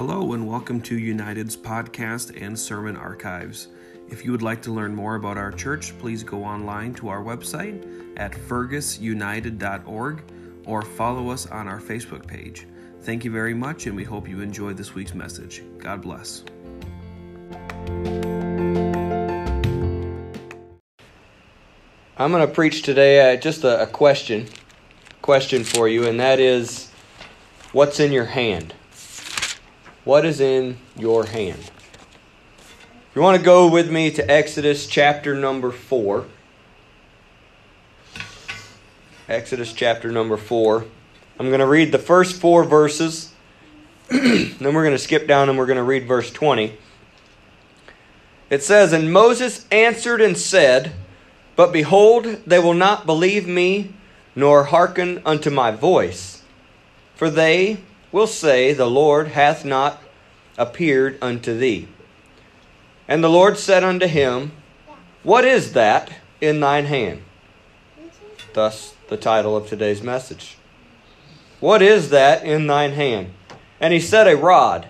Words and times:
Hello, 0.00 0.32
and 0.32 0.48
welcome 0.48 0.80
to 0.80 0.98
United's 0.98 1.54
podcast 1.54 2.34
and 2.40 2.58
sermon 2.58 2.96
archives. 2.96 3.68
If 4.08 4.24
you 4.24 4.32
would 4.32 4.40
like 4.40 4.62
to 4.62 4.72
learn 4.72 4.94
more 4.94 5.16
about 5.16 5.36
our 5.36 5.52
church, 5.52 5.92
please 5.98 6.24
go 6.24 6.42
online 6.42 6.94
to 6.94 7.10
our 7.10 7.22
website 7.22 8.16
at 8.16 8.32
fergusunited.org 8.32 10.22
or 10.64 10.80
follow 10.80 11.28
us 11.28 11.44
on 11.48 11.68
our 11.68 11.82
Facebook 11.82 12.26
page. 12.26 12.66
Thank 13.02 13.26
you 13.26 13.30
very 13.30 13.52
much, 13.52 13.86
and 13.86 13.94
we 13.94 14.04
hope 14.04 14.26
you 14.26 14.40
enjoy 14.40 14.72
this 14.72 14.94
week's 14.94 15.12
message. 15.12 15.62
God 15.76 16.00
bless. 16.00 16.44
I'm 22.16 22.30
going 22.30 22.48
to 22.48 22.50
preach 22.50 22.80
today 22.80 23.34
uh, 23.34 23.36
just 23.36 23.64
a, 23.64 23.82
a 23.82 23.86
question, 23.86 24.48
question 25.20 25.62
for 25.62 25.88
you, 25.88 26.06
and 26.06 26.18
that 26.20 26.40
is, 26.40 26.90
what's 27.72 28.00
in 28.00 28.12
your 28.12 28.24
hand? 28.24 28.72
What 30.04 30.24
is 30.24 30.40
in 30.40 30.78
your 30.96 31.26
hand? 31.26 31.58
If 31.58 33.16
you 33.16 33.20
want 33.20 33.36
to 33.36 33.44
go 33.44 33.68
with 33.68 33.90
me 33.90 34.10
to 34.12 34.30
Exodus 34.30 34.86
chapter 34.86 35.34
number 35.34 35.70
4. 35.70 36.24
Exodus 39.28 39.74
chapter 39.74 40.10
number 40.10 40.38
4. 40.38 40.86
I'm 41.38 41.48
going 41.48 41.60
to 41.60 41.66
read 41.66 41.92
the 41.92 41.98
first 41.98 42.40
four 42.40 42.64
verses, 42.64 43.34
then 44.08 44.58
we're 44.60 44.84
going 44.84 44.92
to 44.92 44.98
skip 44.98 45.28
down 45.28 45.50
and 45.50 45.58
we're 45.58 45.66
going 45.66 45.76
to 45.76 45.82
read 45.82 46.08
verse 46.08 46.30
20. 46.30 46.78
It 48.48 48.62
says, 48.62 48.94
And 48.94 49.12
Moses 49.12 49.66
answered 49.70 50.22
and 50.22 50.36
said, 50.36 50.92
But 51.56 51.72
behold, 51.72 52.24
they 52.46 52.58
will 52.58 52.74
not 52.74 53.04
believe 53.04 53.46
me, 53.46 53.92
nor 54.34 54.64
hearken 54.64 55.20
unto 55.26 55.50
my 55.50 55.70
voice. 55.70 56.42
For 57.16 57.28
they 57.28 57.80
will 58.12 58.26
say, 58.26 58.72
The 58.72 58.90
Lord 58.90 59.28
hath 59.28 59.64
not 59.64 60.02
appeared 60.58 61.18
unto 61.22 61.56
thee. 61.56 61.88
And 63.08 63.24
the 63.24 63.30
Lord 63.30 63.58
said 63.58 63.82
unto 63.82 64.06
him, 64.06 64.52
What 65.22 65.44
is 65.44 65.72
that 65.72 66.12
in 66.40 66.60
thine 66.60 66.86
hand? 66.86 67.22
Thus 68.52 68.94
the 69.08 69.16
title 69.16 69.56
of 69.56 69.66
today's 69.66 70.02
message. 70.02 70.56
What 71.60 71.82
is 71.82 72.10
that 72.10 72.44
in 72.44 72.66
thine 72.66 72.92
hand? 72.92 73.32
And 73.80 73.92
he 73.92 74.00
said, 74.00 74.26
A 74.26 74.36
rod. 74.36 74.88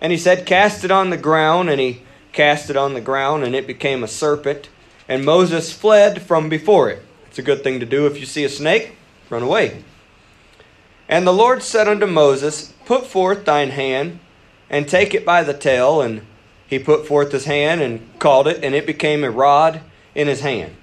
And 0.00 0.12
he 0.12 0.18
said, 0.18 0.46
Cast 0.46 0.84
it 0.84 0.90
on 0.90 1.10
the 1.10 1.16
ground. 1.16 1.70
And 1.70 1.80
he 1.80 2.02
cast 2.32 2.70
it 2.70 2.76
on 2.76 2.94
the 2.94 3.00
ground, 3.00 3.42
and 3.42 3.54
it 3.54 3.66
became 3.66 4.04
a 4.04 4.08
serpent. 4.08 4.68
And 5.08 5.24
Moses 5.24 5.72
fled 5.72 6.22
from 6.22 6.48
before 6.48 6.90
it. 6.90 7.02
It's 7.26 7.38
a 7.38 7.42
good 7.42 7.64
thing 7.64 7.80
to 7.80 7.86
do 7.86 8.06
if 8.06 8.20
you 8.20 8.26
see 8.26 8.44
a 8.44 8.48
snake, 8.48 8.92
run 9.30 9.42
away. 9.42 9.82
And 11.08 11.26
the 11.26 11.32
Lord 11.32 11.62
said 11.62 11.88
unto 11.88 12.06
Moses, 12.06 12.74
Put 12.84 13.06
forth 13.06 13.44
thine 13.44 13.70
hand, 13.70 14.20
and 14.68 14.86
take 14.86 15.14
it 15.14 15.24
by 15.24 15.42
the 15.42 15.54
tail. 15.54 16.02
And 16.02 16.22
he 16.66 16.78
put 16.78 17.06
forth 17.06 17.32
his 17.32 17.46
hand 17.46 17.80
and 17.80 18.18
called 18.18 18.46
it, 18.46 18.62
and 18.62 18.74
it 18.74 18.86
became 18.86 19.24
a 19.24 19.30
rod 19.30 19.80
in 20.14 20.28
his 20.28 20.40
hand. 20.40 20.76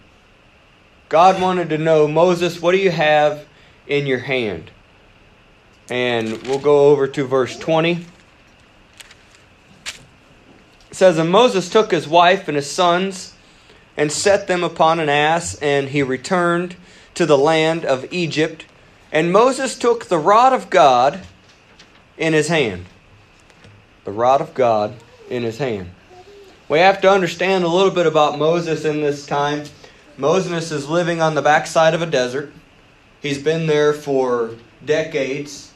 God 1.10 1.40
wanted 1.40 1.70
to 1.70 1.78
know, 1.78 2.08
Moses, 2.08 2.60
what 2.60 2.72
do 2.72 2.80
you 2.80 2.90
have 2.90 3.46
in 3.86 4.08
your 4.08 4.20
hand? 4.20 4.72
And 5.90 6.42
we'll 6.48 6.58
go 6.58 6.88
over 6.88 7.08
to 7.08 7.28
verse 7.28 7.58
20. 7.58 7.92
It 7.92 8.06
says, 10.92 11.20
And 11.20 11.30
Moses 11.30 11.70
took 11.70 11.92
his 11.92 12.08
wife 12.08 12.48
and 12.48 12.56
his 12.56 12.70
sons 12.70 13.36
and 13.96 14.12
set 14.12 14.48
them 14.48 14.64
upon 14.64 15.00
an 15.00 15.10
ass, 15.10 15.56
and 15.62 15.90
he 15.90 16.02
returned 16.02 16.76
to 17.14 17.28
the 17.28 17.38
land 17.38 17.86
of 17.86 18.12
Egypt. 18.12 18.66
And 19.12 19.32
Moses 19.32 19.78
took 19.78 20.06
the 20.06 20.18
rod 20.18 20.54
of 20.54 20.70
God 20.70 21.22
in 22.18 22.34
his 22.34 22.48
hand. 22.48 22.86
The 24.04 24.12
rod 24.12 24.42
of 24.42 24.54
God 24.54 24.96
in 25.30 25.44
his 25.44 25.58
hand. 25.58 25.92
We 26.68 26.80
have 26.80 27.02
to 27.02 27.10
understand 27.12 27.64
a 27.64 27.70
little 27.70 27.92
bit 27.92 28.08
about 28.08 28.40
Moses 28.40 28.86
in 28.86 29.02
this 29.02 29.26
time. 29.26 29.64
Moses 30.18 30.72
is 30.72 30.90
living 30.90 31.22
on 31.22 31.36
the 31.36 31.42
backside 31.42 31.94
of 31.94 32.02
a 32.02 32.06
desert. 32.06 32.52
He's 33.22 33.42
been 33.42 33.68
there 33.68 33.94
for 33.94 34.56
decades. 34.84 35.72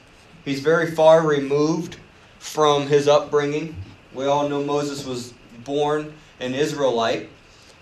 He's 0.46 0.62
very 0.62 0.92
far 0.92 1.26
removed 1.26 1.98
from 2.40 2.88
his 2.88 3.08
upbringing. 3.08 3.76
We 4.14 4.26
all 4.26 4.50
know 4.50 4.64
Moses 4.64 5.06
was 5.06 5.34
born 5.64 6.14
an 6.40 6.56
Israelite, 6.56 7.30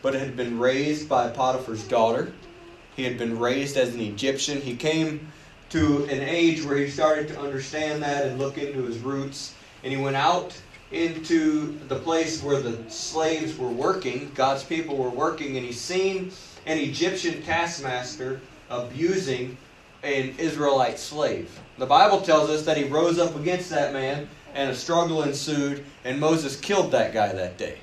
but 0.01 0.13
had 0.13 0.35
been 0.35 0.59
raised 0.59 1.07
by 1.07 1.29
Potiphar's 1.29 1.83
daughter. 1.83 2.33
He 2.97 3.03
had 3.03 3.17
been 3.17 3.37
raised 3.39 3.77
as 3.77 3.93
an 3.93 4.01
Egyptian. 4.01 4.59
He 4.59 4.75
came 4.75 5.31
to 5.69 6.03
an 6.05 6.21
age 6.21 6.63
where 6.65 6.77
he 6.77 6.89
started 6.89 7.27
to 7.29 7.39
understand 7.39 8.01
that 8.01 8.25
and 8.25 8.39
look 8.39 8.57
into 8.57 8.83
his 8.83 8.97
roots. 8.97 9.53
And 9.83 9.93
he 9.93 10.01
went 10.01 10.15
out 10.15 10.59
into 10.91 11.77
the 11.87 11.99
place 11.99 12.41
where 12.41 12.59
the 12.59 12.89
slaves 12.89 13.55
were 13.55 13.69
working, 13.69 14.31
God's 14.33 14.63
people 14.63 14.97
were 14.97 15.09
working, 15.09 15.57
and 15.57 15.65
he 15.65 15.73
seen 15.73 16.31
an 16.65 16.77
Egyptian 16.79 17.43
taskmaster 17.43 18.41
abusing 18.69 19.57
an 20.03 20.33
Israelite 20.39 20.97
slave. 20.97 21.59
The 21.77 21.85
Bible 21.85 22.21
tells 22.21 22.49
us 22.49 22.63
that 22.63 22.77
he 22.77 22.85
rose 22.85 23.19
up 23.19 23.35
against 23.35 23.69
that 23.69 23.93
man 23.93 24.27
and 24.55 24.71
a 24.71 24.75
struggle 24.75 25.21
ensued, 25.21 25.85
and 26.03 26.19
Moses 26.19 26.59
killed 26.59 26.91
that 26.93 27.13
guy 27.13 27.31
that 27.31 27.57
day. 27.57 27.77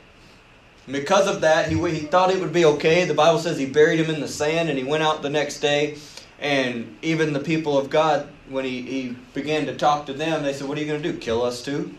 And 0.86 0.94
because 0.94 1.26
of 1.26 1.40
that, 1.40 1.70
he, 1.70 1.76
he 1.90 2.00
thought 2.00 2.30
it 2.30 2.40
would 2.40 2.52
be 2.52 2.64
okay. 2.64 3.04
The 3.04 3.14
Bible 3.14 3.38
says 3.38 3.58
he 3.58 3.66
buried 3.66 4.00
him 4.00 4.14
in 4.14 4.20
the 4.20 4.28
sand, 4.28 4.68
and 4.68 4.78
he 4.78 4.84
went 4.84 5.02
out 5.02 5.22
the 5.22 5.30
next 5.30 5.60
day. 5.60 5.98
And 6.38 6.96
even 7.00 7.32
the 7.32 7.40
people 7.40 7.78
of 7.78 7.88
God, 7.88 8.28
when 8.48 8.64
he, 8.64 8.82
he 8.82 9.16
began 9.32 9.66
to 9.66 9.76
talk 9.76 10.06
to 10.06 10.12
them, 10.12 10.42
they 10.42 10.52
said, 10.52 10.68
What 10.68 10.76
are 10.76 10.80
you 10.80 10.86
going 10.86 11.02
to 11.02 11.12
do? 11.12 11.18
Kill 11.18 11.42
us 11.42 11.62
too? 11.62 11.94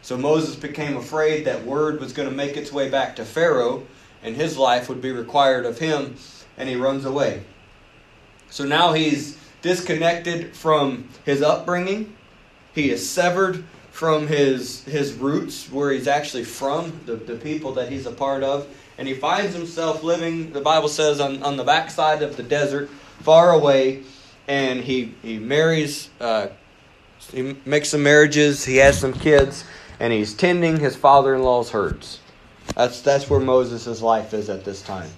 So 0.00 0.16
Moses 0.16 0.54
became 0.56 0.96
afraid 0.96 1.44
that 1.44 1.64
word 1.64 2.00
was 2.00 2.12
going 2.12 2.28
to 2.28 2.34
make 2.34 2.56
its 2.56 2.72
way 2.72 2.90
back 2.90 3.16
to 3.16 3.24
Pharaoh, 3.24 3.86
and 4.22 4.36
his 4.36 4.56
life 4.56 4.88
would 4.88 5.00
be 5.00 5.12
required 5.12 5.66
of 5.66 5.78
him, 5.78 6.16
and 6.56 6.68
he 6.68 6.76
runs 6.76 7.04
away. 7.04 7.42
So 8.50 8.64
now 8.64 8.92
he's 8.92 9.38
disconnected 9.62 10.54
from 10.54 11.08
his 11.24 11.42
upbringing. 11.42 12.14
He 12.74 12.90
is 12.90 13.08
severed 13.08 13.64
from 13.94 14.26
his 14.26 14.82
his 14.86 15.12
roots, 15.12 15.70
where 15.70 15.92
he's 15.92 16.08
actually 16.08 16.42
from, 16.42 17.00
the, 17.06 17.14
the 17.14 17.36
people 17.36 17.74
that 17.74 17.88
he's 17.88 18.06
a 18.06 18.10
part 18.10 18.42
of. 18.42 18.66
And 18.98 19.06
he 19.06 19.14
finds 19.14 19.54
himself 19.54 20.02
living, 20.02 20.52
the 20.52 20.60
Bible 20.60 20.88
says, 20.88 21.20
on, 21.20 21.44
on 21.44 21.56
the 21.56 21.62
backside 21.62 22.20
of 22.20 22.36
the 22.36 22.42
desert, 22.42 22.90
far 23.20 23.52
away. 23.52 24.02
And 24.48 24.80
he, 24.80 25.14
he 25.22 25.38
marries, 25.38 26.10
uh, 26.20 26.48
he 27.30 27.56
makes 27.64 27.90
some 27.90 28.02
marriages, 28.02 28.64
he 28.64 28.78
has 28.78 28.98
some 28.98 29.12
kids, 29.12 29.62
and 30.00 30.12
he's 30.12 30.34
tending 30.34 30.80
his 30.80 30.96
father 30.96 31.32
in 31.32 31.44
law's 31.44 31.70
herds. 31.70 32.18
That's, 32.74 33.00
that's 33.00 33.30
where 33.30 33.38
Moses' 33.38 34.02
life 34.02 34.34
is 34.34 34.50
at 34.50 34.64
this 34.64 34.82
time. 34.82 35.10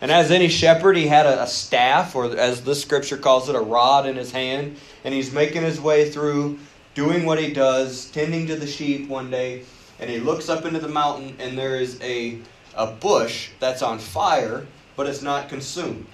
And 0.00 0.12
as 0.12 0.30
any 0.30 0.48
shepherd, 0.48 0.96
he 0.96 1.08
had 1.08 1.26
a, 1.26 1.42
a, 1.42 1.46
staff, 1.48 2.14
or 2.14 2.36
as 2.36 2.62
this 2.62 2.80
scripture 2.80 3.16
calls 3.16 3.48
it, 3.48 3.56
a 3.56 3.60
rod 3.60 4.06
in 4.06 4.14
his 4.14 4.30
hand, 4.30 4.76
and 5.02 5.12
he's 5.12 5.32
making 5.32 5.62
his 5.62 5.80
way 5.80 6.10
through, 6.10 6.60
doing 6.94 7.24
what 7.24 7.38
he 7.38 7.52
does, 7.52 8.10
tending 8.10 8.46
to 8.46 8.56
the 8.56 8.66
sheep 8.66 9.08
one 9.08 9.30
day, 9.30 9.64
and 10.00 10.08
he 10.08 10.18
looks 10.18 10.48
up 10.48 10.64
into 10.64 10.78
the 10.78 10.88
mountain, 10.88 11.36
and 11.38 11.58
there 11.58 11.76
is 11.76 12.00
a, 12.02 12.38
a 12.76 12.86
bush 12.86 13.50
that's 13.60 13.82
on 13.82 13.98
fire, 13.98 14.66
but 14.96 15.06
it's 15.06 15.22
not 15.22 15.48
consumed. 15.48 16.06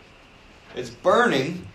It's 0.75 0.91
burning, 0.91 1.67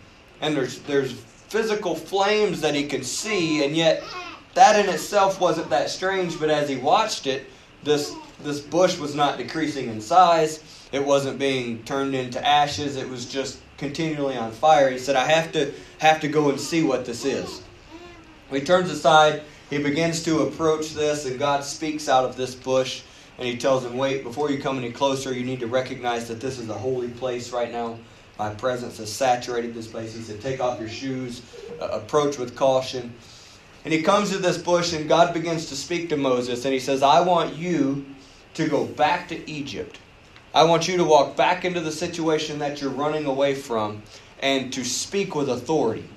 and 0.41 0.55
there's, 0.55 0.79
there's 0.79 1.13
physical 1.13 1.95
flames 1.95 2.61
that 2.61 2.75
he 2.75 2.87
can 2.87 3.03
see, 3.03 3.63
and 3.63 3.75
yet 3.75 4.03
that 4.53 4.79
in 4.83 4.93
itself 4.93 5.39
wasn't 5.39 5.69
that 5.69 5.89
strange, 5.89 6.39
but 6.39 6.49
as 6.49 6.69
he 6.69 6.77
watched 6.77 7.27
it, 7.27 7.45
this, 7.83 8.13
this 8.43 8.59
bush 8.59 8.97
was 8.97 9.13
not 9.13 9.37
decreasing 9.37 9.89
in 9.89 10.01
size 10.01 10.63
it 10.95 11.05
wasn't 11.05 11.37
being 11.37 11.83
turned 11.83 12.15
into 12.15 12.45
ashes. 12.45 12.95
It 12.95 13.09
was 13.09 13.25
just 13.25 13.59
continually 13.77 14.37
on 14.37 14.53
fire. 14.53 14.89
He 14.89 14.97
said, 14.97 15.17
I 15.17 15.25
have 15.25 15.51
to 15.51 15.73
have 15.97 16.21
to 16.21 16.29
go 16.29 16.49
and 16.49 16.57
see 16.57 16.83
what 16.83 17.03
this 17.03 17.25
is. 17.25 17.61
He 18.51 18.61
turns 18.61 18.89
aside, 18.89 19.41
he 19.69 19.79
begins 19.79 20.23
to 20.23 20.41
approach 20.41 20.93
this, 20.93 21.25
and 21.25 21.39
God 21.39 21.63
speaks 21.63 22.07
out 22.07 22.25
of 22.25 22.35
this 22.35 22.53
bush, 22.53 23.01
and 23.37 23.47
he 23.47 23.57
tells 23.57 23.83
him, 23.83 23.97
Wait, 23.97 24.23
before 24.23 24.51
you 24.51 24.59
come 24.61 24.77
any 24.77 24.91
closer, 24.91 25.33
you 25.33 25.43
need 25.43 25.59
to 25.61 25.67
recognize 25.67 26.27
that 26.27 26.39
this 26.39 26.59
is 26.59 26.69
a 26.69 26.73
holy 26.73 27.09
place 27.09 27.51
right 27.51 27.71
now. 27.71 27.97
My 28.37 28.53
presence 28.53 28.97
has 28.97 29.11
saturated 29.11 29.73
this 29.73 29.87
place. 29.87 30.13
He 30.13 30.21
said, 30.21 30.41
Take 30.41 30.59
off 30.59 30.79
your 30.79 30.89
shoes, 30.89 31.41
uh, 31.81 31.87
approach 31.87 32.37
with 32.37 32.55
caution. 32.55 33.13
And 33.83 33.93
he 33.93 34.01
comes 34.01 34.31
to 34.31 34.37
this 34.37 34.57
bush, 34.57 34.93
and 34.93 35.07
God 35.07 35.33
begins 35.33 35.67
to 35.67 35.75
speak 35.75 36.09
to 36.09 36.17
Moses, 36.17 36.65
and 36.65 36.73
he 36.73 36.79
says, 36.79 37.01
I 37.01 37.21
want 37.21 37.55
you 37.55 38.05
to 38.55 38.67
go 38.67 38.85
back 38.85 39.27
to 39.29 39.49
Egypt. 39.49 39.99
I 40.53 40.63
want 40.63 40.87
you 40.87 40.97
to 40.97 41.03
walk 41.03 41.35
back 41.35 41.65
into 41.65 41.81
the 41.81 41.91
situation 41.91 42.59
that 42.59 42.81
you're 42.81 42.89
running 42.89 43.25
away 43.25 43.55
from 43.55 44.01
and 44.39 44.71
to 44.73 44.83
speak 44.83 45.35
with 45.35 45.49
authority. 45.49 46.07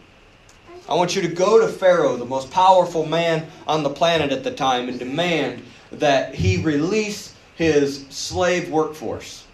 I 0.88 0.94
want 0.94 1.14
you 1.14 1.20
to 1.20 1.28
go 1.28 1.60
to 1.60 1.68
Pharaoh, 1.68 2.16
the 2.16 2.24
most 2.24 2.50
powerful 2.50 3.04
man 3.04 3.46
on 3.66 3.82
the 3.82 3.90
planet 3.90 4.32
at 4.32 4.42
the 4.42 4.50
time, 4.50 4.88
and 4.88 4.98
demand 4.98 5.62
that 5.92 6.34
he 6.34 6.62
release 6.62 7.34
his 7.56 8.06
slave 8.08 8.70
workforce. 8.70 9.44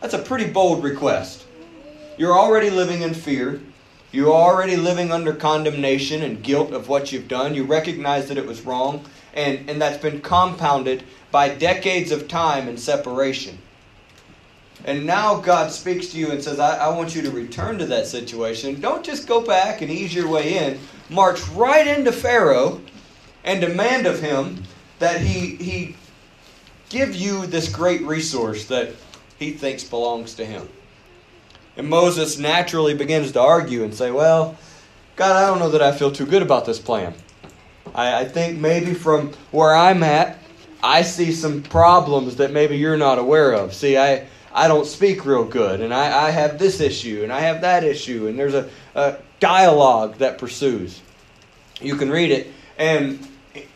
That's 0.00 0.14
a 0.14 0.18
pretty 0.18 0.50
bold 0.50 0.82
request. 0.82 1.46
You're 2.18 2.36
already 2.36 2.68
living 2.68 3.02
in 3.02 3.14
fear. 3.14 3.60
You're 4.10 4.32
already 4.32 4.74
living 4.74 5.12
under 5.12 5.32
condemnation 5.32 6.22
and 6.22 6.42
guilt 6.42 6.72
of 6.72 6.88
what 6.88 7.12
you've 7.12 7.28
done. 7.28 7.54
You 7.54 7.62
recognize 7.62 8.26
that 8.26 8.36
it 8.36 8.46
was 8.46 8.62
wrong, 8.62 9.04
and, 9.34 9.70
and 9.70 9.80
that's 9.80 10.02
been 10.02 10.20
compounded 10.20 11.04
by 11.30 11.48
decades 11.48 12.10
of 12.10 12.26
time 12.26 12.66
and 12.66 12.78
separation. 12.78 13.58
And 14.84 15.06
now 15.06 15.40
God 15.40 15.70
speaks 15.70 16.08
to 16.08 16.18
you 16.18 16.32
and 16.32 16.42
says, 16.42 16.58
I, 16.58 16.76
I 16.76 16.88
want 16.88 17.14
you 17.14 17.22
to 17.22 17.30
return 17.30 17.78
to 17.78 17.86
that 17.86 18.06
situation. 18.06 18.80
Don't 18.80 19.04
just 19.04 19.28
go 19.28 19.40
back 19.40 19.80
and 19.80 19.90
ease 19.90 20.14
your 20.14 20.28
way 20.28 20.58
in. 20.58 20.78
March 21.08 21.46
right 21.50 21.86
into 21.86 22.10
Pharaoh 22.10 22.80
and 23.44 23.60
demand 23.60 24.06
of 24.06 24.20
him 24.20 24.62
that 24.98 25.20
he, 25.20 25.56
he 25.56 25.96
give 26.88 27.14
you 27.14 27.46
this 27.46 27.68
great 27.72 28.02
resource 28.02 28.66
that 28.66 28.94
he 29.38 29.52
thinks 29.52 29.84
belongs 29.84 30.34
to 30.34 30.44
him. 30.44 30.68
And 31.76 31.88
Moses 31.88 32.38
naturally 32.38 32.94
begins 32.94 33.32
to 33.32 33.40
argue 33.40 33.84
and 33.84 33.94
say, 33.94 34.10
Well, 34.10 34.56
God, 35.16 35.36
I 35.36 35.46
don't 35.46 35.58
know 35.58 35.70
that 35.70 35.82
I 35.82 35.92
feel 35.92 36.12
too 36.12 36.26
good 36.26 36.42
about 36.42 36.66
this 36.66 36.78
plan. 36.78 37.14
I, 37.94 38.20
I 38.20 38.24
think 38.24 38.58
maybe 38.58 38.94
from 38.94 39.32
where 39.50 39.74
I'm 39.74 40.02
at, 40.02 40.38
I 40.82 41.02
see 41.02 41.32
some 41.32 41.62
problems 41.62 42.36
that 42.36 42.52
maybe 42.52 42.76
you're 42.76 42.96
not 42.96 43.18
aware 43.18 43.52
of. 43.52 43.72
See, 43.72 43.96
I, 43.96 44.26
I 44.54 44.68
don't 44.68 44.86
speak 44.86 45.24
real 45.24 45.44
good, 45.44 45.80
and 45.80 45.92
I, 45.94 46.26
I 46.26 46.30
have 46.30 46.58
this 46.58 46.80
issue, 46.80 47.22
and 47.22 47.32
I 47.32 47.40
have 47.40 47.62
that 47.62 47.84
issue, 47.84 48.26
and 48.26 48.38
there's 48.38 48.54
a, 48.54 48.68
a 48.94 49.16
dialogue 49.40 50.16
that 50.18 50.38
pursues. 50.38 51.00
You 51.80 51.96
can 51.96 52.10
read 52.10 52.30
it. 52.30 52.52
And 52.78 53.26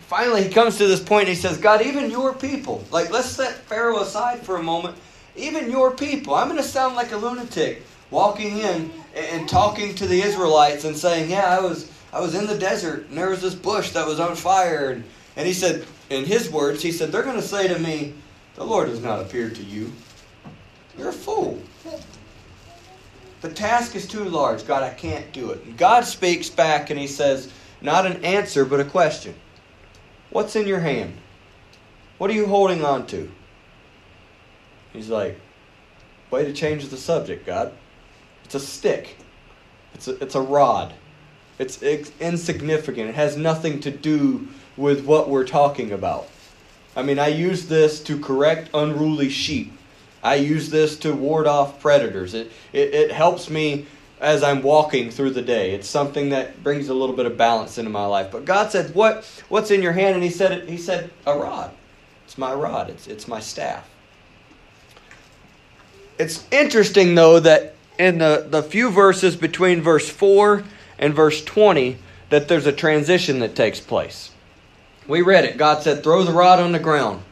finally, 0.00 0.44
he 0.44 0.50
comes 0.50 0.78
to 0.78 0.86
this 0.86 1.02
point 1.02 1.28
and 1.28 1.30
he 1.30 1.34
says, 1.34 1.58
God, 1.58 1.82
even 1.82 2.10
your 2.10 2.32
people, 2.34 2.84
like, 2.90 3.10
let's 3.10 3.28
set 3.28 3.54
Pharaoh 3.54 4.00
aside 4.00 4.40
for 4.40 4.56
a 4.56 4.62
moment. 4.62 4.96
Even 5.34 5.70
your 5.70 5.90
people, 5.90 6.34
I'm 6.34 6.48
going 6.48 6.62
to 6.62 6.66
sound 6.66 6.94
like 6.94 7.12
a 7.12 7.16
lunatic 7.16 7.82
walking 8.10 8.58
in 8.58 8.90
and 9.14 9.48
talking 9.48 9.94
to 9.96 10.06
the 10.06 10.22
Israelites 10.22 10.84
and 10.84 10.96
saying, 10.96 11.30
Yeah, 11.30 11.44
I 11.44 11.60
was, 11.60 11.90
I 12.12 12.20
was 12.20 12.34
in 12.34 12.46
the 12.46 12.56
desert, 12.56 13.06
and 13.08 13.18
there 13.18 13.30
was 13.30 13.42
this 13.42 13.54
bush 13.54 13.90
that 13.90 14.06
was 14.06 14.20
on 14.20 14.36
fire. 14.36 14.90
And, 14.90 15.04
and 15.36 15.46
he 15.46 15.52
said, 15.52 15.84
in 16.08 16.24
his 16.24 16.50
words, 16.50 16.82
he 16.82 16.92
said, 16.92 17.12
They're 17.12 17.22
going 17.22 17.36
to 17.36 17.42
say 17.42 17.68
to 17.68 17.78
me, 17.78 18.14
The 18.54 18.64
Lord 18.64 18.88
has 18.88 19.00
not 19.00 19.20
appeared 19.20 19.56
to 19.56 19.64
you. 19.64 19.92
You're 20.98 21.10
a 21.10 21.12
fool. 21.12 21.60
The 23.42 23.50
task 23.50 23.94
is 23.94 24.06
too 24.06 24.24
large. 24.24 24.66
God, 24.66 24.82
I 24.82 24.94
can't 24.94 25.30
do 25.32 25.50
it. 25.50 25.76
God 25.76 26.04
speaks 26.04 26.48
back 26.48 26.90
and 26.90 26.98
he 26.98 27.06
says, 27.06 27.50
Not 27.80 28.06
an 28.06 28.24
answer, 28.24 28.64
but 28.64 28.80
a 28.80 28.84
question. 28.84 29.34
What's 30.30 30.56
in 30.56 30.66
your 30.66 30.80
hand? 30.80 31.14
What 32.18 32.30
are 32.30 32.34
you 32.34 32.46
holding 32.46 32.84
on 32.84 33.06
to? 33.08 33.30
He's 34.92 35.10
like, 35.10 35.38
Way 36.30 36.44
to 36.44 36.52
change 36.52 36.88
the 36.88 36.96
subject, 36.96 37.46
God. 37.46 37.72
It's 38.44 38.54
a 38.54 38.60
stick, 38.60 39.16
it's 39.94 40.08
a, 40.08 40.22
it's 40.22 40.34
a 40.34 40.40
rod. 40.40 40.94
It's, 41.58 41.82
it's 41.82 42.12
insignificant. 42.20 43.08
It 43.08 43.14
has 43.14 43.36
nothing 43.36 43.80
to 43.80 43.90
do 43.90 44.48
with 44.76 45.06
what 45.06 45.30
we're 45.30 45.46
talking 45.46 45.92
about. 45.92 46.28
I 46.94 47.02
mean, 47.02 47.18
I 47.18 47.28
use 47.28 47.66
this 47.66 48.02
to 48.04 48.20
correct 48.20 48.70
unruly 48.74 49.30
sheep. 49.30 49.75
I 50.26 50.34
use 50.34 50.70
this 50.70 50.96
to 50.98 51.14
ward 51.14 51.46
off 51.46 51.80
predators. 51.80 52.34
It, 52.34 52.50
it, 52.72 52.92
it 52.92 53.12
helps 53.12 53.48
me 53.48 53.86
as 54.20 54.42
I'm 54.42 54.60
walking 54.60 55.10
through 55.10 55.30
the 55.30 55.42
day. 55.42 55.72
It's 55.72 55.88
something 55.88 56.30
that 56.30 56.64
brings 56.64 56.88
a 56.88 56.94
little 56.94 57.14
bit 57.14 57.26
of 57.26 57.36
balance 57.36 57.78
into 57.78 57.90
my 57.90 58.06
life. 58.06 58.32
But 58.32 58.44
God 58.44 58.72
said, 58.72 58.92
"What 58.94 59.24
what's 59.48 59.70
in 59.70 59.82
your 59.82 59.92
hand?" 59.92 60.16
And 60.16 60.24
He 60.24 60.30
said, 60.30 60.68
"He 60.68 60.78
said 60.78 61.10
a 61.26 61.38
rod. 61.38 61.70
It's 62.24 62.36
my 62.36 62.52
rod. 62.52 62.90
It's 62.90 63.06
it's 63.06 63.28
my 63.28 63.38
staff." 63.38 63.88
It's 66.18 66.44
interesting 66.50 67.14
though 67.14 67.38
that 67.40 67.76
in 67.98 68.18
the, 68.18 68.46
the 68.48 68.62
few 68.62 68.90
verses 68.90 69.36
between 69.36 69.80
verse 69.80 70.08
4 70.08 70.64
and 70.98 71.14
verse 71.14 71.44
20 71.44 71.98
that 72.30 72.48
there's 72.48 72.66
a 72.66 72.72
transition 72.72 73.38
that 73.40 73.54
takes 73.54 73.80
place. 73.80 74.32
We 75.06 75.22
read 75.22 75.44
it. 75.44 75.56
God 75.56 75.82
said, 75.82 76.02
Throw 76.02 76.24
the 76.24 76.32
rod 76.32 76.58
on 76.58 76.72
the 76.72 76.78
ground. 76.78 77.22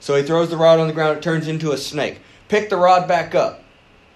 So 0.00 0.16
he 0.16 0.22
throws 0.22 0.50
the 0.50 0.56
rod 0.56 0.80
on 0.80 0.88
the 0.88 0.92
ground, 0.92 1.18
it 1.18 1.22
turns 1.22 1.46
into 1.46 1.72
a 1.72 1.76
snake. 1.76 2.20
Pick 2.48 2.70
the 2.70 2.76
rod 2.76 3.06
back 3.06 3.34
up. 3.34 3.62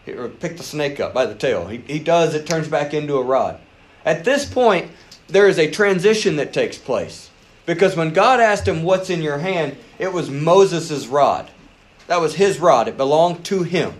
Or 0.09 0.29
pick 0.29 0.57
the 0.57 0.63
snake 0.63 1.01
up 1.01 1.15
by 1.15 1.27
the 1.27 1.35
tail. 1.35 1.67
He, 1.67 1.79
he 1.87 1.99
does, 1.99 2.35
it 2.35 2.47
turns 2.47 2.69
back 2.69 2.93
into 2.93 3.17
a 3.17 3.23
rod. 3.23 3.59
At 4.05 4.25
this 4.25 4.45
point, 4.45 4.91
there 5.29 5.49
is 5.49 5.59
a 5.59 5.71
transition 5.71 6.37
that 6.37 6.53
takes 6.53 6.77
place. 6.77 7.31
Because 7.67 7.97
when 7.97 8.13
God 8.13 8.41
asked 8.41 8.69
him, 8.69 8.83
What's 8.83 9.09
in 9.09 9.23
your 9.23 9.39
hand? 9.39 9.77
it 9.99 10.13
was 10.13 10.31
Moses' 10.31 11.07
rod. 11.07 11.51
That 12.07 12.21
was 12.21 12.35
his 12.35 12.59
rod, 12.59 12.89
it 12.89 12.97
belonged 12.97 13.45
to 13.47 13.63
him. 13.63 13.95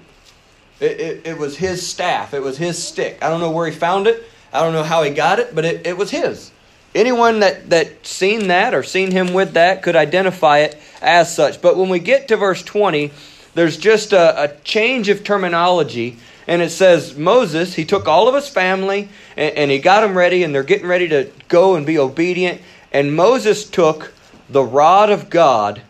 It, 0.81 1.01
it, 1.01 1.27
it, 1.27 1.39
was 1.39 1.57
his 1.57 1.87
staff, 1.87 2.35
it 2.35 2.43
was 2.43 2.59
his 2.59 2.83
stick. 2.83 3.19
I 3.23 3.29
don't 3.31 3.41
know 3.41 3.51
where 3.51 3.67
he 3.67 3.73
found 3.73 4.07
it, 4.07 4.25
I 4.53 4.61
don't 4.61 4.75
know 4.75 4.83
how 4.83 5.03
he 5.03 5.11
got 5.11 5.39
it, 5.39 5.55
but 5.55 5.65
it, 5.65 5.87
it 5.87 5.97
was 5.97 6.11
his. 6.11 6.51
Anyone 6.95 7.41
that, 7.41 7.71
that 7.71 8.07
seen 8.07 8.49
that 8.49 8.73
or 8.73 8.83
seen 8.83 9.11
him 9.11 9.35
with 9.35 9.55
that 9.55 9.83
could 9.83 9.97
identify 9.97 10.59
it 10.59 10.81
as 11.03 11.35
such. 11.35 11.61
But 11.61 11.77
when 11.77 11.89
we 11.89 11.99
get 11.99 12.29
to 12.29 12.37
verse 12.37 12.63
20, 12.63 13.11
there's 13.55 13.77
just 13.77 14.13
a, 14.13 14.45
a 14.45 14.57
change 14.63 15.09
of 15.09 15.25
terminology. 15.25 16.17
And 16.47 16.63
it 16.63 16.71
says, 16.71 17.17
Moses, 17.17 17.75
he 17.75 17.85
took 17.85 18.07
all 18.07 18.29
of 18.29 18.35
his 18.35 18.49
family 18.49 19.09
and, 19.37 19.57
and 19.57 19.71
he 19.71 19.79
got 19.79 20.03
them 20.03 20.17
ready, 20.17 20.43
and 20.43 20.55
they're 20.55 20.63
getting 20.63 20.87
ready 20.87 21.09
to 21.09 21.31
go 21.49 21.75
and 21.75 21.87
be 21.87 21.99
obedient. 21.99 22.61
And 22.93 23.17
Moses 23.17 23.69
took 23.69 24.13
the 24.49 24.63
rod 24.63 25.11
of 25.11 25.31
God 25.31 25.83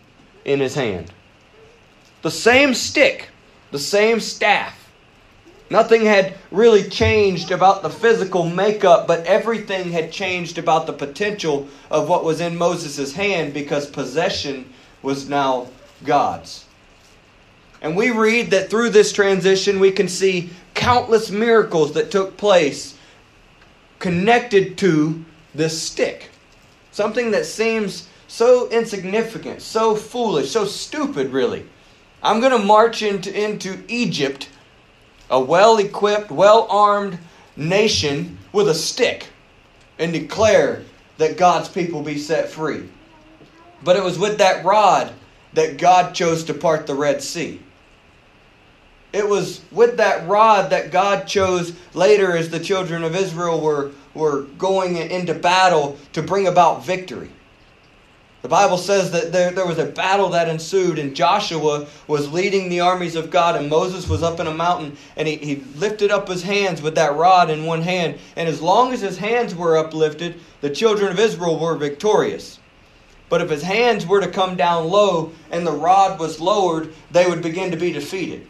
in 0.45 0.61
his 0.61 0.75
hand. 0.75 1.13
The 2.23 2.31
same 2.31 2.73
stick, 2.73 3.29
the 3.71 3.79
same 3.79 4.21
staff. 4.21 4.84
Nothing 5.75 6.05
had 6.05 6.35
really 6.53 6.89
changed 6.89 7.51
about 7.51 7.83
the 7.83 7.91
physical 7.91 8.49
makeup, 8.49 9.09
but 9.09 9.27
everything 9.27 9.91
had 9.91 10.13
changed 10.13 10.57
about 10.57 10.87
the 10.87 10.93
potential 10.93 11.67
of 11.91 12.09
what 12.09 12.23
was 12.23 12.41
in 12.41 12.57
Moses' 12.57 13.15
hand 13.15 13.53
because 13.53 13.91
possession 13.91 14.73
was 15.03 15.29
now 15.29 15.67
God's. 16.05 16.67
And 17.83 17.97
we 17.97 18.11
read 18.11 18.53
that 18.53 18.71
through 18.71 18.91
this 18.91 19.13
transition, 19.13 19.81
we 19.81 19.91
can 19.91 20.07
see 20.07 20.51
countless 20.75 21.33
miracles 21.33 21.95
that 21.95 22.13
took 22.13 22.37
place 22.37 22.97
connected 23.99 24.79
to 24.79 25.25
this 25.57 25.83
stick. 25.83 26.31
Something 26.93 27.33
that 27.33 27.47
seems 27.47 28.07
so 28.29 28.69
insignificant, 28.69 29.61
so 29.61 29.97
foolish, 29.97 30.53
so 30.53 30.67
stupid, 30.67 31.33
really. 31.33 31.67
I'm 32.23 32.39
going 32.39 32.57
to 32.57 32.65
march 32.65 33.03
into, 33.03 33.37
into 33.37 33.83
Egypt 33.89 34.51
a 35.35 35.41
well 35.41 35.79
equipped, 35.79 36.31
well 36.31 36.69
armed 36.71 37.19
nation 37.57 38.39
with 38.53 38.69
a 38.69 38.75
stick 38.75 39.27
and 39.99 40.13
declare 40.13 40.85
that 41.19 41.37
God's 41.37 41.69
people 41.69 42.03
be 42.03 42.19
set 42.19 42.49
free. 42.49 42.89
But 43.83 43.97
it 43.97 44.05
was 44.05 44.17
with 44.17 44.39
that 44.39 44.65
rod 44.65 45.13
that 45.55 45.77
God 45.77 46.15
chose 46.15 46.45
to 46.45 46.55
part 46.55 46.87
the 46.87 46.95
Red 46.95 47.21
Sea. 47.21 47.61
It 49.13 49.29
was 49.29 49.61
with 49.73 49.97
that 49.97 50.27
rod 50.29 50.71
that 50.71 50.93
God 50.93 51.27
chose 51.27 51.73
later 51.95 52.37
as 52.37 52.51
the 52.51 52.61
children 52.61 53.03
of 53.03 53.17
Israel 53.17 53.61
were, 53.61 53.91
were 54.15 54.43
going 54.57 54.97
into 54.97 55.35
battle 55.35 55.99
to 56.13 56.23
bring 56.23 56.47
about 56.47 56.85
victory. 56.85 57.31
The 58.45 58.51
Bible 58.51 58.77
says 58.77 59.11
that 59.13 59.33
there, 59.33 59.51
there 59.53 59.67
was 59.67 59.79
a 59.79 59.87
battle 59.87 60.29
that 60.29 60.51
ensued, 60.51 60.99
and 60.99 61.17
Joshua 61.17 61.87
was 62.07 62.31
leading 62.31 62.69
the 62.69 62.81
armies 62.81 63.17
of 63.17 63.31
God, 63.31 63.57
and 63.57 63.71
Moses 63.71 64.07
was 64.07 64.23
up 64.23 64.39
in 64.39 64.47
a 64.47 64.53
mountain, 64.53 64.99
and 65.17 65.27
he, 65.27 65.37
he 65.37 65.65
lifted 65.77 66.11
up 66.11 66.29
his 66.29 66.43
hands 66.43 66.83
with 66.83 66.95
that 66.97 67.17
rod 67.17 67.49
in 67.49 67.65
one 67.65 67.81
hand. 67.81 68.19
And 68.37 68.47
as 68.47 68.61
long 68.61 68.93
as 68.93 69.01
his 69.01 69.17
hands 69.17 69.55
were 69.55 69.79
uplifted, 69.79 70.39
the 70.61 70.69
children 70.69 71.11
of 71.11 71.19
Israel 71.19 71.59
were 71.59 71.75
victorious. 71.75 72.59
But 73.31 73.41
if 73.41 73.49
his 73.49 73.63
hands 73.63 74.07
were 74.07 74.21
to 74.21 74.29
come 74.29 74.57
down 74.57 74.89
low 74.89 75.33
and 75.51 75.67
the 75.67 75.73
rod 75.73 76.21
was 76.21 76.39
lowered, 76.39 76.93
they 77.13 77.27
would 77.27 77.41
begin 77.41 77.71
to 77.71 77.79
be 77.79 77.93
defeated. 77.93 78.47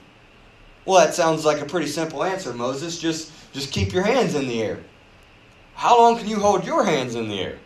Well, 0.87 1.07
that 1.07 1.15
sounds 1.15 1.45
like 1.45 1.61
a 1.61 1.67
pretty 1.67 1.87
simple 1.87 2.25
answer, 2.25 2.53
Moses. 2.53 2.99
Just, 2.99 3.31
just 3.53 3.71
keep 3.71 3.93
your 3.93 4.03
hands 4.03 4.35
in 4.35 4.49
the 4.49 4.61
air. 4.61 4.81
How 5.75 5.97
long 5.97 6.19
can 6.19 6.27
you 6.27 6.41
hold 6.41 6.67
your 6.67 6.83
hands 6.83 7.15
in 7.15 7.29
the 7.29 7.39
air? 7.39 7.59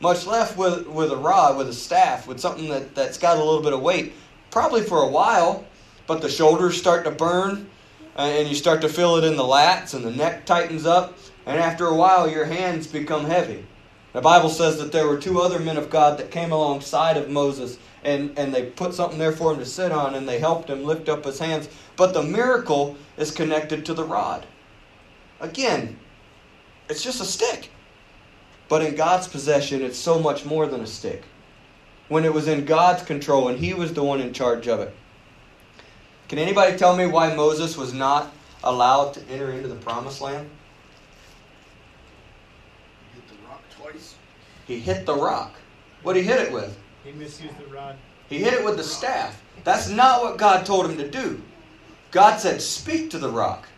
Much 0.00 0.26
less 0.26 0.56
with, 0.56 0.86
with 0.86 1.10
a 1.10 1.16
rod, 1.16 1.56
with 1.56 1.68
a 1.68 1.72
staff, 1.72 2.26
with 2.26 2.40
something 2.40 2.68
that, 2.68 2.94
that's 2.94 3.18
got 3.18 3.36
a 3.36 3.44
little 3.44 3.62
bit 3.62 3.72
of 3.72 3.80
weight. 3.80 4.12
Probably 4.50 4.82
for 4.82 5.02
a 5.02 5.08
while, 5.08 5.64
but 6.06 6.20
the 6.20 6.28
shoulders 6.28 6.76
start 6.76 7.04
to 7.04 7.10
burn, 7.10 7.68
uh, 8.16 8.22
and 8.22 8.48
you 8.48 8.54
start 8.54 8.80
to 8.82 8.88
feel 8.88 9.16
it 9.16 9.24
in 9.24 9.36
the 9.36 9.42
lats, 9.42 9.94
and 9.94 10.04
the 10.04 10.10
neck 10.10 10.46
tightens 10.46 10.86
up, 10.86 11.16
and 11.46 11.58
after 11.58 11.86
a 11.86 11.94
while, 11.94 12.28
your 12.28 12.44
hands 12.44 12.86
become 12.86 13.24
heavy. 13.24 13.64
The 14.12 14.22
Bible 14.22 14.48
says 14.48 14.78
that 14.78 14.92
there 14.92 15.06
were 15.06 15.18
two 15.18 15.40
other 15.40 15.58
men 15.58 15.76
of 15.76 15.90
God 15.90 16.18
that 16.18 16.30
came 16.30 16.50
alongside 16.50 17.18
of 17.18 17.28
Moses, 17.28 17.78
and, 18.02 18.38
and 18.38 18.54
they 18.54 18.64
put 18.64 18.94
something 18.94 19.18
there 19.18 19.32
for 19.32 19.52
him 19.52 19.58
to 19.58 19.66
sit 19.66 19.92
on, 19.92 20.14
and 20.14 20.26
they 20.26 20.38
helped 20.38 20.70
him 20.70 20.84
lift 20.84 21.08
up 21.08 21.24
his 21.24 21.38
hands. 21.38 21.68
But 21.96 22.14
the 22.14 22.22
miracle 22.22 22.96
is 23.18 23.30
connected 23.30 23.84
to 23.84 23.94
the 23.94 24.04
rod. 24.04 24.46
Again, 25.40 25.98
it's 26.88 27.02
just 27.02 27.20
a 27.20 27.24
stick. 27.24 27.70
But 28.68 28.82
in 28.82 28.96
God's 28.96 29.28
possession, 29.28 29.82
it's 29.82 29.98
so 29.98 30.18
much 30.18 30.44
more 30.44 30.66
than 30.66 30.80
a 30.80 30.86
stick. 30.86 31.22
When 32.08 32.24
it 32.24 32.32
was 32.32 32.48
in 32.48 32.64
God's 32.64 33.02
control 33.02 33.48
and 33.48 33.58
He 33.58 33.74
was 33.74 33.92
the 33.92 34.02
one 34.02 34.20
in 34.20 34.32
charge 34.32 34.68
of 34.68 34.80
it. 34.80 34.94
Can 36.28 36.38
anybody 36.38 36.76
tell 36.76 36.96
me 36.96 37.06
why 37.06 37.34
Moses 37.34 37.76
was 37.76 37.92
not 37.92 38.32
allowed 38.64 39.14
to 39.14 39.28
enter 39.28 39.52
into 39.52 39.68
the 39.68 39.76
promised 39.76 40.20
land? 40.20 40.48
He 43.12 43.20
hit 43.20 43.28
the 43.28 43.46
rock 43.48 43.62
twice. 43.70 44.14
He 44.66 44.80
hit 44.80 45.06
the 45.06 45.14
rock. 45.14 45.54
What 46.02 46.14
did 46.14 46.24
he 46.24 46.28
hit 46.28 46.40
it 46.40 46.52
with? 46.52 46.76
He 47.04 47.12
misused 47.12 47.58
the 47.58 47.66
rod. 47.72 47.96
He 48.28 48.38
hit 48.38 48.54
it 48.54 48.64
with 48.64 48.76
the 48.76 48.82
staff. 48.82 49.40
That's 49.62 49.88
not 49.88 50.22
what 50.22 50.38
God 50.38 50.66
told 50.66 50.86
him 50.86 50.96
to 50.96 51.08
do. 51.08 51.40
God 52.10 52.38
said, 52.38 52.60
Speak 52.60 53.10
to 53.10 53.18
the 53.18 53.30
rock. 53.30 53.68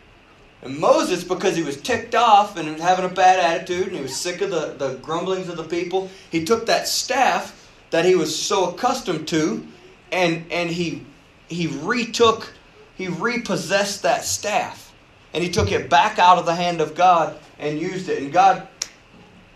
And 0.63 0.79
Moses, 0.79 1.23
because 1.23 1.57
he 1.57 1.63
was 1.63 1.81
ticked 1.81 2.15
off 2.15 2.57
and 2.57 2.81
having 2.81 3.05
a 3.05 3.09
bad 3.09 3.39
attitude 3.39 3.89
and 3.89 3.97
he 3.97 4.03
was 4.03 4.17
sick 4.17 4.41
of 4.41 4.51
the, 4.51 4.75
the 4.77 4.95
grumblings 4.97 5.49
of 5.49 5.57
the 5.57 5.65
people, 5.65 6.11
he 6.31 6.45
took 6.45 6.67
that 6.67 6.89
staff 6.89 7.71
that 7.91 8.05
he 8.05 8.15
was 8.15 8.37
so 8.37 8.71
accustomed 8.71 9.29
to 9.29 9.67
and, 10.11 10.45
and 10.51 10.71
he, 10.71 11.05
he 11.49 11.69
retook, 11.83 12.53
he 12.97 13.09
repossessed 13.09 14.03
that 14.03 14.25
staff. 14.25 14.93
And 15.33 15.45
he 15.45 15.51
took 15.51 15.71
it 15.71 15.91
back 15.91 16.19
out 16.19 16.39
of 16.39 16.47
the 16.47 16.55
hand 16.55 16.81
of 16.81 16.95
God 16.95 17.39
and 17.59 17.79
used 17.79 18.09
it. 18.09 18.23
And 18.23 18.33
God 18.33 18.67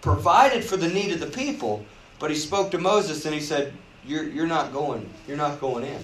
provided 0.02 0.62
for 0.64 0.76
the 0.76 0.88
need 0.88 1.12
of 1.12 1.20
the 1.20 1.26
people, 1.26 1.84
but 2.18 2.30
he 2.30 2.36
spoke 2.36 2.70
to 2.72 2.78
Moses 2.78 3.24
and 3.24 3.34
he 3.34 3.40
said, 3.40 3.72
You're, 4.06 4.24
you're 4.24 4.46
not 4.46 4.72
going, 4.72 5.08
you're 5.26 5.36
not 5.36 5.60
going 5.60 5.84
in. 5.84 6.02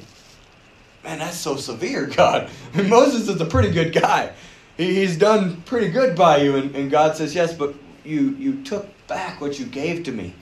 Man, 1.04 1.18
that's 1.18 1.36
so 1.36 1.56
severe, 1.56 2.06
God. 2.16 2.48
Moses 2.74 3.28
is 3.28 3.40
a 3.40 3.46
pretty 3.46 3.70
good 3.70 3.92
guy 3.92 4.32
he's 4.78 5.18
done 5.18 5.60
pretty 5.62 5.88
good 5.88 6.16
by 6.16 6.38
you. 6.38 6.56
And, 6.56 6.74
and 6.74 6.90
God 6.90 7.16
says, 7.16 7.34
Yes, 7.34 7.52
but 7.52 7.74
you, 8.04 8.30
you 8.38 8.62
took 8.62 8.86
back 9.06 9.40
what 9.40 9.58
you 9.58 9.66
gave 9.66 10.04
to 10.04 10.12
me. 10.12 10.34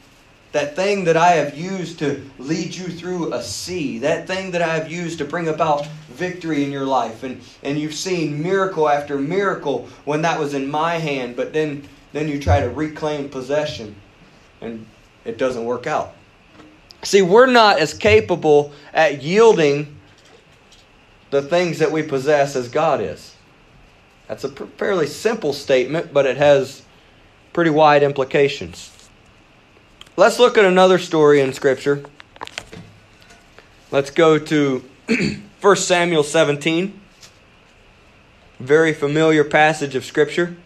That 0.52 0.76
thing 0.76 1.04
that 1.04 1.16
I 1.16 1.32
have 1.32 1.58
used 1.58 1.98
to 1.98 2.24
lead 2.38 2.74
you 2.74 2.86
through 2.86 3.34
a 3.34 3.42
sea, 3.42 3.98
that 3.98 4.26
thing 4.26 4.52
that 4.52 4.62
I 4.62 4.74
have 4.76 4.90
used 4.90 5.18
to 5.18 5.24
bring 5.24 5.48
about 5.48 5.86
victory 6.08 6.64
in 6.64 6.70
your 6.70 6.86
life. 6.86 7.24
And, 7.24 7.42
and 7.62 7.78
you've 7.78 7.94
seen 7.94 8.42
miracle 8.42 8.88
after 8.88 9.18
miracle 9.18 9.88
when 10.04 10.22
that 10.22 10.38
was 10.38 10.54
in 10.54 10.70
my 10.70 10.94
hand, 10.94 11.36
but 11.36 11.52
then, 11.52 11.86
then 12.12 12.28
you 12.28 12.40
try 12.40 12.60
to 12.60 12.70
reclaim 12.70 13.28
possession 13.28 13.96
and 14.60 14.86
it 15.24 15.36
doesn't 15.36 15.64
work 15.64 15.86
out. 15.86 16.14
See, 17.02 17.22
we're 17.22 17.46
not 17.46 17.78
as 17.78 17.92
capable 17.92 18.72
at 18.94 19.22
yielding 19.22 19.96
the 21.30 21.42
things 21.42 21.78
that 21.80 21.92
we 21.92 22.02
possess 22.02 22.56
as 22.56 22.68
God 22.68 23.00
is. 23.00 23.35
That's 24.28 24.45
a 24.45 24.49
fairly 24.49 25.06
simple 25.06 25.52
statement, 25.52 26.12
but 26.12 26.26
it 26.26 26.37
has 26.37 26.83
pretty 27.52 27.71
wide 27.71 28.02
implications. 28.02 28.92
Let's 30.16 30.38
look 30.38 30.59
at 30.59 30.64
another 30.64 30.99
story 30.99 31.40
in 31.40 31.52
Scripture. 31.52 32.04
Let's 33.90 34.11
go 34.11 34.38
to 34.38 34.85
1 35.61 35.76
Samuel 35.76 36.23
17. 36.23 37.00
Very 38.59 38.92
familiar 38.92 39.45
passage 39.45 39.95
of 39.95 40.04
Scripture. 40.04 40.56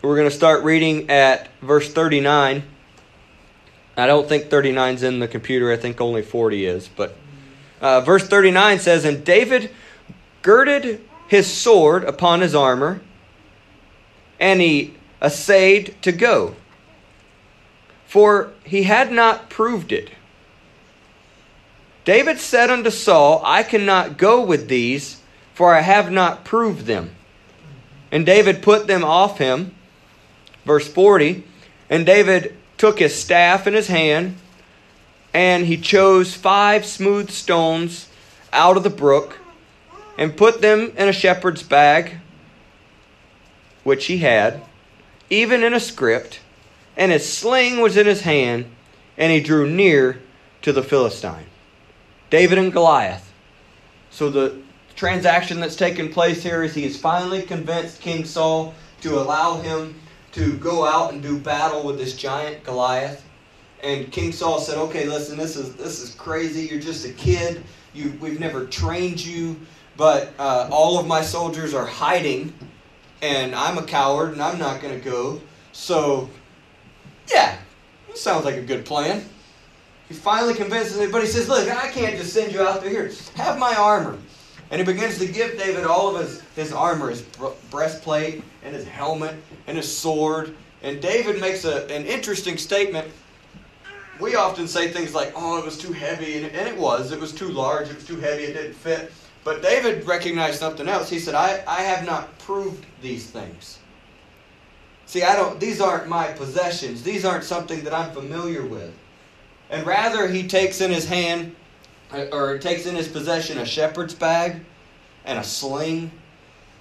We're 0.00 0.16
going 0.16 0.28
to 0.28 0.34
start 0.34 0.64
reading 0.64 1.10
at 1.10 1.48
verse 1.60 1.92
39. 1.92 2.64
I 3.96 4.06
don't 4.06 4.28
think 4.28 4.50
39 4.50 4.94
is 4.94 5.02
in 5.02 5.20
the 5.20 5.28
computer. 5.28 5.70
I 5.70 5.76
think 5.76 6.00
only 6.00 6.22
40 6.22 6.66
is. 6.66 6.88
But 6.88 7.16
uh, 7.80 8.00
verse 8.00 8.26
39 8.26 8.80
says, 8.80 9.04
And 9.04 9.24
David 9.24 9.70
girded 10.40 11.06
his 11.32 11.50
sword 11.50 12.04
upon 12.04 12.42
his 12.42 12.54
armor, 12.54 13.00
and 14.38 14.60
he 14.60 14.92
essayed 15.22 15.96
to 16.02 16.12
go. 16.12 16.54
For 18.06 18.52
he 18.64 18.82
had 18.82 19.10
not 19.10 19.48
proved 19.48 19.92
it. 19.92 20.10
David 22.04 22.38
said 22.38 22.68
unto 22.68 22.90
Saul, 22.90 23.40
I 23.46 23.62
cannot 23.62 24.18
go 24.18 24.44
with 24.44 24.68
these, 24.68 25.22
for 25.54 25.74
I 25.74 25.80
have 25.80 26.12
not 26.12 26.44
proved 26.44 26.84
them. 26.84 27.12
And 28.10 28.26
David 28.26 28.62
put 28.62 28.86
them 28.86 29.02
off 29.02 29.38
him. 29.38 29.74
Verse 30.66 30.86
40 30.86 31.44
And 31.88 32.04
David 32.04 32.54
took 32.76 32.98
his 32.98 33.14
staff 33.14 33.66
in 33.66 33.72
his 33.72 33.86
hand, 33.86 34.36
and 35.32 35.64
he 35.64 35.78
chose 35.78 36.34
five 36.34 36.84
smooth 36.84 37.30
stones 37.30 38.08
out 38.52 38.76
of 38.76 38.82
the 38.82 38.90
brook 38.90 39.38
and 40.18 40.36
put 40.36 40.60
them 40.60 40.92
in 40.96 41.08
a 41.08 41.12
shepherd's 41.12 41.62
bag, 41.62 42.18
which 43.84 44.06
he 44.06 44.18
had, 44.18 44.62
even 45.30 45.64
in 45.64 45.74
a 45.74 45.80
script, 45.80 46.40
and 46.96 47.10
his 47.10 47.30
sling 47.30 47.80
was 47.80 47.96
in 47.96 48.06
his 48.06 48.22
hand, 48.22 48.66
and 49.16 49.32
he 49.32 49.40
drew 49.40 49.68
near 49.68 50.20
to 50.62 50.72
the 50.72 50.82
Philistine. 50.82 51.46
David 52.30 52.58
and 52.58 52.72
Goliath. 52.72 53.32
So 54.10 54.30
the 54.30 54.58
transaction 54.94 55.60
that's 55.60 55.76
taken 55.76 56.12
place 56.12 56.42
here 56.42 56.62
is 56.62 56.74
he 56.74 56.84
has 56.84 56.96
finally 56.96 57.42
convinced 57.42 58.00
King 58.00 58.24
Saul 58.24 58.74
to 59.00 59.18
allow 59.18 59.60
him 59.60 60.00
to 60.32 60.56
go 60.58 60.84
out 60.84 61.12
and 61.12 61.22
do 61.22 61.38
battle 61.38 61.82
with 61.82 61.98
this 61.98 62.16
giant 62.16 62.64
Goliath. 62.64 63.24
And 63.82 64.10
King 64.12 64.32
Saul 64.32 64.60
said, 64.60 64.78
"Okay, 64.78 65.06
listen, 65.06 65.36
this 65.36 65.56
is 65.56 65.74
this 65.74 66.00
is 66.00 66.14
crazy. 66.14 66.68
You're 66.68 66.80
just 66.80 67.04
a 67.04 67.12
kid. 67.12 67.64
You 67.92 68.16
we've 68.20 68.40
never 68.40 68.66
trained 68.66 69.24
you. 69.24 69.56
But 69.96 70.32
uh, 70.38 70.68
all 70.70 70.98
of 70.98 71.06
my 71.06 71.22
soldiers 71.22 71.74
are 71.74 71.86
hiding, 71.86 72.52
and 73.20 73.54
I'm 73.54 73.78
a 73.78 73.82
coward, 73.82 74.32
and 74.32 74.42
I'm 74.42 74.58
not 74.58 74.80
going 74.80 74.98
to 74.98 75.04
go. 75.04 75.40
So, 75.72 76.28
yeah, 77.30 77.56
it 78.08 78.18
sounds 78.18 78.44
like 78.44 78.56
a 78.56 78.62
good 78.62 78.84
plan. 78.84 79.24
He 80.08 80.14
finally 80.14 80.54
convinces 80.54 80.98
me, 80.98 81.06
but 81.06 81.22
he 81.22 81.28
says, 81.28 81.48
Look, 81.48 81.68
I 81.68 81.88
can't 81.88 82.16
just 82.16 82.32
send 82.32 82.52
you 82.52 82.62
out 82.62 82.82
there. 82.82 82.90
Here, 82.90 83.10
have 83.36 83.58
my 83.58 83.74
armor. 83.74 84.18
And 84.70 84.80
he 84.80 84.84
begins 84.86 85.18
to 85.18 85.26
give 85.26 85.58
David 85.58 85.84
all 85.84 86.16
of 86.16 86.22
his, 86.22 86.42
his 86.56 86.72
armor, 86.72 87.10
his 87.10 87.22
breastplate, 87.70 88.42
and 88.64 88.74
his 88.74 88.86
helmet, 88.86 89.34
and 89.66 89.76
his 89.76 89.94
sword. 89.94 90.54
And 90.82 91.00
David 91.00 91.40
makes 91.40 91.64
a, 91.64 91.84
an 91.94 92.06
interesting 92.06 92.56
statement. 92.56 93.06
We 94.18 94.34
often 94.34 94.66
say 94.66 94.88
things 94.88 95.14
like, 95.14 95.32
oh, 95.36 95.58
it 95.58 95.64
was 95.64 95.76
too 95.76 95.92
heavy, 95.92 96.38
and, 96.38 96.46
and 96.54 96.68
it 96.68 96.76
was. 96.76 97.12
It 97.12 97.20
was 97.20 97.32
too 97.32 97.48
large, 97.48 97.88
it 97.88 97.96
was 97.96 98.06
too 98.06 98.16
heavy, 98.16 98.44
it 98.44 98.54
didn't 98.54 98.74
fit. 98.74 99.12
But 99.44 99.62
David 99.62 100.06
recognized 100.06 100.58
something 100.58 100.88
else. 100.88 101.10
He 101.10 101.18
said, 101.18 101.34
I, 101.34 101.62
I 101.66 101.82
have 101.82 102.06
not 102.06 102.38
proved 102.38 102.86
these 103.00 103.26
things. 103.26 103.78
See, 105.06 105.22
I 105.22 105.36
don't 105.36 105.60
these 105.60 105.80
aren't 105.80 106.08
my 106.08 106.28
possessions. 106.28 107.02
These 107.02 107.24
aren't 107.24 107.44
something 107.44 107.84
that 107.84 107.92
I'm 107.92 108.12
familiar 108.12 108.64
with. 108.64 108.94
And 109.68 109.86
rather 109.86 110.28
he 110.28 110.46
takes 110.46 110.80
in 110.80 110.90
his 110.90 111.06
hand 111.06 111.54
uh, 112.12 112.26
or 112.32 112.58
takes 112.58 112.86
in 112.86 112.94
his 112.94 113.08
possession 113.08 113.58
a 113.58 113.66
shepherd's 113.66 114.14
bag 114.14 114.64
and 115.24 115.38
a 115.38 115.44
sling, 115.44 116.10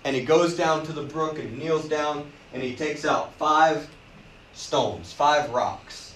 and 0.03 0.15
he 0.15 0.23
goes 0.23 0.55
down 0.55 0.85
to 0.85 0.93
the 0.93 1.03
brook 1.03 1.39
and 1.39 1.57
kneels 1.57 1.87
down 1.87 2.31
and 2.53 2.61
he 2.61 2.75
takes 2.75 3.05
out 3.05 3.33
five 3.35 3.89
stones, 4.53 5.13
five 5.13 5.49
rocks. 5.51 6.15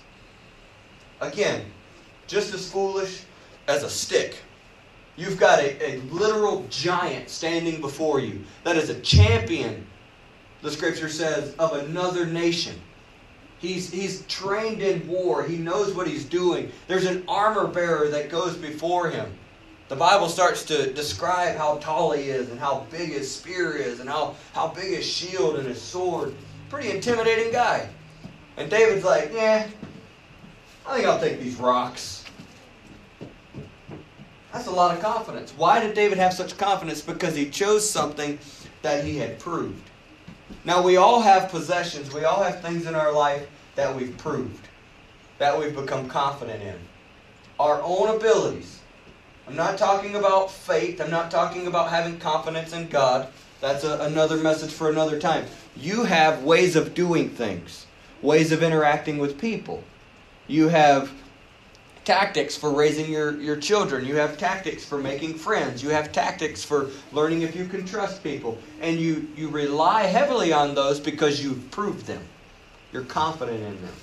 Again, 1.21 1.65
just 2.27 2.53
as 2.53 2.69
foolish 2.69 3.23
as 3.67 3.83
a 3.83 3.89
stick. 3.89 4.37
You've 5.17 5.39
got 5.39 5.59
a, 5.59 5.93
a 5.95 6.01
literal 6.11 6.65
giant 6.69 7.29
standing 7.29 7.79
before 7.79 8.19
you 8.19 8.43
that 8.63 8.75
is 8.75 8.89
a 8.89 8.99
champion, 8.99 9.85
the 10.61 10.71
scripture 10.71 11.09
says, 11.09 11.55
of 11.55 11.73
another 11.73 12.25
nation. 12.25 12.75
He's, 13.59 13.89
he's 13.89 14.25
trained 14.27 14.81
in 14.81 15.07
war. 15.07 15.43
He 15.43 15.57
knows 15.57 15.93
what 15.93 16.07
he's 16.07 16.25
doing. 16.25 16.71
There's 16.87 17.05
an 17.05 17.23
armor 17.27 17.67
bearer 17.67 18.09
that 18.09 18.29
goes 18.29 18.57
before 18.57 19.09
him. 19.09 19.31
The 19.87 19.95
Bible 19.95 20.27
starts 20.27 20.63
to 20.65 20.91
describe 20.91 21.55
how 21.55 21.77
tall 21.77 22.11
he 22.11 22.23
is 22.23 22.49
and 22.49 22.59
how 22.59 22.85
big 22.91 23.11
his 23.11 23.33
spear 23.33 23.77
is 23.77 23.99
and 23.99 24.09
how, 24.09 24.35
how 24.53 24.67
big 24.69 24.95
his 24.95 25.05
shield 25.05 25.57
and 25.57 25.67
his 25.67 25.81
sword. 25.81 26.35
Pretty 26.69 26.91
intimidating 26.91 27.53
guy. 27.53 27.87
And 28.57 28.69
David's 28.69 29.05
like, 29.05 29.31
yeah, 29.33 29.67
I 30.85 30.95
think 30.95 31.07
I'll 31.07 31.19
take 31.19 31.39
these 31.39 31.55
rocks. 31.55 32.24
That's 34.55 34.67
a 34.67 34.71
lot 34.71 34.95
of 34.95 35.03
confidence. 35.03 35.51
Why 35.57 35.81
did 35.81 35.95
David 35.95 36.17
have 36.17 36.33
such 36.33 36.57
confidence? 36.57 37.01
Because 37.01 37.35
he 37.35 37.49
chose 37.49 37.87
something 37.87 38.39
that 38.83 39.03
he 39.03 39.17
had 39.17 39.37
proved. 39.37 39.89
Now, 40.63 40.81
we 40.81 40.95
all 40.95 41.19
have 41.21 41.49
possessions, 41.49 42.13
we 42.13 42.23
all 42.23 42.41
have 42.41 42.61
things 42.61 42.85
in 42.85 42.95
our 42.95 43.11
life 43.11 43.49
that 43.75 43.93
we've 43.93 44.17
proved, 44.17 44.65
that 45.39 45.59
we've 45.59 45.75
become 45.75 46.07
confident 46.07 46.63
in. 46.63 46.77
Our 47.59 47.81
own 47.83 48.15
abilities. 48.15 48.79
I'm 49.45 49.57
not 49.57 49.77
talking 49.77 50.15
about 50.15 50.49
faith, 50.49 51.01
I'm 51.01 51.11
not 51.11 51.29
talking 51.29 51.67
about 51.67 51.89
having 51.89 52.17
confidence 52.17 52.71
in 52.71 52.87
God. 52.87 53.27
That's 53.59 53.83
a, 53.83 53.99
another 54.03 54.37
message 54.37 54.71
for 54.71 54.89
another 54.89 55.19
time. 55.19 55.47
You 55.75 56.05
have 56.05 56.43
ways 56.45 56.77
of 56.77 56.93
doing 56.93 57.27
things, 57.27 57.87
ways 58.21 58.53
of 58.53 58.63
interacting 58.63 59.17
with 59.17 59.37
people. 59.37 59.83
You 60.47 60.69
have 60.69 61.11
tactics 62.05 62.55
for 62.55 62.71
raising 62.71 63.11
your, 63.11 63.39
your 63.41 63.57
children. 63.57 64.05
You 64.05 64.15
have 64.15 64.37
tactics 64.37 64.85
for 64.85 64.97
making 64.97 65.33
friends. 65.35 65.83
You 65.83 65.89
have 65.89 66.11
tactics 66.11 66.63
for 66.63 66.89
learning 67.11 67.41
if 67.41 67.55
you 67.55 67.65
can 67.65 67.85
trust 67.85 68.23
people. 68.23 68.57
And 68.81 68.97
you, 68.97 69.27
you 69.35 69.49
rely 69.49 70.03
heavily 70.03 70.53
on 70.53 70.75
those 70.75 70.99
because 70.99 71.43
you've 71.43 71.69
proved 71.71 72.05
them. 72.05 72.21
You're 72.93 73.03
confident 73.03 73.61
in 73.61 73.81
them. 73.81 73.93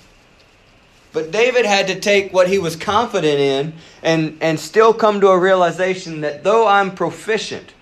But 1.13 1.31
David 1.31 1.65
had 1.65 1.87
to 1.87 1.99
take 1.99 2.33
what 2.33 2.47
he 2.47 2.59
was 2.59 2.75
confident 2.75 3.39
in 3.39 3.73
and, 4.01 4.37
and 4.41 4.59
still 4.59 4.93
come 4.93 5.21
to 5.21 5.29
a 5.29 5.39
realization 5.39 6.21
that 6.21 6.43
though 6.43 6.67
I'm 6.67 6.93
proficient 6.93 7.73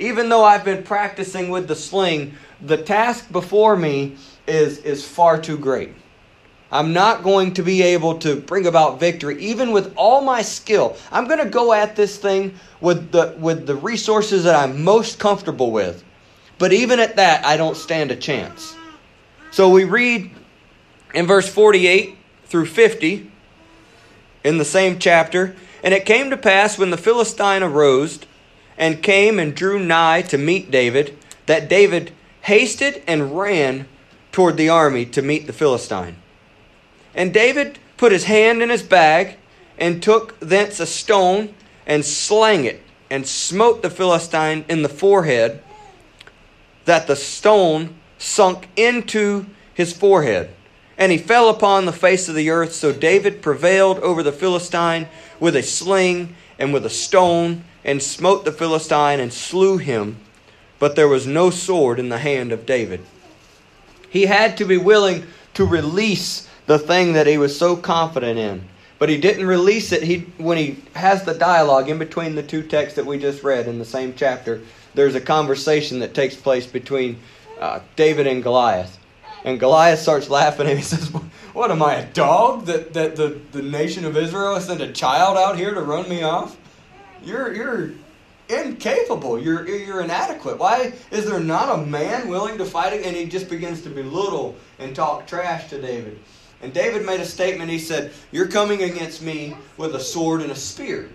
even 0.00 0.30
though 0.30 0.42
I've 0.42 0.64
been 0.64 0.82
practicing 0.82 1.50
with 1.50 1.68
the 1.68 1.76
sling, 1.76 2.34
the 2.60 2.78
task 2.78 3.30
before 3.30 3.76
me 3.76 4.16
is, 4.48 4.78
is 4.78 5.06
far 5.06 5.40
too 5.40 5.58
great. 5.58 5.92
I'm 6.72 6.92
not 6.92 7.22
going 7.22 7.54
to 7.54 7.62
be 7.62 7.82
able 7.82 8.18
to 8.20 8.36
bring 8.36 8.66
about 8.66 9.00
victory, 9.00 9.40
even 9.42 9.72
with 9.72 9.92
all 9.96 10.20
my 10.20 10.42
skill. 10.42 10.96
I'm 11.10 11.26
going 11.26 11.42
to 11.42 11.50
go 11.50 11.72
at 11.72 11.96
this 11.96 12.16
thing 12.16 12.54
with 12.80 13.10
the, 13.10 13.34
with 13.38 13.66
the 13.66 13.74
resources 13.74 14.44
that 14.44 14.54
I'm 14.54 14.84
most 14.84 15.18
comfortable 15.18 15.72
with. 15.72 16.04
But 16.58 16.72
even 16.72 17.00
at 17.00 17.16
that, 17.16 17.44
I 17.44 17.56
don't 17.56 17.76
stand 17.76 18.10
a 18.10 18.16
chance. 18.16 18.76
So 19.50 19.68
we 19.68 19.84
read 19.84 20.30
in 21.12 21.26
verse 21.26 21.48
48 21.48 22.16
through 22.44 22.66
50 22.66 23.30
in 24.44 24.58
the 24.58 24.64
same 24.64 24.98
chapter 24.98 25.56
And 25.82 25.94
it 25.94 26.04
came 26.04 26.30
to 26.30 26.36
pass 26.36 26.78
when 26.78 26.90
the 26.90 26.98
Philistine 26.98 27.62
arose 27.62 28.20
and 28.76 29.02
came 29.02 29.38
and 29.38 29.54
drew 29.54 29.78
nigh 29.78 30.22
to 30.22 30.38
meet 30.38 30.70
David, 30.70 31.16
that 31.46 31.68
David 31.68 32.12
hasted 32.42 33.02
and 33.06 33.36
ran 33.38 33.88
toward 34.30 34.56
the 34.56 34.68
army 34.68 35.04
to 35.06 35.22
meet 35.22 35.46
the 35.46 35.52
Philistine. 35.52 36.16
And 37.14 37.34
David 37.34 37.78
put 37.96 38.12
his 38.12 38.24
hand 38.24 38.62
in 38.62 38.70
his 38.70 38.82
bag 38.82 39.36
and 39.78 40.02
took 40.02 40.38
thence 40.40 40.80
a 40.80 40.86
stone 40.86 41.54
and 41.86 42.04
slang 42.04 42.64
it 42.64 42.82
and 43.10 43.26
smote 43.26 43.82
the 43.82 43.90
Philistine 43.90 44.64
in 44.68 44.82
the 44.82 44.88
forehead, 44.88 45.62
that 46.84 47.06
the 47.06 47.16
stone 47.16 47.98
sunk 48.18 48.68
into 48.76 49.46
his 49.74 49.92
forehead. 49.92 50.50
And 50.96 51.10
he 51.10 51.18
fell 51.18 51.48
upon 51.48 51.86
the 51.86 51.92
face 51.92 52.28
of 52.28 52.34
the 52.34 52.50
earth. 52.50 52.72
So 52.72 52.92
David 52.92 53.42
prevailed 53.42 53.98
over 54.00 54.22
the 54.22 54.32
Philistine 54.32 55.08
with 55.40 55.56
a 55.56 55.62
sling 55.62 56.36
and 56.58 56.72
with 56.72 56.84
a 56.84 56.90
stone, 56.90 57.64
and 57.82 58.02
smote 58.02 58.44
the 58.44 58.52
Philistine 58.52 59.18
and 59.18 59.32
slew 59.32 59.78
him. 59.78 60.18
But 60.78 60.94
there 60.94 61.08
was 61.08 61.26
no 61.26 61.48
sword 61.48 61.98
in 61.98 62.10
the 62.10 62.18
hand 62.18 62.52
of 62.52 62.66
David. 62.66 63.00
He 64.10 64.26
had 64.26 64.58
to 64.58 64.66
be 64.66 64.76
willing 64.76 65.26
to 65.54 65.64
release 65.64 66.46
the 66.70 66.78
thing 66.78 67.14
that 67.14 67.26
he 67.26 67.36
was 67.36 67.58
so 67.58 67.74
confident 67.74 68.38
in. 68.38 68.62
But 69.00 69.08
he 69.08 69.18
didn't 69.18 69.44
release 69.44 69.90
it. 69.90 70.04
He 70.04 70.18
when 70.38 70.56
he 70.56 70.76
has 70.94 71.24
the 71.24 71.34
dialogue 71.34 71.88
in 71.88 71.98
between 71.98 72.36
the 72.36 72.44
two 72.44 72.62
texts 72.62 72.94
that 72.94 73.04
we 73.04 73.18
just 73.18 73.42
read 73.42 73.66
in 73.66 73.80
the 73.80 73.84
same 73.84 74.14
chapter, 74.16 74.60
there's 74.94 75.16
a 75.16 75.20
conversation 75.20 75.98
that 75.98 76.14
takes 76.14 76.36
place 76.36 76.68
between 76.68 77.18
uh, 77.58 77.80
David 77.96 78.28
and 78.28 78.40
Goliath. 78.40 79.00
And 79.42 79.58
Goliath 79.58 79.98
starts 79.98 80.30
laughing 80.30 80.68
and 80.68 80.78
he 80.78 80.84
says, 80.84 81.08
What 81.54 81.72
am 81.72 81.82
I, 81.82 81.94
a 81.94 82.12
dog 82.12 82.66
that, 82.66 82.94
that 82.94 83.16
the, 83.16 83.40
the 83.50 83.62
nation 83.62 84.04
of 84.04 84.16
Israel 84.16 84.54
has 84.54 84.66
sent 84.66 84.80
a 84.80 84.92
child 84.92 85.36
out 85.36 85.58
here 85.58 85.74
to 85.74 85.82
run 85.82 86.08
me 86.08 86.22
off? 86.22 86.56
You're, 87.24 87.52
you're 87.52 87.90
incapable. 88.48 89.40
You're, 89.40 89.66
you're 89.66 90.02
inadequate. 90.02 90.58
Why 90.58 90.92
is 91.10 91.28
there 91.28 91.40
not 91.40 91.80
a 91.80 91.84
man 91.84 92.28
willing 92.28 92.58
to 92.58 92.64
fight 92.64 92.92
it? 92.92 93.04
And 93.04 93.16
he 93.16 93.26
just 93.26 93.48
begins 93.48 93.82
to 93.82 93.90
belittle 93.90 94.54
and 94.78 94.94
talk 94.94 95.26
trash 95.26 95.68
to 95.70 95.82
David. 95.82 96.16
And 96.62 96.72
David 96.74 97.06
made 97.06 97.20
a 97.20 97.24
statement. 97.24 97.70
He 97.70 97.78
said, 97.78 98.12
You're 98.32 98.48
coming 98.48 98.82
against 98.82 99.22
me 99.22 99.56
with 99.76 99.94
a 99.94 100.00
sword 100.00 100.42
and 100.42 100.52
a 100.52 100.56
spear. 100.56 101.08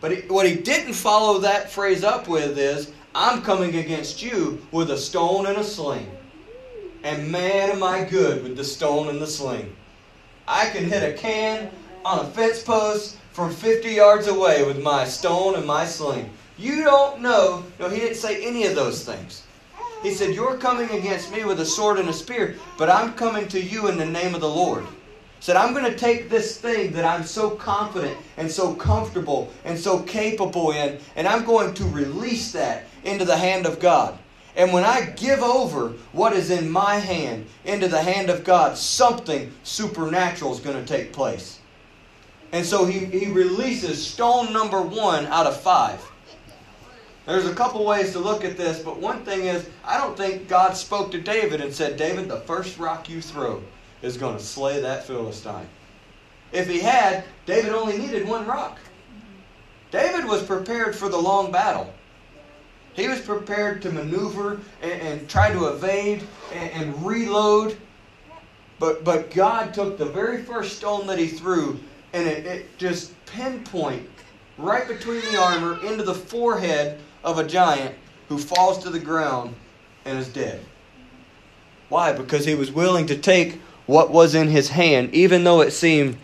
But 0.00 0.12
he, 0.12 0.20
what 0.28 0.46
he 0.46 0.56
didn't 0.56 0.94
follow 0.94 1.38
that 1.40 1.70
phrase 1.70 2.02
up 2.02 2.26
with 2.26 2.58
is, 2.58 2.92
I'm 3.14 3.42
coming 3.42 3.76
against 3.76 4.22
you 4.22 4.64
with 4.72 4.90
a 4.90 4.98
stone 4.98 5.46
and 5.46 5.58
a 5.58 5.64
sling. 5.64 6.10
And 7.02 7.30
man, 7.30 7.70
am 7.70 7.82
I 7.82 8.04
good 8.04 8.42
with 8.42 8.56
the 8.56 8.64
stone 8.64 9.08
and 9.08 9.20
the 9.20 9.26
sling. 9.26 9.74
I 10.46 10.68
can 10.70 10.84
hit 10.84 11.02
a 11.02 11.16
can 11.16 11.70
on 12.04 12.24
a 12.24 12.30
fence 12.30 12.62
post 12.62 13.18
from 13.32 13.52
50 13.52 13.90
yards 13.90 14.26
away 14.26 14.64
with 14.64 14.82
my 14.82 15.04
stone 15.04 15.54
and 15.54 15.66
my 15.66 15.86
sling. 15.86 16.30
You 16.58 16.84
don't 16.84 17.20
know. 17.20 17.64
No, 17.78 17.88
he 17.88 18.00
didn't 18.00 18.16
say 18.16 18.44
any 18.44 18.66
of 18.66 18.74
those 18.74 19.04
things. 19.04 19.44
He 20.02 20.12
said, 20.12 20.34
You're 20.34 20.56
coming 20.56 20.90
against 20.90 21.32
me 21.32 21.44
with 21.44 21.60
a 21.60 21.66
sword 21.66 21.98
and 21.98 22.08
a 22.08 22.12
spear, 22.12 22.56
but 22.78 22.88
I'm 22.88 23.12
coming 23.14 23.48
to 23.48 23.60
you 23.60 23.88
in 23.88 23.98
the 23.98 24.06
name 24.06 24.34
of 24.34 24.40
the 24.40 24.48
Lord. 24.48 24.84
He 24.84 25.44
said, 25.44 25.56
I'm 25.56 25.74
going 25.74 25.90
to 25.90 25.96
take 25.96 26.28
this 26.28 26.58
thing 26.58 26.92
that 26.92 27.04
I'm 27.04 27.24
so 27.24 27.50
confident 27.50 28.16
and 28.36 28.50
so 28.50 28.74
comfortable 28.74 29.50
and 29.64 29.78
so 29.78 30.00
capable 30.02 30.72
in, 30.72 30.98
and 31.16 31.28
I'm 31.28 31.44
going 31.44 31.74
to 31.74 31.84
release 31.84 32.52
that 32.52 32.84
into 33.04 33.24
the 33.24 33.36
hand 33.36 33.66
of 33.66 33.80
God. 33.80 34.18
And 34.56 34.72
when 34.72 34.84
I 34.84 35.06
give 35.16 35.40
over 35.40 35.94
what 36.12 36.32
is 36.32 36.50
in 36.50 36.70
my 36.70 36.96
hand 36.96 37.46
into 37.64 37.88
the 37.88 38.02
hand 38.02 38.30
of 38.30 38.44
God, 38.44 38.76
something 38.76 39.52
supernatural 39.62 40.52
is 40.52 40.60
going 40.60 40.82
to 40.82 40.86
take 40.86 41.12
place. 41.12 41.60
And 42.52 42.66
so 42.66 42.84
he, 42.84 43.04
he 43.04 43.30
releases 43.30 44.04
stone 44.04 44.52
number 44.52 44.82
one 44.82 45.26
out 45.26 45.46
of 45.46 45.60
five. 45.60 46.02
There's 47.26 47.46
a 47.46 47.54
couple 47.54 47.84
ways 47.84 48.12
to 48.12 48.18
look 48.18 48.44
at 48.44 48.56
this, 48.56 48.80
but 48.80 48.98
one 48.98 49.24
thing 49.24 49.44
is, 49.44 49.68
I 49.84 49.98
don't 49.98 50.16
think 50.16 50.48
God 50.48 50.76
spoke 50.76 51.10
to 51.12 51.20
David 51.20 51.60
and 51.60 51.72
said, 51.72 51.96
David, 51.96 52.28
the 52.28 52.40
first 52.40 52.78
rock 52.78 53.08
you 53.08 53.20
throw 53.20 53.62
is 54.02 54.16
going 54.16 54.36
to 54.36 54.42
slay 54.42 54.80
that 54.80 55.06
Philistine. 55.06 55.68
If 56.52 56.68
he 56.68 56.80
had, 56.80 57.24
David 57.46 57.72
only 57.72 57.98
needed 57.98 58.26
one 58.26 58.46
rock. 58.46 58.78
David 59.90 60.24
was 60.24 60.42
prepared 60.42 60.96
for 60.96 61.08
the 61.08 61.18
long 61.18 61.52
battle. 61.52 61.92
He 62.94 63.06
was 63.06 63.20
prepared 63.20 63.82
to 63.82 63.92
maneuver 63.92 64.60
and, 64.82 64.92
and 64.92 65.28
try 65.28 65.52
to 65.52 65.66
evade 65.66 66.26
and, 66.52 66.70
and 66.70 67.06
reload. 67.06 67.76
But, 68.78 69.04
but 69.04 69.30
God 69.30 69.74
took 69.74 69.98
the 69.98 70.06
very 70.06 70.42
first 70.42 70.78
stone 70.78 71.06
that 71.06 71.18
he 71.18 71.28
threw 71.28 71.78
and 72.12 72.26
it, 72.26 72.46
it 72.46 72.78
just 72.78 73.12
pinpoint 73.26 74.08
right 74.58 74.88
between 74.88 75.20
the 75.32 75.40
armor 75.40 75.84
into 75.84 76.02
the 76.02 76.14
forehead 76.14 76.98
of 77.22 77.38
a 77.38 77.46
giant 77.46 77.94
who 78.28 78.38
falls 78.38 78.78
to 78.78 78.90
the 78.90 78.98
ground 78.98 79.54
and 80.04 80.18
is 80.18 80.28
dead. 80.28 80.64
Why? 81.88 82.12
Because 82.12 82.44
he 82.44 82.54
was 82.54 82.70
willing 82.70 83.06
to 83.06 83.16
take 83.16 83.60
what 83.86 84.10
was 84.10 84.34
in 84.34 84.48
his 84.48 84.68
hand, 84.68 85.12
even 85.12 85.44
though 85.44 85.60
it 85.60 85.72
seemed 85.72 86.16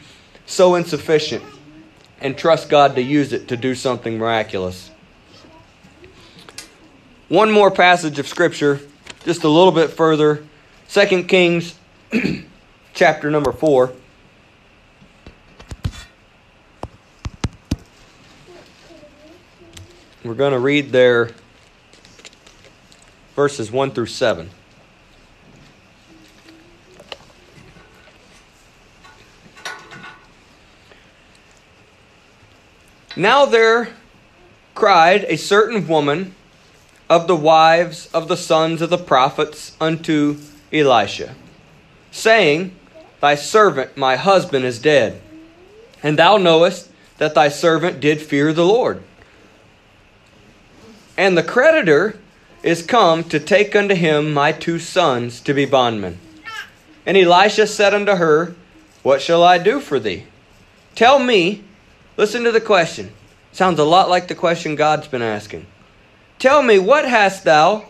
so 0.47 0.77
insufficient, 0.77 1.45
and 2.21 2.39
trust 2.39 2.69
God 2.69 2.95
to 2.95 3.03
use 3.03 3.33
it 3.33 3.49
to 3.49 3.57
do 3.57 3.75
something 3.75 4.19
miraculous. 4.19 4.91
One 7.29 7.51
more 7.51 7.73
passage 7.73 8.21
of 8.21 8.29
Scripture, 8.29 8.81
just 9.25 9.43
a 9.43 9.49
little 9.49 9.73
bit 9.73 9.91
further. 9.91 10.45
2 10.89 11.25
Kings 11.25 11.75
chapter 12.95 13.31
number 13.31 13.51
4. 13.51 13.93
We're 20.27 20.35
going 20.35 20.55
to 20.55 20.59
read 20.59 20.91
there 20.91 21.31
verses 23.37 23.71
1 23.71 23.93
through 23.93 24.07
7. 24.07 24.51
Now 33.15 33.47
there 33.47 33.91
cried 34.75 35.25
a 35.29 35.37
certain 35.37 35.87
woman 35.87 36.35
of 37.09 37.29
the 37.29 37.37
wives 37.37 38.09
of 38.13 38.27
the 38.27 38.37
sons 38.37 38.83
of 38.83 38.91
the 38.91 38.99
prophets 38.99 39.77
unto 39.81 40.39
Elisha, 40.73 41.37
saying, 42.11 42.75
Thy 43.21 43.37
servant, 43.37 43.97
my 43.97 44.17
husband, 44.17 44.65
is 44.65 44.81
dead, 44.81 45.23
and 46.03 46.19
thou 46.19 46.37
knowest 46.37 46.91
that 47.19 47.37
thy 47.37 47.49
servant 47.49 48.01
did 48.01 48.21
fear 48.21 48.53
the 48.53 48.67
Lord. 48.67 49.05
And 51.17 51.37
the 51.37 51.43
creditor 51.43 52.19
is 52.63 52.83
come 52.83 53.25
to 53.25 53.41
take 53.41 53.75
unto 53.75 53.95
him 53.95 54.35
my 54.35 54.53
two 54.53 54.79
sons 54.79 55.41
to 55.41 55.55
be 55.55 55.65
bondmen. 55.65 56.19
And 57.07 57.17
Elisha 57.17 57.67
said 57.67 57.95
unto 57.95 58.17
her, 58.17 58.55
What 59.03 59.23
shall 59.23 59.43
I 59.43 59.59
do 59.59 59.81
for 59.81 59.99
thee? 59.99 60.25
Tell 60.95 61.19
me, 61.19 61.63
listen 62.17 62.45
to 62.45 62.53
the 62.53 62.61
question. 62.61 63.13
Sounds 63.53 63.79
a 63.79 63.85
lot 63.85 64.11
like 64.11 64.29
the 64.29 64.35
question 64.35 64.75
God's 64.75 65.09
been 65.09 65.23
asking. 65.23 65.67
Tell 66.39 66.63
me, 66.63 66.79
what 66.79 67.09
hast 67.09 67.45
thou 67.45 67.89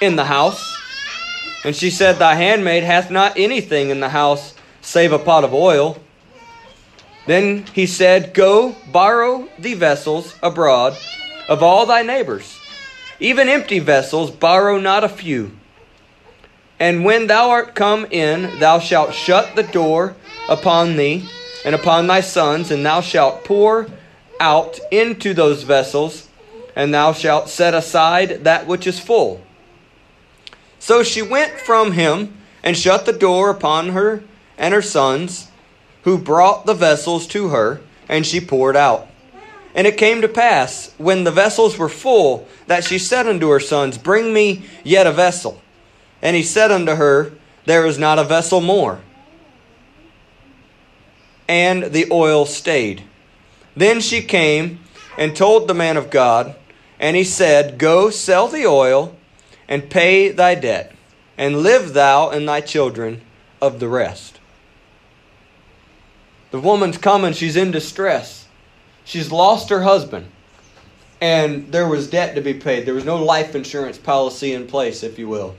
in 0.00 0.16
the 0.16 0.24
house? 0.24 0.78
And 1.64 1.76
she 1.76 1.90
said, 1.90 2.18
Thy 2.18 2.36
handmaid 2.36 2.84
hath 2.84 3.10
not 3.10 3.36
anything 3.36 3.90
in 3.90 4.00
the 4.00 4.08
house 4.08 4.54
save 4.80 5.12
a 5.12 5.18
pot 5.18 5.44
of 5.44 5.52
oil. 5.52 5.98
Then 7.26 7.66
he 7.74 7.86
said, 7.86 8.32
Go 8.32 8.74
borrow 8.90 9.48
thee 9.58 9.74
vessels 9.74 10.34
abroad 10.42 10.96
of 11.48 11.62
all 11.62 11.86
thy 11.86 12.02
neighbors 12.02 12.61
even 13.22 13.48
empty 13.48 13.78
vessels, 13.78 14.32
borrow 14.32 14.78
not 14.78 15.04
a 15.04 15.08
few. 15.08 15.52
And 16.80 17.04
when 17.04 17.28
thou 17.28 17.50
art 17.50 17.76
come 17.76 18.06
in, 18.10 18.58
thou 18.58 18.80
shalt 18.80 19.14
shut 19.14 19.54
the 19.54 19.62
door 19.62 20.16
upon 20.48 20.96
thee 20.96 21.28
and 21.64 21.76
upon 21.76 22.08
thy 22.08 22.20
sons, 22.20 22.72
and 22.72 22.84
thou 22.84 23.00
shalt 23.00 23.44
pour 23.44 23.86
out 24.40 24.80
into 24.90 25.32
those 25.32 25.62
vessels, 25.62 26.28
and 26.74 26.92
thou 26.92 27.12
shalt 27.12 27.48
set 27.48 27.74
aside 27.74 28.42
that 28.42 28.66
which 28.66 28.88
is 28.88 28.98
full. 28.98 29.40
So 30.80 31.04
she 31.04 31.22
went 31.22 31.60
from 31.60 31.92
him 31.92 32.36
and 32.64 32.76
shut 32.76 33.06
the 33.06 33.12
door 33.12 33.50
upon 33.50 33.90
her 33.90 34.24
and 34.58 34.74
her 34.74 34.82
sons, 34.82 35.48
who 36.02 36.18
brought 36.18 36.66
the 36.66 36.74
vessels 36.74 37.28
to 37.28 37.50
her, 37.50 37.80
and 38.08 38.26
she 38.26 38.40
poured 38.40 38.74
out. 38.74 39.06
And 39.74 39.86
it 39.86 39.96
came 39.96 40.20
to 40.20 40.28
pass, 40.28 40.92
when 40.98 41.24
the 41.24 41.30
vessels 41.30 41.78
were 41.78 41.88
full, 41.88 42.46
that 42.66 42.84
she 42.84 42.98
said 42.98 43.26
unto 43.26 43.48
her 43.48 43.60
sons, 43.60 43.96
Bring 43.96 44.32
me 44.32 44.64
yet 44.84 45.06
a 45.06 45.12
vessel. 45.12 45.62
And 46.20 46.36
he 46.36 46.42
said 46.42 46.70
unto 46.70 46.94
her, 46.94 47.32
There 47.64 47.86
is 47.86 47.98
not 47.98 48.18
a 48.18 48.24
vessel 48.24 48.60
more. 48.60 49.00
And 51.48 51.84
the 51.84 52.06
oil 52.10 52.44
stayed. 52.44 53.02
Then 53.74 54.00
she 54.00 54.22
came 54.22 54.80
and 55.16 55.34
told 55.34 55.68
the 55.68 55.74
man 55.74 55.96
of 55.96 56.10
God, 56.10 56.54
and 57.00 57.16
he 57.16 57.24
said, 57.24 57.78
Go 57.78 58.10
sell 58.10 58.48
the 58.48 58.66
oil 58.66 59.16
and 59.68 59.90
pay 59.90 60.30
thy 60.30 60.54
debt, 60.54 60.94
and 61.38 61.62
live 61.62 61.94
thou 61.94 62.30
and 62.30 62.46
thy 62.46 62.60
children 62.60 63.22
of 63.60 63.80
the 63.80 63.88
rest. 63.88 64.38
The 66.50 66.60
woman's 66.60 66.98
coming, 66.98 67.32
she's 67.32 67.56
in 67.56 67.70
distress. 67.70 68.41
She's 69.04 69.32
lost 69.32 69.68
her 69.70 69.82
husband, 69.82 70.26
and 71.20 71.70
there 71.72 71.88
was 71.88 72.08
debt 72.08 72.34
to 72.34 72.40
be 72.40 72.54
paid. 72.54 72.86
There 72.86 72.94
was 72.94 73.04
no 73.04 73.22
life 73.22 73.54
insurance 73.54 73.98
policy 73.98 74.52
in 74.52 74.66
place, 74.66 75.02
if 75.02 75.18
you 75.18 75.28
will. 75.28 75.56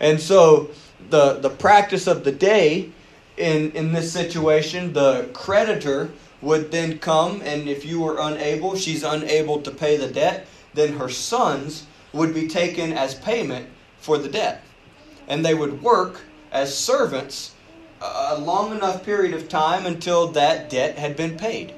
And 0.00 0.20
so 0.20 0.70
the, 1.08 1.34
the 1.34 1.50
practice 1.50 2.06
of 2.06 2.24
the 2.24 2.32
day 2.32 2.90
in, 3.36 3.72
in 3.72 3.92
this 3.92 4.12
situation, 4.12 4.92
the 4.92 5.28
creditor 5.32 6.10
would 6.42 6.70
then 6.70 6.98
come, 6.98 7.42
and 7.42 7.68
if 7.68 7.84
you 7.84 8.00
were 8.00 8.18
unable, 8.18 8.76
she's 8.76 9.02
unable 9.02 9.60
to 9.62 9.70
pay 9.70 9.96
the 9.96 10.08
debt, 10.08 10.46
then 10.74 10.94
her 10.94 11.08
sons 11.08 11.86
would 12.12 12.34
be 12.34 12.48
taken 12.48 12.92
as 12.92 13.14
payment 13.14 13.68
for 13.98 14.18
the 14.18 14.28
debt. 14.28 14.62
And 15.28 15.44
they 15.44 15.54
would 15.54 15.82
work 15.82 16.22
as 16.50 16.76
servants 16.76 17.54
a 18.00 18.38
long 18.38 18.74
enough 18.74 19.04
period 19.04 19.34
of 19.34 19.48
time 19.48 19.86
until 19.86 20.28
that 20.28 20.70
debt 20.70 20.98
had 20.98 21.16
been 21.16 21.36
paid. 21.36 21.74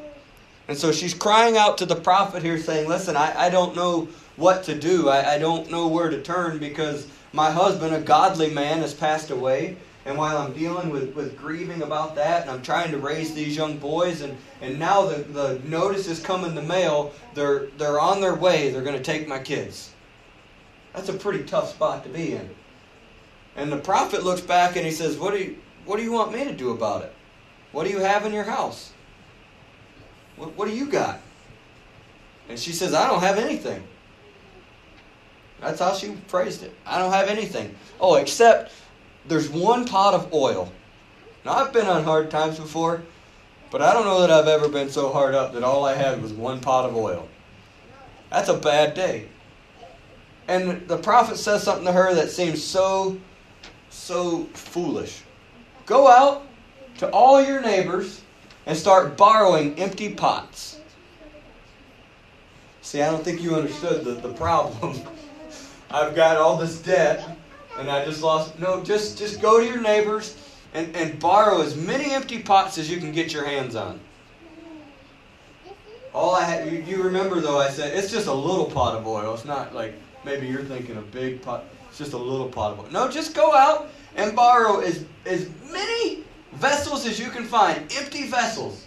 And 0.72 0.80
so 0.80 0.90
she's 0.90 1.12
crying 1.12 1.58
out 1.58 1.76
to 1.78 1.85
the 1.85 1.94
prophet 1.94 2.42
here, 2.42 2.56
saying, 2.56 2.88
Listen, 2.88 3.14
I, 3.14 3.38
I 3.38 3.50
don't 3.50 3.76
know 3.76 4.08
what 4.37 4.64
to 4.64 4.74
do. 4.74 5.11
I, 5.11 5.35
I 5.35 5.38
don't 5.38 5.70
know 5.70 5.87
where 5.87 6.08
to 6.08 6.22
turn 6.22 6.58
because 6.58 7.06
my 7.35 7.50
husband, 7.50 7.94
a 7.94 8.00
godly 8.00 8.48
man, 8.48 8.78
has 8.78 8.94
passed 8.94 9.30
away. 9.30 9.76
And 10.06 10.16
while 10.16 10.38
I'm 10.38 10.54
dealing 10.54 10.88
with, 10.88 11.14
with 11.14 11.37
grieving 11.37 11.82
about 11.82 12.14
that, 12.14 12.40
and 12.40 12.50
I'm 12.50 12.62
trying 12.62 12.90
to 12.90 12.96
raise 12.96 13.35
these 13.35 13.54
young 13.54 13.76
boys, 13.76 14.22
and, 14.22 14.35
and 14.62 14.78
now 14.78 15.04
the, 15.04 15.24
the 15.24 15.61
notice 15.66 16.06
has 16.06 16.20
come 16.20 16.42
in 16.42 16.54
the 16.54 16.62
mail, 16.62 17.12
they're, 17.35 17.66
they're 17.76 18.00
on 18.00 18.22
their 18.22 18.35
way, 18.35 18.70
they're 18.70 18.80
going 18.80 18.96
to 18.96 19.04
take 19.04 19.28
my 19.28 19.40
kids. 19.40 19.92
That's 20.94 21.11
a 21.11 21.12
pretty 21.12 21.44
tough 21.44 21.68
spot 21.68 22.02
to 22.04 22.08
be 22.08 22.32
in. 22.32 22.48
And 23.56 23.70
the 23.70 23.76
prophet 23.76 24.24
looks 24.24 24.40
back 24.40 24.76
and 24.76 24.87
he 24.87 24.92
says, 24.92 25.18
What 25.18 25.35
do 25.35 25.40
you, 25.40 25.58
what 25.85 25.98
do 25.98 26.02
you 26.02 26.12
want 26.12 26.32
me 26.32 26.44
to 26.44 26.52
do 26.54 26.70
about 26.70 27.02
it? 27.02 27.14
What 27.72 27.85
do 27.85 27.90
you 27.90 27.98
have 27.98 28.24
in 28.24 28.32
your 28.32 28.44
house? 28.44 28.91
What, 30.36 30.56
what 30.56 30.68
do 30.68 30.74
you 30.74 30.86
got? 30.86 31.20
And 32.48 32.58
she 32.58 32.72
says, 32.72 32.94
I 32.94 33.06
don't 33.08 33.20
have 33.20 33.38
anything. 33.38 33.82
That's 35.60 35.78
how 35.78 35.94
she 35.94 36.16
phrased 36.26 36.62
it. 36.64 36.74
I 36.84 36.98
don't 36.98 37.12
have 37.12 37.28
anything. 37.28 37.74
Oh, 38.00 38.16
except 38.16 38.72
there's 39.28 39.48
one 39.48 39.84
pot 39.84 40.14
of 40.14 40.32
oil. 40.34 40.72
Now, 41.44 41.52
I've 41.52 41.72
been 41.72 41.86
on 41.86 42.04
hard 42.04 42.30
times 42.30 42.58
before, 42.58 43.02
but 43.70 43.80
I 43.80 43.92
don't 43.92 44.04
know 44.04 44.20
that 44.20 44.30
I've 44.30 44.48
ever 44.48 44.68
been 44.68 44.90
so 44.90 45.12
hard 45.12 45.34
up 45.34 45.52
that 45.54 45.62
all 45.62 45.84
I 45.84 45.94
had 45.94 46.20
was 46.20 46.32
one 46.32 46.60
pot 46.60 46.84
of 46.84 46.96
oil. 46.96 47.28
That's 48.30 48.48
a 48.48 48.56
bad 48.56 48.94
day. 48.94 49.28
And 50.48 50.86
the 50.88 50.98
prophet 50.98 51.36
says 51.36 51.62
something 51.62 51.86
to 51.86 51.92
her 51.92 52.14
that 52.14 52.30
seems 52.30 52.62
so, 52.62 53.18
so 53.90 54.44
foolish. 54.54 55.22
Go 55.86 56.08
out 56.08 56.46
to 56.98 57.08
all 57.10 57.42
your 57.42 57.60
neighbors 57.60 58.22
and 58.66 58.77
start 58.77 59.16
borrowing 59.16 59.79
empty 59.79 60.14
pots. 60.14 60.81
See, 62.83 63.01
I 63.01 63.11
don't 63.11 63.25
think 63.25 63.40
you 63.42 63.55
understood 63.55 64.05
the, 64.05 64.12
the 64.12 64.33
problem. 64.35 65.01
I've 65.90 66.14
got 66.14 66.37
all 66.37 66.57
this 66.57 66.81
debt 66.81 67.37
and 67.79 67.90
I 67.90 68.05
just 68.05 68.22
lost. 68.22 68.59
No, 68.59 68.83
just, 68.83 69.18
just 69.18 69.40
go 69.40 69.61
to 69.61 69.66
your 69.66 69.81
neighbors 69.81 70.37
and, 70.75 70.94
and 70.96 71.18
borrow 71.18 71.61
as 71.62 71.77
many 71.77 72.12
empty 72.12 72.40
pots 72.40 72.79
as 72.79 72.90
you 72.90 72.98
can 72.98 73.12
get 73.12 73.33
your 73.33 73.44
hands 73.44 73.77
on. 73.77 74.01
All 76.14 76.35
I 76.35 76.44
had, 76.44 76.70
you, 76.70 76.81
you 76.81 77.03
remember 77.03 77.40
though, 77.40 77.59
I 77.59 77.70
said 77.70 77.96
it's 77.96 78.11
just 78.11 78.27
a 78.27 78.33
little 78.33 78.66
pot 78.66 78.96
of 78.96 79.07
oil. 79.07 79.33
It's 79.35 79.44
not 79.44 79.75
like 79.75 79.94
maybe 80.25 80.46
you're 80.46 80.64
thinking 80.64 80.96
a 80.96 81.03
big 81.03 81.42
pot. 81.42 81.64
It's 81.88 81.98
just 81.98 82.12
a 82.12 82.18
little 82.18 82.48
pot 82.48 82.72
of 82.72 82.81
oil. 82.81 82.88
No, 82.90 83.11
just 83.11 83.35
go 83.35 83.55
out 83.55 83.88
and 84.16 84.35
borrow 84.37 84.81
as, 84.81 85.05
as 85.25 85.48
many 85.70 86.25
vessels 86.54 87.06
as 87.06 87.18
you 87.18 87.30
can 87.30 87.44
find, 87.44 87.78
empty 87.96 88.26
vessels. 88.26 88.86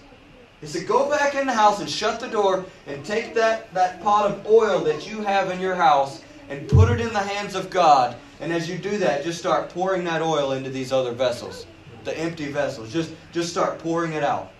He 0.62 0.68
said, 0.68 0.88
go 0.88 1.10
back 1.10 1.36
in 1.36 1.46
the 1.46 1.54
house 1.54 1.80
and 1.80 1.90
shut 1.90 2.20
the 2.20 2.28
door 2.28 2.66
and 2.88 3.04
take 3.06 3.36
that, 3.36 3.74
that 3.74 4.02
pot 4.02 4.32
of 4.32 4.48
oil 4.48 4.80
that 4.82 5.08
you 5.08 5.22
have 5.22 5.52
in 5.52 5.60
your 5.60 5.76
house 5.76 6.22
and 6.50 6.68
put 6.68 6.90
it 6.90 7.02
in 7.02 7.12
the 7.12 7.20
hands 7.20 7.56
of 7.56 7.70
God. 7.70 8.16
And 8.40 8.52
as 8.52 8.70
you 8.70 8.78
do 8.78 8.98
that, 8.98 9.24
just 9.24 9.40
start 9.40 9.70
pouring 9.70 10.04
that 10.06 10.22
oil 10.22 10.54
into 10.54 10.70
these 10.70 10.92
other 10.92 11.12
vessels, 11.12 11.68
the 12.04 12.18
empty 12.18 12.52
vessels. 12.52 12.92
Just, 12.92 13.14
just 13.32 13.50
start 13.50 13.80
pouring 13.80 14.14
it 14.14 14.24
out. 14.24 14.52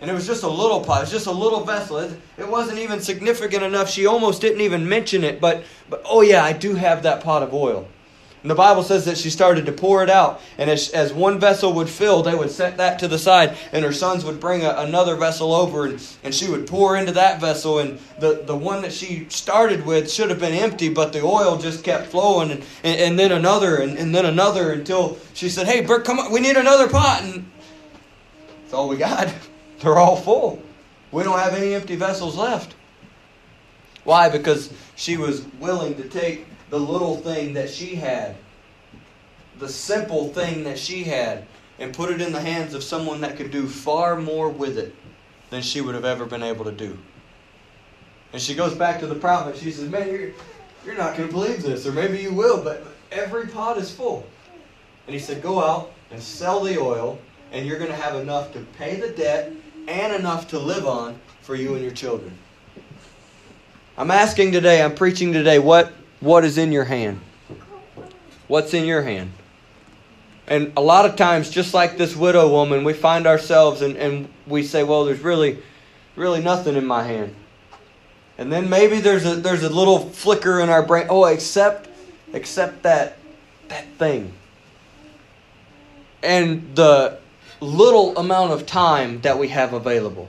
And 0.00 0.10
it 0.10 0.14
was 0.14 0.26
just 0.26 0.42
a 0.42 0.48
little 0.48 0.80
pot. 0.80 0.98
It 0.98 1.00
was 1.02 1.10
just 1.12 1.26
a 1.28 1.32
little 1.32 1.64
vessel. 1.64 1.98
It, 1.98 2.18
it 2.36 2.48
wasn't 2.48 2.80
even 2.80 3.00
significant 3.00 3.62
enough. 3.62 3.88
She 3.88 4.06
almost 4.06 4.40
didn't 4.40 4.60
even 4.60 4.88
mention 4.88 5.22
it. 5.22 5.40
But, 5.40 5.62
but 5.88 6.02
oh 6.04 6.22
yeah, 6.22 6.42
I 6.42 6.52
do 6.52 6.74
have 6.74 7.04
that 7.04 7.22
pot 7.22 7.44
of 7.44 7.54
oil. 7.54 7.86
And 8.42 8.50
the 8.50 8.56
Bible 8.56 8.82
says 8.82 9.04
that 9.04 9.16
she 9.16 9.30
started 9.30 9.66
to 9.66 9.72
pour 9.72 10.02
it 10.02 10.10
out. 10.10 10.40
And 10.58 10.68
as, 10.68 10.90
as 10.90 11.12
one 11.12 11.38
vessel 11.38 11.72
would 11.74 11.88
fill, 11.88 12.24
they 12.24 12.34
would 12.34 12.50
set 12.50 12.76
that 12.78 12.98
to 12.98 13.08
the 13.08 13.18
side. 13.18 13.56
And 13.70 13.84
her 13.84 13.92
sons 13.92 14.24
would 14.24 14.40
bring 14.40 14.64
a, 14.64 14.74
another 14.78 15.14
vessel 15.14 15.54
over. 15.54 15.86
And, 15.86 16.04
and 16.24 16.34
she 16.34 16.50
would 16.50 16.66
pour 16.66 16.96
into 16.96 17.12
that 17.12 17.40
vessel. 17.40 17.78
And 17.78 18.00
the, 18.18 18.42
the 18.44 18.56
one 18.56 18.82
that 18.82 18.92
she 18.92 19.26
started 19.28 19.86
with 19.86 20.10
should 20.10 20.28
have 20.28 20.40
been 20.40 20.54
empty, 20.54 20.88
but 20.88 21.12
the 21.12 21.22
oil 21.22 21.56
just 21.56 21.84
kept 21.84 22.08
flowing. 22.08 22.50
And, 22.50 22.64
and, 22.82 23.00
and 23.00 23.18
then 23.18 23.30
another, 23.30 23.76
and, 23.76 23.96
and 23.96 24.12
then 24.12 24.26
another 24.26 24.72
until 24.72 25.18
she 25.34 25.48
said, 25.48 25.68
Hey, 25.68 25.84
come 25.84 26.18
on, 26.18 26.32
we 26.32 26.40
need 26.40 26.56
another 26.56 26.88
pot. 26.88 27.22
And 27.22 27.48
that's 28.62 28.74
all 28.74 28.88
we 28.88 28.96
got. 28.96 29.32
They're 29.78 29.98
all 29.98 30.16
full. 30.16 30.60
We 31.12 31.22
don't 31.22 31.38
have 31.38 31.54
any 31.54 31.74
empty 31.74 31.94
vessels 31.94 32.36
left. 32.36 32.74
Why? 34.02 34.28
Because 34.28 34.72
she 34.96 35.16
was 35.16 35.42
willing 35.60 35.94
to 35.96 36.08
take 36.08 36.46
the 36.72 36.80
little 36.80 37.18
thing 37.18 37.52
that 37.52 37.68
she 37.68 37.94
had, 37.94 38.34
the 39.58 39.68
simple 39.68 40.28
thing 40.28 40.64
that 40.64 40.78
she 40.78 41.04
had, 41.04 41.44
and 41.78 41.92
put 41.92 42.10
it 42.10 42.22
in 42.22 42.32
the 42.32 42.40
hands 42.40 42.72
of 42.72 42.82
someone 42.82 43.20
that 43.20 43.36
could 43.36 43.50
do 43.50 43.66
far 43.66 44.16
more 44.16 44.48
with 44.48 44.78
it 44.78 44.94
than 45.50 45.60
she 45.60 45.82
would 45.82 45.94
have 45.94 46.06
ever 46.06 46.24
been 46.24 46.42
able 46.42 46.64
to 46.64 46.72
do. 46.72 46.96
And 48.32 48.40
she 48.40 48.54
goes 48.54 48.74
back 48.74 49.00
to 49.00 49.06
the 49.06 49.14
prophet. 49.14 49.58
She 49.58 49.70
says, 49.70 49.90
Man, 49.90 50.08
you're, 50.08 50.30
you're 50.86 50.96
not 50.96 51.14
going 51.14 51.28
to 51.28 51.34
believe 51.34 51.62
this, 51.62 51.86
or 51.86 51.92
maybe 51.92 52.18
you 52.18 52.32
will, 52.32 52.64
but 52.64 52.86
every 53.10 53.48
pot 53.48 53.76
is 53.76 53.94
full. 53.94 54.26
And 55.06 55.12
he 55.12 55.20
said, 55.20 55.42
Go 55.42 55.62
out 55.62 55.92
and 56.10 56.22
sell 56.22 56.64
the 56.64 56.80
oil, 56.80 57.18
and 57.52 57.66
you're 57.66 57.78
going 57.78 57.90
to 57.90 57.96
have 57.96 58.14
enough 58.14 58.50
to 58.54 58.60
pay 58.78 58.96
the 58.96 59.10
debt 59.10 59.52
and 59.88 60.14
enough 60.14 60.48
to 60.48 60.58
live 60.58 60.86
on 60.86 61.20
for 61.42 61.54
you 61.54 61.74
and 61.74 61.82
your 61.82 61.92
children. 61.92 62.32
I'm 63.98 64.10
asking 64.10 64.52
today, 64.52 64.82
I'm 64.82 64.94
preaching 64.94 65.34
today, 65.34 65.58
what 65.58 65.92
what 66.22 66.44
is 66.44 66.56
in 66.56 66.70
your 66.70 66.84
hand? 66.84 67.20
What's 68.46 68.72
in 68.74 68.84
your 68.84 69.02
hand? 69.02 69.32
And 70.46 70.72
a 70.76 70.80
lot 70.80 71.04
of 71.04 71.16
times, 71.16 71.50
just 71.50 71.74
like 71.74 71.98
this 71.98 72.14
widow 72.14 72.48
woman, 72.48 72.84
we 72.84 72.92
find 72.92 73.26
ourselves 73.26 73.82
and, 73.82 73.96
and 73.96 74.28
we 74.46 74.62
say, 74.62 74.84
well, 74.84 75.04
there's 75.04 75.20
really, 75.20 75.58
really 76.14 76.40
nothing 76.40 76.76
in 76.76 76.86
my 76.86 77.02
hand. 77.02 77.34
And 78.38 78.52
then 78.52 78.70
maybe 78.70 79.00
there's 79.00 79.26
a 79.26 79.36
there's 79.36 79.62
a 79.62 79.68
little 79.68 79.98
flicker 79.98 80.60
in 80.60 80.68
our 80.68 80.82
brain. 80.82 81.06
Oh, 81.10 81.26
accept 81.26 81.88
accept 82.32 82.82
that 82.82 83.18
that 83.68 83.86
thing. 83.98 84.32
And 86.22 86.74
the 86.74 87.18
little 87.60 88.16
amount 88.16 88.52
of 88.52 88.64
time 88.64 89.20
that 89.20 89.38
we 89.38 89.48
have 89.48 89.74
available, 89.74 90.28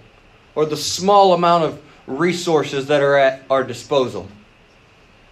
or 0.54 0.66
the 0.66 0.78
small 0.78 1.34
amount 1.34 1.64
of 1.64 1.82
resources 2.06 2.88
that 2.88 3.02
are 3.02 3.18
at 3.18 3.44
our 3.50 3.64
disposal 3.64 4.28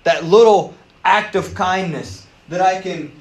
that 0.04 0.26
little 0.26 0.74
act 1.04 1.36
of 1.36 1.54
kindness 1.56 2.28
that 2.50 2.62
I 2.62 2.82
can 2.82 3.12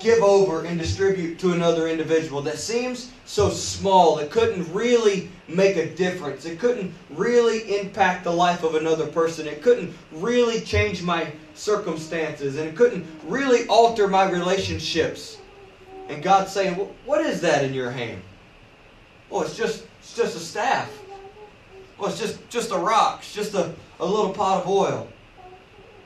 give 0.00 0.22
over 0.22 0.64
and 0.64 0.78
distribute 0.78 1.38
to 1.38 1.52
another 1.52 1.88
individual 1.88 2.42
that 2.42 2.58
seems 2.58 3.12
so 3.24 3.48
small, 3.48 4.18
it 4.18 4.30
couldn't 4.30 4.70
really 4.72 5.30
make 5.48 5.76
a 5.76 5.94
difference. 5.94 6.44
It 6.44 6.58
couldn't 6.58 6.92
really 7.10 7.78
impact 7.78 8.24
the 8.24 8.30
life 8.32 8.62
of 8.62 8.74
another 8.74 9.06
person. 9.06 9.46
It 9.46 9.62
couldn't 9.62 9.94
really 10.12 10.60
change 10.60 11.02
my 11.02 11.32
circumstances. 11.54 12.56
And 12.56 12.68
it 12.68 12.76
couldn't 12.76 13.06
really 13.24 13.66
alter 13.68 14.08
my 14.08 14.28
relationships. 14.30 15.38
And 16.08 16.22
God's 16.22 16.52
saying, 16.52 16.74
What 17.06 17.24
is 17.24 17.40
that 17.40 17.64
in 17.64 17.72
your 17.72 17.90
hand? 17.90 18.20
Oh, 19.30 19.42
it's 19.42 19.56
just 19.56 19.86
it's 20.00 20.14
just 20.14 20.36
a 20.36 20.40
staff. 20.40 20.90
Well, 21.98 22.10
it's 22.10 22.20
just, 22.20 22.48
just 22.50 22.72
a 22.72 22.76
rock. 22.76 23.20
It's 23.20 23.32
just 23.32 23.54
a, 23.54 23.72
a 24.00 24.04
little 24.04 24.32
pot 24.32 24.62
of 24.62 24.68
oil. 24.68 25.08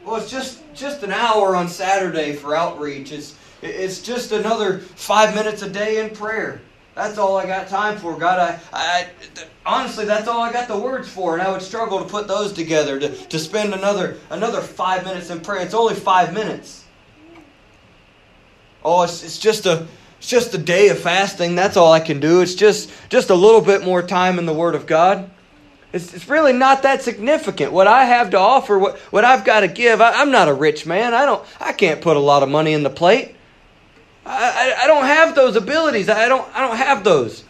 Well, 0.08 0.22
it's 0.22 0.30
just 0.30 0.62
just 0.72 1.02
an 1.02 1.12
hour 1.12 1.54
on 1.54 1.68
Saturday 1.68 2.32
for 2.32 2.56
outreach. 2.56 3.12
It's 3.12 3.36
it's 3.60 4.00
just 4.00 4.32
another 4.32 4.78
five 4.78 5.34
minutes 5.34 5.60
a 5.60 5.68
day 5.68 6.02
in 6.02 6.16
prayer. 6.16 6.62
that's 6.94 7.18
all 7.18 7.36
I 7.36 7.44
got 7.44 7.68
time 7.68 7.98
for. 7.98 8.16
God, 8.18 8.38
I, 8.38 8.58
I, 8.72 9.08
honestly, 9.66 10.06
that's 10.06 10.26
all 10.26 10.40
I 10.40 10.50
got 10.50 10.66
the 10.66 10.78
words 10.78 11.10
for, 11.10 11.34
and 11.34 11.42
I 11.42 11.52
would 11.52 11.60
struggle 11.60 11.98
to 11.98 12.06
put 12.06 12.26
those 12.26 12.54
together 12.54 12.98
to, 12.98 13.14
to 13.14 13.38
spend 13.38 13.74
another 13.74 14.16
another 14.30 14.62
five 14.62 15.04
minutes 15.04 15.28
in 15.28 15.42
prayer. 15.42 15.60
It's 15.60 15.74
only 15.74 15.94
five 15.94 16.32
minutes. 16.32 16.86
Oh, 18.82 19.02
it's, 19.02 19.22
it's 19.22 19.38
just 19.38 19.66
a 19.66 19.86
it's 20.16 20.28
just 20.28 20.54
a 20.54 20.58
day 20.58 20.88
of 20.88 20.98
fasting. 20.98 21.54
That's 21.54 21.76
all 21.76 21.92
I 21.92 22.00
can 22.00 22.18
do. 22.18 22.40
It's 22.40 22.54
just 22.54 22.90
just 23.10 23.28
a 23.28 23.34
little 23.34 23.60
bit 23.60 23.84
more 23.84 24.00
time 24.00 24.38
in 24.38 24.46
the 24.46 24.54
Word 24.54 24.74
of 24.74 24.86
God. 24.86 25.30
It's, 25.92 26.12
it's 26.12 26.28
really 26.28 26.52
not 26.52 26.82
that 26.82 27.02
significant. 27.02 27.72
What 27.72 27.86
I 27.86 28.04
have 28.04 28.30
to 28.30 28.38
offer, 28.38 28.78
what, 28.78 28.98
what 29.10 29.24
I've 29.24 29.44
got 29.44 29.60
to 29.60 29.68
give, 29.68 30.00
I, 30.00 30.12
I'm 30.12 30.30
not 30.30 30.48
a 30.48 30.54
rich 30.54 30.84
man. 30.84 31.14
I 31.14 31.24
don't 31.24 31.44
I 31.60 31.72
can't 31.72 32.00
put 32.00 32.16
a 32.16 32.20
lot 32.20 32.42
of 32.42 32.48
money 32.48 32.74
in 32.74 32.82
the 32.82 32.90
plate. 32.90 33.34
I, 34.26 34.74
I, 34.82 34.86
don't 34.86 35.06
have 35.06 35.34
those 35.34 35.56
abilities. 35.56 36.10
I 36.10 36.28
don't, 36.28 36.46
I 36.54 36.60
don't 36.60 36.76
have 36.76 37.02
those. 37.02 37.44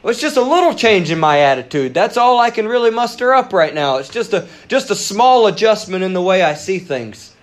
Well, 0.00 0.12
it's 0.12 0.20
just 0.20 0.36
a 0.36 0.42
little 0.42 0.74
change 0.74 1.10
in 1.10 1.18
my 1.18 1.40
attitude. 1.40 1.92
That's 1.92 2.16
all 2.16 2.38
I 2.38 2.50
can 2.50 2.68
really 2.68 2.92
muster 2.92 3.34
up 3.34 3.52
right 3.52 3.74
now. 3.74 3.96
It's 3.96 4.08
just 4.08 4.32
a, 4.32 4.46
just 4.68 4.90
a 4.90 4.94
small 4.94 5.48
adjustment 5.48 6.04
in 6.04 6.12
the 6.12 6.22
way 6.22 6.42
I 6.42 6.54
see 6.54 6.78
things. 6.78 7.34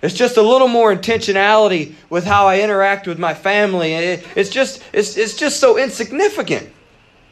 It's 0.00 0.14
just 0.14 0.36
a 0.36 0.42
little 0.42 0.68
more 0.68 0.94
intentionality 0.94 1.94
with 2.08 2.24
how 2.24 2.46
I 2.46 2.60
interact 2.60 3.08
with 3.08 3.18
my 3.18 3.34
family. 3.34 3.92
It, 3.94 4.26
it's, 4.36 4.48
just, 4.48 4.82
it's, 4.92 5.16
it's 5.16 5.36
just 5.36 5.58
so 5.58 5.76
insignificant. 5.76 6.70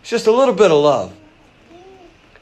It's 0.08 0.24
just 0.24 0.26
a 0.26 0.32
little 0.32 0.54
bit 0.54 0.70
of 0.70 0.78
love. 0.78 1.14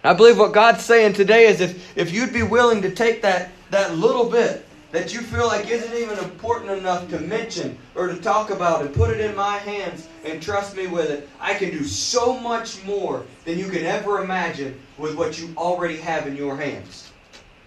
I 0.04 0.12
believe 0.12 0.38
what 0.38 0.52
God's 0.52 0.84
saying 0.84 1.14
today 1.14 1.46
is 1.46 1.60
if, 1.60 1.98
if 1.98 2.12
you'd 2.12 2.32
be 2.32 2.44
willing 2.44 2.80
to 2.82 2.92
take 2.92 3.22
that, 3.22 3.50
that 3.72 3.96
little 3.96 4.30
bit 4.30 4.64
that 4.92 5.12
you 5.12 5.20
feel 5.20 5.48
like 5.48 5.68
isn't 5.68 5.92
even 5.92 6.16
important 6.18 6.70
enough 6.70 7.08
to 7.10 7.18
mention 7.18 7.76
or 7.96 8.06
to 8.06 8.14
talk 8.20 8.50
about 8.50 8.82
and 8.82 8.94
put 8.94 9.10
it 9.10 9.18
in 9.18 9.34
my 9.34 9.56
hands 9.56 10.06
and 10.24 10.40
trust 10.40 10.76
me 10.76 10.86
with 10.86 11.10
it, 11.10 11.28
I 11.40 11.54
can 11.54 11.70
do 11.70 11.82
so 11.82 12.38
much 12.38 12.84
more 12.84 13.26
than 13.44 13.58
you 13.58 13.68
can 13.68 13.82
ever 13.84 14.22
imagine 14.22 14.80
with 14.96 15.16
what 15.16 15.36
you 15.36 15.52
already 15.56 15.96
have 15.96 16.28
in 16.28 16.36
your 16.36 16.56
hands. 16.56 17.10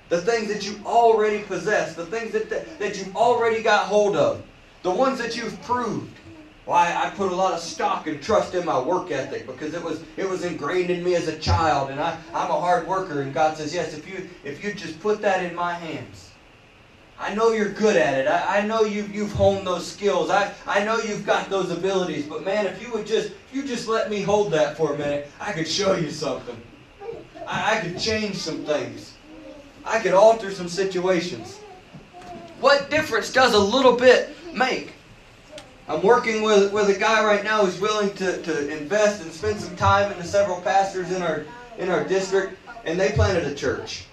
The 0.08 0.22
things 0.22 0.48
that 0.48 0.66
you 0.66 0.80
already 0.86 1.44
possess, 1.44 1.94
the 1.94 2.06
things 2.06 2.32
that, 2.32 2.50
that, 2.50 2.80
that 2.80 2.98
you've 2.98 3.18
already 3.18 3.62
got 3.62 3.88
hold 3.88 4.16
of, 4.16 4.44
the 4.82 4.92
ones 4.92 5.20
that 5.20 5.36
you've 5.36 5.62
proved. 5.64 6.19
Why 6.70 6.94
I 6.94 7.10
put 7.10 7.32
a 7.32 7.36
lot 7.36 7.54
of 7.54 7.62
stock 7.62 8.06
and 8.06 8.22
trust 8.22 8.54
in 8.54 8.64
my 8.64 8.80
work 8.80 9.10
ethic 9.10 9.48
because 9.48 9.74
it 9.74 9.84
was 9.84 10.04
it 10.18 10.30
was 10.30 10.44
ingrained 10.44 10.92
in 10.92 11.04
me 11.04 11.16
as 11.16 11.28
a 11.28 11.36
child 11.40 11.90
and 11.90 12.00
I, 12.00 12.16
I'm 12.32 12.52
a 12.52 12.60
hard 12.60 12.86
worker 12.86 13.24
and 13.24 13.34
God 13.34 13.58
says, 13.58 13.74
Yes, 13.74 13.98
if 13.98 14.08
you 14.08 14.30
if 14.44 14.64
you 14.64 14.74
just 14.74 15.00
put 15.00 15.20
that 15.24 15.44
in 15.44 15.56
my 15.56 15.74
hands, 15.74 16.30
I 17.18 17.34
know 17.34 17.54
you're 17.54 17.74
good 17.74 17.96
at 17.96 18.20
it. 18.20 18.28
I, 18.28 18.60
I 18.60 18.68
know 18.68 18.84
you've, 18.84 19.16
you've 19.16 19.32
honed 19.32 19.66
those 19.66 19.92
skills. 19.92 20.30
I, 20.30 20.54
I 20.68 20.84
know 20.86 21.00
you've 21.00 21.26
got 21.26 21.50
those 21.50 21.72
abilities. 21.72 22.28
But 22.28 22.46
man, 22.46 22.68
if 22.68 22.80
you 22.84 22.92
would 22.92 23.08
just, 23.08 23.30
if 23.30 23.50
you 23.52 23.64
just 23.64 23.88
let 23.88 24.12
me 24.12 24.22
hold 24.22 24.54
that 24.54 24.78
for 24.78 24.94
a 24.94 24.98
minute, 25.00 25.32
I 25.40 25.54
could 25.54 25.68
show 25.68 25.96
you 25.96 26.12
something. 26.12 26.62
I, 27.48 27.78
I 27.78 27.82
could 27.82 27.98
change 27.98 28.36
some 28.36 28.64
things. 28.64 29.16
I 29.84 30.00
could 30.00 30.14
alter 30.14 30.52
some 30.52 30.70
situations. 30.70 31.58
What 32.60 32.92
difference 32.92 33.34
does 33.34 33.56
a 33.56 33.60
little 33.60 33.96
bit 33.96 34.36
make? 34.54 34.94
I'm 35.90 36.04
working 36.04 36.44
with, 36.44 36.72
with 36.72 36.96
a 36.96 37.00
guy 37.00 37.26
right 37.26 37.44
now 37.44 37.66
who's 37.66 37.80
willing 37.80 38.14
to, 38.14 38.40
to 38.44 38.78
invest 38.78 39.24
and 39.24 39.32
spend 39.32 39.60
some 39.60 39.76
time 39.76 40.12
into 40.12 40.24
several 40.24 40.62
pastors 40.62 41.12
in 41.12 41.24
our 41.24 41.46
in 41.80 41.90
our 41.90 42.04
district, 42.04 42.60
and 42.86 43.00
they 43.00 43.10
planted 43.12 43.46
a 43.46 43.56
church. 43.56 44.06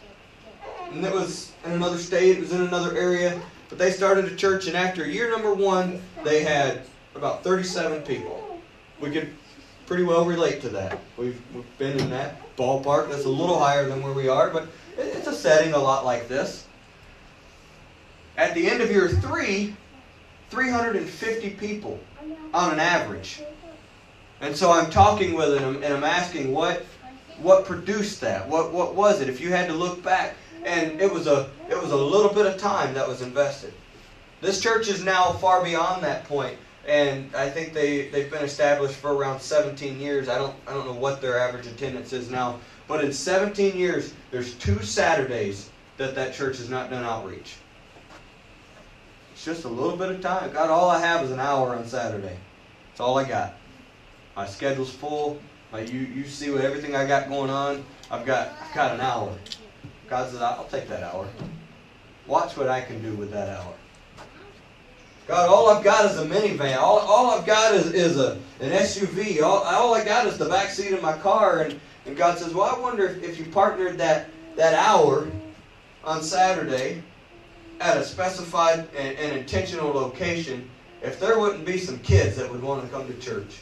And 0.91 1.05
it 1.05 1.13
was 1.13 1.53
in 1.67 1.73
another 1.73 1.99
state, 1.99 2.39
it 2.39 2.41
was 2.41 2.53
in 2.53 2.63
another 2.63 2.97
area. 2.97 3.39
But 3.69 3.77
they 3.79 3.91
started 3.91 4.25
a 4.25 4.37
church, 4.37 4.69
and 4.69 4.77
after 4.77 5.07
year 5.07 5.31
number 5.31 5.53
one, 5.53 6.01
they 6.25 6.45
had 6.45 6.83
about 7.15 7.43
37 7.45 8.03
people. 8.03 8.61
We 9.01 9.11
could 9.11 9.35
pretty 9.87 10.05
well 10.05 10.25
relate 10.25 10.63
to 10.63 10.69
that. 10.71 10.99
We've, 11.19 11.41
we've 11.53 11.79
been 11.79 11.99
in 11.99 12.09
that 12.11 12.57
ballpark. 12.57 13.11
That's 13.11 13.25
a 13.25 13.29
little 13.29 13.59
higher 13.59 13.87
than 13.87 14.01
where 14.03 14.13
we 14.13 14.29
are, 14.29 14.49
but 14.49 14.69
it's 14.97 15.27
a 15.27 15.35
setting 15.35 15.75
a 15.75 15.79
lot 15.79 16.05
like 16.05 16.29
this. 16.29 16.67
At 18.37 18.55
the 18.55 18.71
end 18.71 18.81
of 18.81 18.91
year 18.91 19.09
three, 19.09 19.75
350 20.51 21.51
people 21.51 21.99
on 22.55 22.73
an 22.73 22.81
average. 22.81 23.43
And 24.41 24.55
so 24.55 24.71
I'm 24.71 24.91
talking 24.91 25.35
with 25.35 25.59
them 25.59 25.83
and 25.83 25.95
I'm 25.95 26.05
asking 26.05 26.53
what 26.53 26.85
what 27.39 27.67
produced 27.67 28.21
that? 28.23 28.49
What 28.49 28.73
what 28.73 28.95
was 28.95 29.21
it? 29.21 29.29
If 29.29 29.41
you 29.41 29.51
had 29.51 29.69
to 29.69 29.75
look 29.75 30.03
back, 30.03 30.37
and 30.65 31.01
it 31.01 31.13
was 31.13 31.27
a 31.27 31.51
it 31.69 31.81
was 31.81 31.93
a 31.93 31.97
little 31.97 32.33
bit 32.33 32.47
of 32.47 32.59
time 32.59 32.95
that 32.95 33.07
was 33.07 33.23
invested. 33.23 33.73
This 34.41 34.61
church 34.61 34.89
is 34.89 35.05
now 35.05 35.33
far 35.33 35.63
beyond 35.65 36.03
that 36.03 36.25
point, 36.25 36.57
and 36.87 37.35
I 37.35 37.51
think 37.51 37.73
they 37.73 38.09
they've 38.09 38.31
been 38.31 38.45
established 38.45 38.97
for 38.97 39.15
around 39.15 39.41
17 39.41 40.01
years. 40.01 40.29
I 40.29 40.39
don't 40.39 40.55
I 40.67 40.73
don't 40.73 40.87
know 40.87 40.95
what 40.95 41.21
their 41.21 41.39
average 41.39 41.67
attendance 41.67 42.13
is 42.13 42.31
now, 42.31 42.59
but 42.89 43.05
in 43.05 43.13
17 43.13 43.77
years, 43.77 44.15
there's 44.31 44.55
two 44.55 44.83
Saturdays 44.83 45.71
that 45.97 46.15
that 46.15 46.35
church 46.35 46.59
has 46.59 46.69
not 46.69 46.91
done 46.91 47.05
outreach. 47.05 47.57
It's 49.37 49.45
just 49.45 49.65
a 49.65 49.69
little 49.69 49.99
bit 49.99 50.09
of 50.09 50.23
time. 50.23 50.51
God, 50.51 50.71
all 50.71 50.89
I 50.89 50.99
have 50.99 51.23
is 51.23 51.31
an 51.31 51.41
hour 51.41 51.77
on 51.77 51.87
Saturday. 51.87 52.39
That's 52.89 53.01
all 53.01 53.19
I 53.19 53.25
got. 53.25 53.53
My 54.35 54.47
schedule's 54.47 54.91
full. 54.91 55.39
My, 55.71 55.81
you 55.81 56.01
you 56.01 56.25
see 56.25 56.51
what 56.51 56.63
everything 56.63 56.97
I 56.97 57.07
got 57.07 57.29
going 57.29 57.51
on. 57.51 57.85
I've 58.11 58.25
got 58.25 58.55
I've 58.63 58.75
got 58.75 58.95
an 58.95 59.03
hour. 59.03 59.37
God 60.09 60.31
says, 60.31 60.41
I'll 60.41 60.67
take 60.71 60.89
that 60.89 61.03
hour. 61.03 61.29
Watch 62.27 62.57
what 62.57 62.69
I 62.69 62.81
can 62.81 63.03
do 63.03 63.13
with 63.13 63.31
that 63.33 63.61
hour. 63.61 63.75
God, 65.29 65.51
all 65.51 65.69
I've 65.69 65.85
got 65.85 66.07
is 66.07 66.17
a 66.17 66.25
minivan. 66.25 66.79
All, 66.79 67.01
all 67.01 67.39
I've 67.39 67.45
got 67.45 67.75
is, 67.75 67.93
is 67.93 68.19
a, 68.19 68.39
an 68.61 68.71
SUV. 68.71 69.43
All, 69.43 69.65
all 69.65 69.95
I 69.95 70.03
got 70.03 70.27
is 70.27 70.39
the 70.39 70.49
back 70.49 70.71
seat 70.71 70.95
of 70.95 71.03
my 71.03 71.19
car. 71.19 71.61
And, 71.61 71.79
and 72.07 72.17
God 72.17 72.39
says, 72.39 72.55
Well, 72.55 72.75
I 72.75 72.81
wonder 72.81 73.07
if, 73.07 73.23
if 73.23 73.39
you 73.39 73.45
partnered 73.45 73.99
that, 73.99 74.31
that 74.57 74.73
hour 74.73 75.31
on 76.05 76.23
Saturday 76.23 77.03
at 77.81 77.97
a 77.97 78.05
specified 78.05 78.89
and, 78.97 79.17
and 79.19 79.37
intentional 79.37 79.93
location, 79.93 80.69
if 81.03 81.21
there 81.21 81.39
wouldn't 81.39 81.65
be 81.65 81.79
some 81.79 81.99
kids 82.01 82.37
that 82.37 82.51
would 82.51 82.63
want 82.63 82.83
to 82.83 82.89
come 82.89 83.07
to 83.07 83.15
church. 83.19 83.61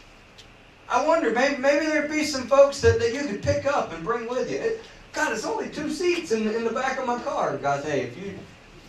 I 0.88 1.04
wonder, 1.06 1.30
maybe, 1.30 1.56
maybe 1.56 1.86
there'd 1.86 2.10
be 2.10 2.24
some 2.24 2.46
folks 2.46 2.80
that, 2.82 2.98
that 3.00 3.14
you 3.14 3.24
could 3.24 3.42
pick 3.42 3.66
up 3.66 3.92
and 3.92 4.04
bring 4.04 4.28
with 4.28 4.50
you. 4.50 4.58
It, 4.58 4.82
God, 5.12 5.32
it's 5.32 5.44
only 5.44 5.68
two 5.68 5.90
seats 5.90 6.32
in, 6.32 6.46
in 6.48 6.64
the 6.64 6.72
back 6.72 6.98
of 6.98 7.06
my 7.06 7.18
car. 7.20 7.56
God, 7.56 7.84
hey, 7.84 8.02
if 8.02 8.16
you, 8.18 8.38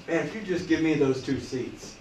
man, 0.07 0.25
if 0.25 0.35
you 0.35 0.41
just 0.41 0.67
give 0.67 0.81
me 0.81 0.95
those 0.95 1.23
two 1.23 1.39
seats. 1.39 1.95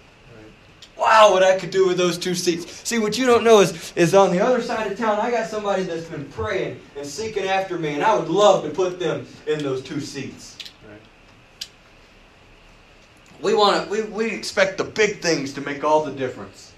Wow, 0.97 1.31
what 1.31 1.43
I 1.43 1.59
could 1.59 1.71
do 1.71 1.87
with 1.87 1.97
those 1.97 2.17
two 2.17 2.35
seats. 2.35 2.87
See, 2.87 2.99
what 2.99 3.17
you 3.17 3.25
don't 3.25 3.43
know 3.43 3.59
is, 3.59 3.91
is 3.95 4.13
on 4.13 4.31
the 4.31 4.39
other 4.39 4.61
side 4.61 4.89
of 4.89 4.97
town, 4.97 5.19
I 5.19 5.29
got 5.29 5.49
somebody 5.49 5.83
that's 5.83 6.05
been 6.05 6.25
praying 6.25 6.79
and 6.97 7.05
seeking 7.05 7.45
after 7.45 7.77
me, 7.77 7.95
and 7.95 8.03
I 8.03 8.15
would 8.17 8.29
love 8.29 8.63
to 8.63 8.69
put 8.69 8.97
them 8.97 9.27
in 9.45 9.61
those 9.61 9.83
two 9.83 9.99
seats. 9.99 10.57
We 13.45 13.53
want 13.53 13.91
we, 13.91 14.01
we 14.01 14.31
expect 14.31 14.79
the 14.79 14.83
big 14.83 15.21
things 15.21 15.53
to 15.53 15.61
make 15.61 15.83
all 15.83 16.03
the 16.03 16.11
difference. 16.11 16.73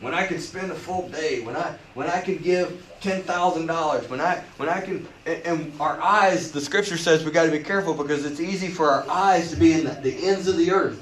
When 0.00 0.12
I 0.12 0.26
can 0.26 0.40
spend 0.40 0.72
a 0.72 0.74
full 0.74 1.08
day, 1.08 1.42
when 1.42 1.54
I 1.54 1.78
when 1.94 2.08
I 2.08 2.20
can 2.20 2.38
give 2.38 2.84
ten 3.00 3.22
thousand 3.22 3.66
dollars, 3.66 4.10
when 4.10 4.20
I 4.20 4.42
when 4.56 4.68
I 4.68 4.80
can 4.80 5.06
and, 5.24 5.42
and, 5.46 5.80
our 5.80 6.02
eyes, 6.02 6.50
the 6.50 6.60
scripture 6.60 6.96
says 6.96 7.24
we 7.24 7.30
got 7.30 7.44
to 7.44 7.52
be 7.52 7.60
careful 7.60 7.94
because 7.94 8.24
it's 8.24 8.40
easy 8.40 8.66
for 8.66 8.90
our 8.90 9.08
eyes 9.08 9.52
to 9.52 9.56
be 9.56 9.72
in 9.72 9.84
the, 9.84 9.92
the 9.92 10.26
ends 10.26 10.48
of 10.48 10.56
the 10.56 10.72
earth. 10.72 11.00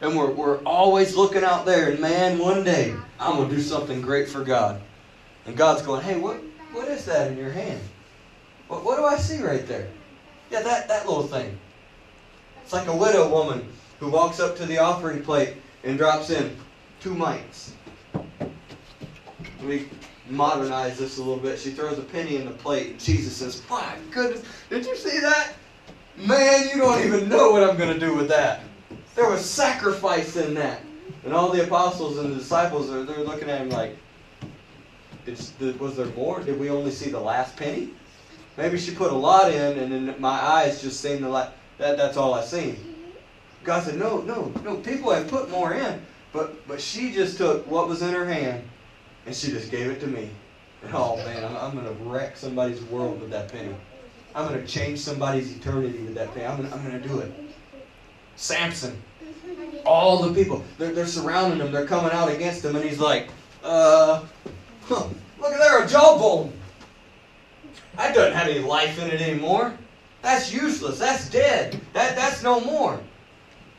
And 0.00 0.16
we're, 0.16 0.30
we're 0.30 0.58
always 0.58 1.16
looking 1.16 1.42
out 1.42 1.66
there, 1.66 1.90
and 1.90 1.98
man, 1.98 2.38
one 2.38 2.62
day 2.62 2.94
I'm 3.18 3.38
gonna 3.38 3.50
do 3.50 3.60
something 3.60 4.00
great 4.00 4.28
for 4.28 4.44
God. 4.44 4.80
And 5.46 5.56
God's 5.56 5.82
going, 5.82 6.02
Hey, 6.02 6.16
what 6.16 6.36
what 6.70 6.86
is 6.86 7.06
that 7.06 7.32
in 7.32 7.36
your 7.36 7.50
hand? 7.50 7.80
What 8.68 8.84
what 8.84 8.98
do 8.98 9.04
I 9.04 9.16
see 9.16 9.42
right 9.42 9.66
there? 9.66 9.88
Yeah, 10.52 10.62
that, 10.62 10.86
that 10.86 11.08
little 11.08 11.26
thing. 11.26 11.58
It's 12.62 12.72
like 12.72 12.86
a 12.86 12.96
widow 12.96 13.28
woman 13.28 13.68
who 14.00 14.10
walks 14.10 14.40
up 14.40 14.56
to 14.56 14.66
the 14.66 14.78
offering 14.78 15.22
plate 15.22 15.54
and 15.84 15.98
drops 15.98 16.30
in 16.30 16.56
two 17.00 17.14
mites 17.14 17.72
we 19.66 19.88
modernize 20.28 20.98
this 20.98 21.18
a 21.18 21.22
little 21.22 21.42
bit. 21.42 21.58
She 21.58 21.70
throws 21.70 21.98
a 21.98 22.02
penny 22.02 22.36
in 22.36 22.46
the 22.46 22.52
plate, 22.52 22.90
and 22.90 23.00
Jesus 23.00 23.36
says, 23.36 23.62
My 23.68 23.96
goodness, 24.10 24.44
did 24.70 24.86
you 24.86 24.96
see 24.96 25.18
that? 25.20 25.54
Man, 26.16 26.68
you 26.68 26.78
don't 26.78 27.04
even 27.04 27.28
know 27.28 27.50
what 27.50 27.62
I'm 27.62 27.76
going 27.76 27.92
to 27.92 28.00
do 28.00 28.14
with 28.14 28.28
that. 28.28 28.60
There 29.14 29.28
was 29.28 29.44
sacrifice 29.44 30.36
in 30.36 30.54
that. 30.54 30.80
And 31.24 31.34
all 31.34 31.50
the 31.50 31.64
apostles 31.64 32.18
and 32.18 32.32
the 32.32 32.38
disciples 32.38 32.90
are 32.90 33.04
they're 33.04 33.24
looking 33.24 33.50
at 33.50 33.60
him 33.60 33.70
like, 33.70 33.96
was 35.78 35.96
there 35.96 36.06
more? 36.06 36.40
Did 36.40 36.58
we 36.58 36.70
only 36.70 36.92
see 36.92 37.10
the 37.10 37.20
last 37.20 37.56
penny? 37.56 37.90
Maybe 38.56 38.78
she 38.78 38.94
put 38.94 39.12
a 39.12 39.16
lot 39.16 39.52
in, 39.52 39.78
and 39.78 39.92
then 39.92 40.14
my 40.18 40.30
eyes 40.30 40.80
just 40.80 41.00
seemed 41.00 41.20
to 41.20 41.28
like 41.28 41.50
that. 41.78 41.96
That's 41.98 42.16
all 42.16 42.32
I 42.32 42.42
seen. 42.42 42.95
God 43.64 43.82
said, 43.82 43.98
No, 43.98 44.20
no, 44.22 44.52
no. 44.64 44.76
People 44.76 45.12
have 45.12 45.28
put 45.28 45.50
more 45.50 45.74
in, 45.74 46.00
but 46.32 46.66
but 46.68 46.80
she 46.80 47.12
just 47.12 47.38
took 47.38 47.66
what 47.66 47.88
was 47.88 48.02
in 48.02 48.12
her 48.12 48.24
hand 48.26 48.62
and 49.26 49.34
she 49.34 49.48
just 49.48 49.70
gave 49.70 49.90
it 49.90 50.00
to 50.00 50.06
me. 50.06 50.30
And 50.82 50.94
oh 50.94 51.16
man, 51.16 51.44
I'm, 51.44 51.56
I'm 51.56 51.72
going 51.72 51.84
to 51.84 52.04
wreck 52.04 52.36
somebody's 52.36 52.82
world 52.84 53.20
with 53.20 53.30
that 53.30 53.50
penny. 53.50 53.74
I'm 54.34 54.48
going 54.48 54.60
to 54.60 54.66
change 54.66 55.00
somebody's 55.00 55.56
eternity 55.56 55.98
with 55.98 56.14
that 56.14 56.32
penny. 56.34 56.46
I'm 56.46 56.58
going, 56.58 56.72
I'm 56.72 57.02
to 57.02 57.08
do 57.08 57.20
it. 57.20 57.32
Samson, 58.36 59.02
all 59.84 60.22
the 60.22 60.34
people, 60.34 60.62
they're, 60.78 60.92
they're 60.92 61.06
surrounding 61.06 61.58
him. 61.58 61.72
They're 61.72 61.86
coming 61.86 62.12
out 62.12 62.30
against 62.30 62.64
him. 62.64 62.76
And 62.76 62.84
he's 62.84 63.00
like, 63.00 63.28
Uh, 63.64 64.24
huh, 64.82 65.08
look 65.40 65.52
at 65.52 65.58
there, 65.58 65.82
a 65.82 65.88
jawbone. 65.88 66.52
That 67.96 68.14
doesn't 68.14 68.34
have 68.34 68.48
any 68.48 68.60
life 68.60 69.00
in 69.00 69.10
it 69.10 69.20
anymore. 69.20 69.76
That's 70.20 70.52
useless. 70.52 70.98
That's 70.98 71.30
dead. 71.30 71.80
That, 71.94 72.14
that's 72.14 72.42
no 72.42 72.60
more. 72.60 73.00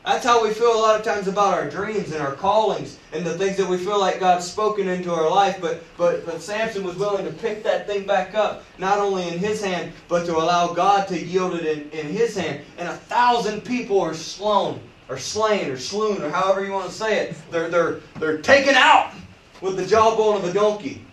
That's 0.08 0.24
how 0.24 0.42
we 0.42 0.54
feel 0.54 0.74
a 0.74 0.80
lot 0.80 0.98
of 0.98 1.04
times 1.04 1.28
about 1.28 1.52
our 1.52 1.68
dreams 1.68 2.12
and 2.12 2.22
our 2.22 2.32
callings 2.32 2.98
and 3.12 3.26
the 3.26 3.36
things 3.36 3.58
that 3.58 3.68
we 3.68 3.76
feel 3.76 4.00
like 4.00 4.20
God's 4.20 4.50
spoken 4.50 4.88
into 4.88 5.12
our 5.12 5.28
life. 5.30 5.60
But, 5.60 5.84
but, 5.98 6.24
but 6.24 6.40
Samson 6.40 6.82
was 6.82 6.96
willing 6.96 7.26
to 7.26 7.30
pick 7.30 7.62
that 7.64 7.86
thing 7.86 8.06
back 8.06 8.34
up, 8.34 8.64
not 8.78 9.00
only 9.00 9.28
in 9.28 9.38
his 9.38 9.62
hand, 9.62 9.92
but 10.08 10.24
to 10.24 10.34
allow 10.34 10.72
God 10.72 11.08
to 11.08 11.22
yield 11.22 11.56
it 11.56 11.66
in, 11.66 11.90
in 11.90 12.06
his 12.06 12.34
hand. 12.34 12.62
And 12.78 12.88
a 12.88 12.94
thousand 12.94 13.66
people 13.66 14.00
are 14.00 14.14
slain, 14.14 14.80
or 15.10 15.18
slain, 15.18 15.68
or 15.68 15.76
slewn, 15.76 16.22
or 16.22 16.30
however 16.30 16.64
you 16.64 16.72
want 16.72 16.88
to 16.88 16.96
say 16.96 17.18
it. 17.18 17.36
They're, 17.50 17.68
they're, 17.68 18.00
they're 18.18 18.38
taken 18.38 18.76
out 18.76 19.12
with 19.60 19.76
the 19.76 19.84
jawbone 19.84 20.36
of 20.36 20.44
a 20.44 20.54
donkey. 20.54 21.04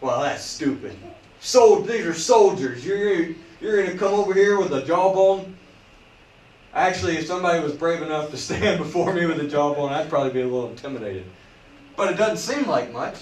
Well, 0.00 0.20
that's 0.20 0.42
stupid. 0.42 0.96
So, 1.38 1.80
these 1.82 2.04
are 2.06 2.12
soldiers. 2.12 2.84
You're, 2.84 3.36
you're 3.60 3.76
going 3.76 3.92
to 3.92 3.96
come 3.96 4.14
over 4.14 4.34
here 4.34 4.58
with 4.58 4.72
a 4.72 4.84
jawbone? 4.84 5.54
Actually, 6.74 7.16
if 7.16 7.26
somebody 7.26 7.62
was 7.62 7.72
brave 7.72 8.02
enough 8.02 8.30
to 8.30 8.36
stand 8.36 8.78
before 8.78 9.14
me 9.14 9.26
with 9.26 9.38
a 9.38 9.46
jawbone, 9.46 9.92
I'd 9.92 10.10
probably 10.10 10.32
be 10.32 10.40
a 10.40 10.44
little 10.44 10.70
intimidated. 10.70 11.24
But 11.96 12.12
it 12.12 12.16
doesn't 12.16 12.38
seem 12.38 12.66
like 12.68 12.92
much. 12.92 13.16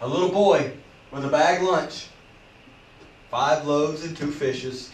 A 0.00 0.06
little 0.06 0.28
boy 0.28 0.72
with 1.10 1.24
a 1.24 1.28
bag 1.28 1.62
lunch, 1.62 2.08
five 3.30 3.66
loaves 3.66 4.04
and 4.04 4.14
two 4.14 4.30
fishes. 4.30 4.92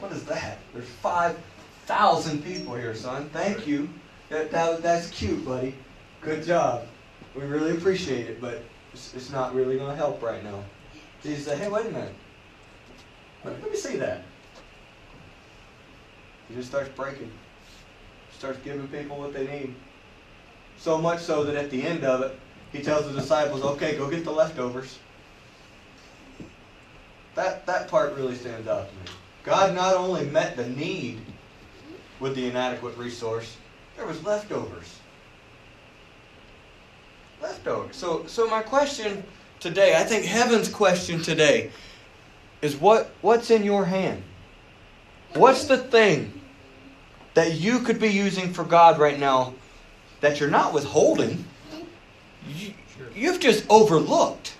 What 0.00 0.10
is 0.10 0.24
that? 0.24 0.58
There's 0.72 0.88
5,000 0.88 2.42
people 2.42 2.74
here, 2.74 2.94
son. 2.94 3.28
Thank 3.30 3.66
you. 3.66 3.88
That, 4.30 4.50
that, 4.50 4.82
that's 4.82 5.10
cute, 5.10 5.44
buddy. 5.44 5.74
Good 6.20 6.44
job. 6.44 6.86
We 7.34 7.42
really 7.42 7.72
appreciate 7.72 8.26
it, 8.26 8.40
but 8.40 8.62
it's, 8.92 9.14
it's 9.14 9.30
not 9.30 9.54
really 9.54 9.76
going 9.76 9.90
to 9.90 9.96
help 9.96 10.22
right 10.22 10.42
now. 10.42 10.64
Jesus 11.22 11.44
said, 11.44 11.58
hey, 11.58 11.68
wait 11.68 11.86
a 11.86 11.90
minute. 11.90 12.14
Let, 13.44 13.60
let 13.62 13.70
me 13.70 13.76
see 13.76 13.96
that. 13.96 14.24
He 16.48 16.54
just 16.54 16.68
starts 16.68 16.88
breaking. 16.90 17.30
Starts 18.36 18.58
giving 18.64 18.88
people 18.88 19.18
what 19.18 19.34
they 19.34 19.46
need. 19.46 19.74
So 20.78 20.98
much 20.98 21.20
so 21.20 21.44
that 21.44 21.56
at 21.56 21.70
the 21.70 21.82
end 21.82 22.04
of 22.04 22.22
it, 22.22 22.38
he 22.72 22.82
tells 22.82 23.06
the 23.06 23.18
disciples, 23.18 23.62
okay, 23.62 23.96
go 23.96 24.08
get 24.08 24.24
the 24.24 24.30
leftovers. 24.30 24.98
That, 27.34 27.66
that 27.66 27.88
part 27.88 28.14
really 28.16 28.34
stands 28.34 28.68
out 28.68 28.88
to 28.88 28.94
me. 28.94 29.16
God 29.44 29.74
not 29.74 29.94
only 29.94 30.26
met 30.26 30.56
the 30.56 30.68
need 30.68 31.20
with 32.20 32.34
the 32.34 32.46
inadequate 32.46 32.96
resource, 32.96 33.56
there 33.96 34.06
was 34.06 34.22
leftovers. 34.24 34.98
Leftovers. 37.40 37.96
So, 37.96 38.26
so 38.26 38.48
my 38.48 38.62
question 38.62 39.24
today, 39.60 39.96
I 39.96 40.04
think 40.04 40.24
heaven's 40.24 40.68
question 40.68 41.22
today 41.22 41.70
is 42.60 42.76
what, 42.76 43.10
what's 43.22 43.50
in 43.50 43.62
your 43.62 43.84
hand? 43.84 44.22
What's 45.34 45.64
the 45.66 45.78
thing 45.78 46.37
that 47.38 47.52
you 47.52 47.78
could 47.78 48.00
be 48.00 48.08
using 48.08 48.52
for 48.52 48.64
God 48.64 48.98
right 48.98 49.16
now 49.16 49.54
that 50.20 50.40
you're 50.40 50.50
not 50.50 50.74
withholding? 50.74 51.44
You, 52.48 52.74
you've 53.14 53.38
just 53.38 53.64
overlooked. 53.70 54.56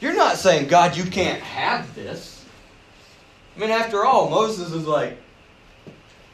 You're 0.00 0.16
not 0.16 0.38
saying, 0.38 0.68
God, 0.68 0.96
you 0.96 1.04
can't 1.04 1.42
have 1.42 1.94
this. 1.94 2.42
I 3.54 3.60
mean, 3.60 3.68
after 3.68 4.06
all, 4.06 4.30
Moses 4.30 4.72
is 4.72 4.86
like, 4.86 5.18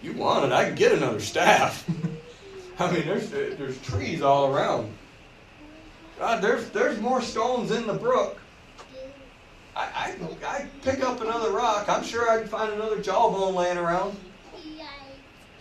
you 0.05 0.13
want 0.13 0.45
it, 0.45 0.53
I 0.53 0.67
can 0.67 0.77
get 0.77 0.93
another 0.93 1.19
staff. 1.19 1.85
I 2.79 2.93
mean, 2.93 3.05
there's 3.07 3.29
there's 3.29 3.81
trees 3.81 4.23
all 4.23 4.55
around. 4.55 4.93
God, 6.17 6.45
there's 6.45 6.71
there's 6.71 7.01
more 7.01 7.21
stones 7.21 7.73
in 7.73 7.89
the 7.89 7.95
brook. 7.95 8.39
I, 9.75 10.15
I, 10.45 10.47
I 10.47 10.67
pick 10.83 11.03
up 11.03 11.21
another 11.23 11.51
rock. 11.51 11.89
I'm 11.89 12.05
sure 12.05 12.31
I 12.31 12.39
can 12.39 12.47
find 12.47 12.73
another 12.73 13.03
jawbone 13.03 13.57
laying 13.57 13.77
around. 13.77 14.17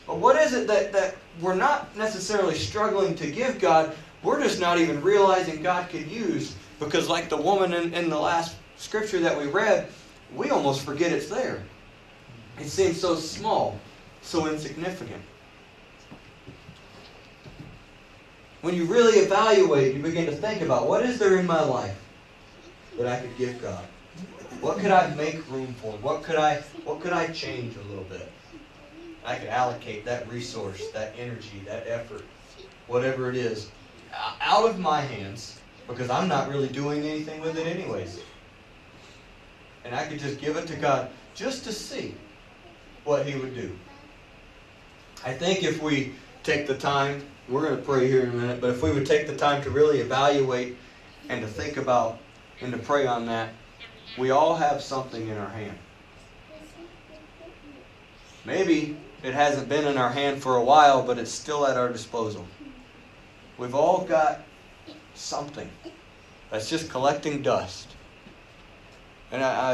But 0.10 0.18
what 0.18 0.38
is 0.38 0.54
it 0.54 0.66
that, 0.66 0.92
that 0.92 1.16
we're 1.40 1.54
not 1.54 1.96
necessarily 1.96 2.56
struggling 2.56 3.14
to 3.14 3.30
give 3.30 3.60
God? 3.60 3.96
We're 4.24 4.42
just 4.42 4.60
not 4.60 4.80
even 4.80 5.04
realizing 5.04 5.62
God 5.62 5.88
could 5.88 6.10
use. 6.10 6.56
Because, 6.80 7.08
like 7.08 7.30
the 7.30 7.38
woman 7.38 7.74
in, 7.74 7.94
in 7.94 8.10
the 8.10 8.18
last 8.18 8.56
scripture 8.76 9.20
that 9.20 9.38
we 9.38 9.46
read, 9.46 9.88
we 10.36 10.50
almost 10.50 10.84
forget 10.84 11.12
it's 11.12 11.30
there. 11.30 11.62
It 12.60 12.70
seems 12.70 13.00
so 13.00 13.14
small, 13.14 13.80
so 14.24 14.48
insignificant. 14.48 15.22
When 18.62 18.74
you 18.74 18.86
really 18.86 19.20
evaluate, 19.20 19.96
you 19.96 20.02
begin 20.02 20.26
to 20.26 20.36
think 20.36 20.64
about 20.64 20.88
what 20.88 21.04
is 21.04 21.20
there 21.20 21.38
in 21.38 21.46
my 21.46 21.62
life 21.62 22.02
that 22.98 23.06
I 23.06 23.20
could 23.20 23.38
give 23.38 23.62
God? 23.62 23.86
What 24.60 24.80
could 24.80 24.90
I 24.90 25.14
make 25.14 25.48
room 25.52 25.76
for? 25.76 25.92
What 25.98 26.24
could 26.24 26.36
I 26.36 26.56
what 26.84 27.00
could 27.00 27.14
I 27.14 27.28
change 27.28 27.76
a 27.78 27.90
little 27.90 28.06
bit? 28.06 28.30
I 29.26 29.36
could 29.36 29.50
allocate 29.50 30.06
that 30.06 30.30
resource, 30.30 30.90
that 30.92 31.14
energy, 31.18 31.62
that 31.66 31.88
effort, 31.88 32.24
whatever 32.88 33.30
it 33.30 33.36
is, 33.36 33.70
out 34.42 34.70
of 34.70 34.80
my 34.80 35.02
hands 35.02 35.60
because 35.90 36.10
I'm 36.10 36.28
not 36.28 36.50
really 36.50 36.68
doing 36.68 37.04
anything 37.04 37.42
with 37.42 37.58
it 37.58 37.66
anyways. 37.66 38.22
And 39.84 39.96
I 39.96 40.06
could 40.06 40.20
just 40.20 40.40
give 40.40 40.56
it 40.56 40.68
to 40.68 40.76
God 40.76 41.10
just 41.34 41.64
to 41.64 41.74
see 41.74 42.14
what 43.04 43.26
He 43.26 43.36
would 43.36 43.56
do. 43.56 43.76
I 45.26 45.34
think 45.34 45.64
if 45.64 45.82
we 45.82 46.14
take 46.44 46.68
the 46.68 46.78
time, 46.78 47.24
we're 47.50 47.64
going 47.64 47.76
to 47.76 47.82
pray 47.82 48.08
here 48.08 48.24
in 48.24 48.30
a 48.30 48.34
minute, 48.34 48.62
but 48.62 48.70
if 48.70 48.84
we 48.84 48.92
would 48.92 49.06
take 49.06 49.26
the 49.26 49.36
time 49.36 49.64
to 49.64 49.72
really 49.72 50.00
evaluate 50.00 50.78
and 51.28 51.42
to 51.42 51.48
think 51.48 51.78
about 51.78 52.20
and 52.62 52.72
to 52.72 52.78
pray 52.78 53.08
on 53.08 53.26
that, 53.26 53.50
we 54.18 54.30
all 54.30 54.56
have 54.56 54.82
something 54.82 55.28
in 55.28 55.38
our 55.38 55.50
hand. 55.50 55.78
Maybe 58.46 58.96
it 59.24 59.34
hasn't 59.34 59.68
been 59.68 59.86
in 59.86 59.98
our 59.98 60.12
hand 60.12 60.42
for 60.42 60.56
a 60.56 60.64
while, 60.64 61.04
but 61.04 61.18
it's 61.18 61.32
still 61.32 61.68
at 61.68 61.78
our 61.78 61.90
disposal. 61.90 62.46
We've 63.58 63.76
all 63.76 64.06
got 64.06 64.42
something 65.14 65.70
that's 66.50 66.70
just 66.70 66.90
collecting 66.90 67.42
dust. 67.42 67.90
And 69.32 69.44
I, 69.44 69.74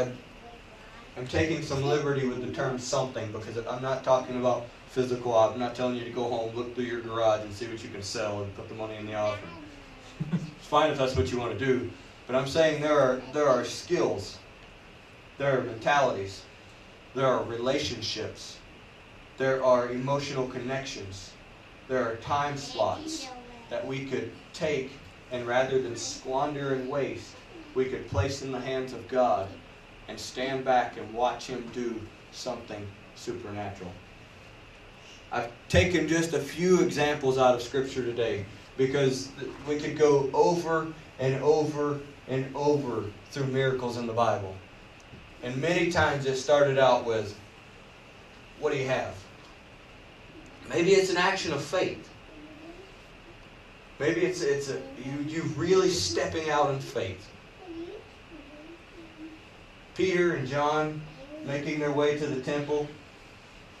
I, 1.16 1.18
am 1.18 1.26
taking 1.26 1.62
some 1.62 1.84
liberty 1.84 2.26
with 2.26 2.44
the 2.44 2.52
term 2.52 2.78
something 2.78 3.30
because 3.32 3.56
I'm 3.66 3.82
not 3.82 4.04
talking 4.04 4.38
about 4.38 4.66
physical. 4.88 5.34
I'm 5.34 5.58
not 5.58 5.74
telling 5.74 5.96
you 5.96 6.04
to 6.04 6.10
go 6.10 6.24
home, 6.24 6.54
look 6.54 6.74
through 6.74 6.84
your 6.84 7.00
garage, 7.00 7.42
and 7.42 7.52
see 7.52 7.66
what 7.66 7.82
you 7.82 7.88
can 7.88 8.02
sell 8.02 8.42
and 8.42 8.54
put 8.56 8.68
the 8.68 8.74
money 8.74 8.96
in 8.96 9.06
the 9.06 9.14
offering. 9.14 9.52
it's 10.32 10.66
fine 10.66 10.90
if 10.90 10.98
that's 10.98 11.16
what 11.16 11.30
you 11.30 11.38
want 11.38 11.56
to 11.56 11.64
do. 11.64 11.90
But 12.26 12.34
I'm 12.34 12.46
saying 12.46 12.82
there 12.82 12.98
are, 12.98 13.22
there 13.32 13.48
are 13.48 13.64
skills, 13.64 14.38
there 15.38 15.58
are 15.58 15.62
mentalities, 15.62 16.42
there 17.14 17.26
are 17.26 17.44
relationships, 17.44 18.58
there 19.36 19.62
are 19.64 19.90
emotional 19.90 20.48
connections, 20.48 21.32
there 21.88 22.02
are 22.02 22.16
time 22.16 22.56
slots 22.56 23.28
that 23.70 23.86
we 23.86 24.04
could 24.06 24.30
take 24.52 24.90
and 25.32 25.46
rather 25.46 25.80
than 25.82 25.96
squander 25.96 26.74
and 26.74 26.88
waste, 26.88 27.34
we 27.74 27.86
could 27.86 28.08
place 28.08 28.42
in 28.42 28.52
the 28.52 28.60
hands 28.60 28.92
of 28.92 29.08
God 29.08 29.48
and 30.08 30.18
stand 30.18 30.64
back 30.64 30.96
and 30.96 31.12
watch 31.12 31.46
Him 31.46 31.68
do 31.72 32.00
something 32.32 32.86
supernatural. 33.16 33.90
I've 35.32 35.50
taken 35.68 36.06
just 36.06 36.32
a 36.32 36.38
few 36.38 36.80
examples 36.82 37.38
out 37.38 37.54
of 37.54 37.62
Scripture 37.62 38.04
today 38.04 38.46
because 38.76 39.30
we 39.66 39.78
could 39.78 39.98
go 39.98 40.30
over 40.32 40.86
and 41.18 41.42
over 41.42 41.98
and 42.28 42.54
over 42.54 43.04
through 43.30 43.46
miracles 43.46 43.96
in 43.96 44.06
the 44.06 44.12
Bible. 44.12 44.54
And 45.42 45.56
many 45.60 45.90
times 45.90 46.26
it 46.26 46.36
started 46.36 46.78
out 46.78 47.04
with, 47.04 47.36
What 48.60 48.72
do 48.72 48.78
you 48.78 48.86
have? 48.86 49.14
Maybe 50.68 50.92
it's 50.92 51.10
an 51.10 51.16
action 51.16 51.52
of 51.52 51.62
faith. 51.62 52.08
Maybe 53.98 54.22
it's, 54.22 54.42
it's 54.42 54.68
a, 54.68 54.80
you, 55.04 55.24
you 55.26 55.42
really 55.56 55.88
stepping 55.88 56.50
out 56.50 56.70
in 56.70 56.80
faith. 56.80 57.28
Peter 59.94 60.34
and 60.34 60.46
John 60.46 61.00
making 61.46 61.78
their 61.78 61.92
way 61.92 62.18
to 62.18 62.26
the 62.26 62.42
temple, 62.42 62.86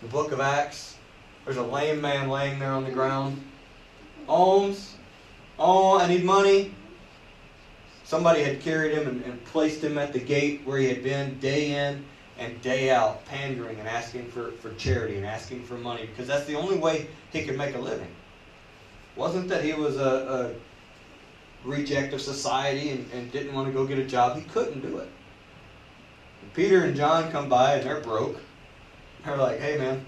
the 0.00 0.08
book 0.08 0.32
of 0.32 0.40
Acts. 0.40 0.96
There's 1.44 1.58
a 1.58 1.62
lame 1.62 2.00
man 2.00 2.28
laying 2.28 2.58
there 2.58 2.72
on 2.72 2.84
the 2.84 2.90
ground. 2.90 3.42
Alms. 4.28 4.94
Oh, 5.58 5.98
I 5.98 6.08
need 6.08 6.24
money. 6.24 6.74
Somebody 8.04 8.42
had 8.42 8.60
carried 8.60 8.96
him 8.96 9.08
and, 9.08 9.22
and, 9.24 9.44
placed 9.46 9.82
him 9.82 9.98
at 9.98 10.12
the 10.12 10.20
gate 10.20 10.62
where 10.64 10.78
he 10.78 10.88
had 10.88 11.02
been 11.02 11.38
day 11.40 11.72
in 11.72 12.04
and 12.38 12.60
day 12.60 12.90
out, 12.90 13.24
pandering 13.26 13.78
and 13.78 13.88
asking 13.88 14.30
for, 14.30 14.52
for 14.52 14.72
charity 14.74 15.16
and 15.16 15.26
asking 15.26 15.64
for 15.64 15.74
money 15.74 16.06
because 16.06 16.26
that's 16.26 16.44
the 16.46 16.54
only 16.54 16.76
way 16.76 17.08
he 17.30 17.44
could 17.44 17.56
make 17.56 17.74
a 17.74 17.78
living. 17.78 18.08
Wasn't 19.16 19.48
that 19.48 19.64
he 19.64 19.72
was 19.72 19.96
a, 19.96 20.54
a 21.64 21.66
reject 21.66 22.12
of 22.12 22.20
society 22.20 22.90
and, 22.90 23.10
and 23.12 23.32
didn't 23.32 23.54
want 23.54 23.66
to 23.66 23.72
go 23.72 23.86
get 23.86 23.98
a 23.98 24.04
job. 24.04 24.36
He 24.36 24.42
couldn't 24.42 24.80
do 24.80 24.98
it. 24.98 25.08
And 26.42 26.52
Peter 26.52 26.84
and 26.84 26.94
John 26.94 27.30
come 27.30 27.48
by 27.48 27.76
and 27.76 27.84
they're 27.84 28.00
broke. 28.00 28.40
They're 29.24 29.36
like, 29.36 29.58
hey 29.58 29.78
man, 29.78 30.04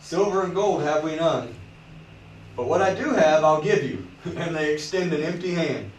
silver 0.00 0.44
and 0.44 0.54
gold 0.54 0.82
have 0.82 1.02
we 1.02 1.16
none. 1.16 1.54
But 2.56 2.68
what 2.68 2.80
I 2.80 2.94
do 2.94 3.10
have, 3.10 3.44
I'll 3.44 3.62
give 3.62 3.82
you. 3.82 4.06
And 4.36 4.56
they 4.56 4.74
extend 4.74 5.12
an 5.12 5.22
empty 5.22 5.54
hand. 5.54 5.92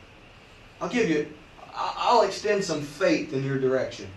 I'll 0.82 0.89
give 0.89 1.10
you, 1.10 1.32
I'll 1.74 2.24
extend 2.24 2.62
some 2.62 2.82
faith 2.82 3.32
in 3.32 3.41
your 3.41 3.58
direction. 3.58 4.10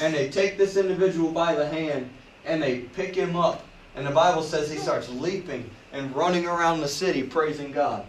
And 0.00 0.14
they 0.14 0.28
take 0.28 0.58
this 0.58 0.76
individual 0.76 1.32
by 1.32 1.54
the 1.54 1.66
hand 1.66 2.10
and 2.44 2.62
they 2.62 2.80
pick 2.80 3.14
him 3.14 3.36
up. 3.36 3.64
And 3.94 4.06
the 4.06 4.10
Bible 4.10 4.42
says 4.42 4.70
he 4.70 4.78
starts 4.78 5.08
leaping 5.08 5.70
and 5.92 6.14
running 6.14 6.46
around 6.46 6.80
the 6.80 6.88
city 6.88 7.22
praising 7.22 7.72
God. 7.72 8.04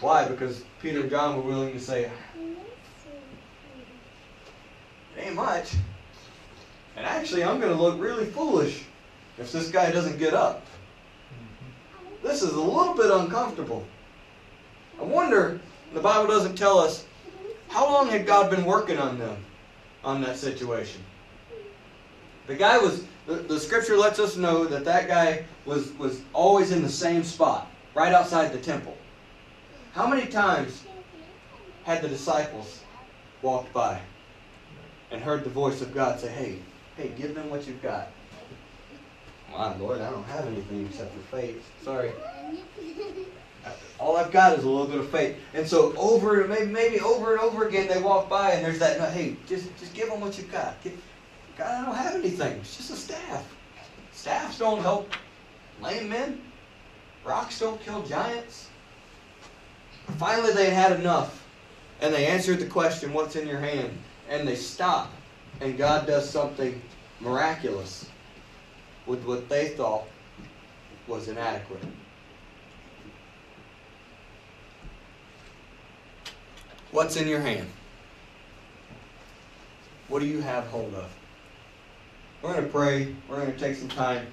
Why? 0.00 0.26
Because 0.26 0.64
Peter 0.80 1.00
and 1.00 1.10
John 1.10 1.36
were 1.36 1.42
willing 1.42 1.72
to 1.72 1.80
say, 1.80 2.04
it 2.04 2.12
ain't 5.18 5.34
much. 5.34 5.74
And 6.96 7.06
actually, 7.06 7.44
I'm 7.44 7.60
going 7.60 7.74
to 7.74 7.80
look 7.80 8.00
really 8.00 8.26
foolish 8.26 8.84
if 9.38 9.52
this 9.52 9.70
guy 9.70 9.90
doesn't 9.90 10.18
get 10.18 10.32
up. 10.32 10.64
This 12.22 12.42
is 12.42 12.52
a 12.52 12.60
little 12.60 12.94
bit 12.94 13.10
uncomfortable. 13.10 13.84
I 14.98 15.04
wonder, 15.04 15.60
the 15.92 16.00
Bible 16.00 16.26
doesn't 16.26 16.56
tell 16.56 16.78
us, 16.78 17.04
how 17.68 17.90
long 17.90 18.08
had 18.08 18.26
God 18.26 18.50
been 18.50 18.64
working 18.64 18.98
on 18.98 19.18
them, 19.18 19.36
on 20.04 20.20
that 20.22 20.36
situation? 20.36 21.02
The 22.46 22.54
guy 22.54 22.78
was, 22.78 23.04
the, 23.26 23.36
the 23.36 23.58
scripture 23.58 23.96
lets 23.96 24.18
us 24.18 24.36
know 24.36 24.64
that 24.66 24.84
that 24.84 25.08
guy 25.08 25.44
was, 25.64 25.92
was 25.94 26.20
always 26.32 26.72
in 26.72 26.82
the 26.82 26.88
same 26.88 27.24
spot, 27.24 27.70
right 27.94 28.12
outside 28.12 28.52
the 28.52 28.58
temple. 28.58 28.96
How 29.92 30.06
many 30.06 30.26
times 30.26 30.84
had 31.84 32.02
the 32.02 32.08
disciples 32.08 32.80
walked 33.42 33.72
by 33.72 34.00
and 35.10 35.22
heard 35.22 35.44
the 35.44 35.50
voice 35.50 35.80
of 35.80 35.94
God 35.94 36.20
say, 36.20 36.28
hey, 36.28 36.58
hey, 36.96 37.12
give 37.16 37.34
them 37.34 37.48
what 37.48 37.66
you've 37.66 37.82
got? 37.82 38.08
My 39.50 39.74
Lord, 39.76 40.00
I 40.00 40.10
don't 40.10 40.24
have 40.24 40.46
anything 40.46 40.86
except 40.86 41.14
for 41.14 41.36
faith. 41.36 41.64
Sorry. 41.82 42.12
All 43.98 44.16
I've 44.16 44.32
got 44.32 44.58
is 44.58 44.64
a 44.64 44.68
little 44.68 44.86
bit 44.86 44.98
of 44.98 45.08
faith. 45.10 45.36
And 45.54 45.66
so 45.66 45.94
over, 45.96 46.42
and 46.42 46.50
maybe, 46.50 46.70
maybe 46.70 47.00
over 47.00 47.32
and 47.32 47.40
over 47.40 47.66
again, 47.66 47.88
they 47.88 48.00
walk 48.00 48.28
by 48.28 48.52
and 48.52 48.64
there's 48.64 48.78
that, 48.80 49.00
hey, 49.12 49.36
just, 49.46 49.74
just 49.78 49.94
give 49.94 50.08
them 50.08 50.20
what 50.20 50.36
you've 50.36 50.52
got. 50.52 50.76
God, 51.56 51.82
I 51.82 51.84
don't 51.84 51.94
have 51.94 52.14
anything. 52.14 52.58
It's 52.58 52.76
just 52.76 52.90
a 52.90 52.96
staff. 52.96 53.46
Staffs 54.12 54.58
don't 54.58 54.80
help 54.80 55.10
lame 55.80 56.08
men. 56.08 56.40
Rocks 57.24 57.58
don't 57.60 57.80
kill 57.80 58.02
giants. 58.02 58.68
Finally, 60.18 60.52
they 60.52 60.70
had 60.70 60.92
enough. 60.92 61.46
And 62.00 62.12
they 62.12 62.26
answered 62.26 62.58
the 62.58 62.66
question, 62.66 63.12
What's 63.12 63.36
in 63.36 63.48
your 63.48 63.60
hand? 63.60 63.96
And 64.28 64.46
they 64.46 64.56
stop. 64.56 65.10
And 65.60 65.78
God 65.78 66.06
does 66.06 66.28
something 66.28 66.80
miraculous 67.20 68.08
with 69.06 69.24
what 69.24 69.48
they 69.48 69.68
thought 69.68 70.04
was 71.06 71.28
inadequate. 71.28 71.82
What's 76.94 77.16
in 77.16 77.26
your 77.26 77.40
hand? 77.40 77.68
What 80.06 80.20
do 80.20 80.26
you 80.26 80.40
have 80.40 80.64
hold 80.68 80.94
of? 80.94 81.12
We're 82.40 82.52
going 82.52 82.64
to 82.64 82.70
pray. 82.70 83.16
We're 83.28 83.40
going 83.40 83.52
to 83.52 83.58
take 83.58 83.74
some 83.74 83.88
time. 83.88 84.28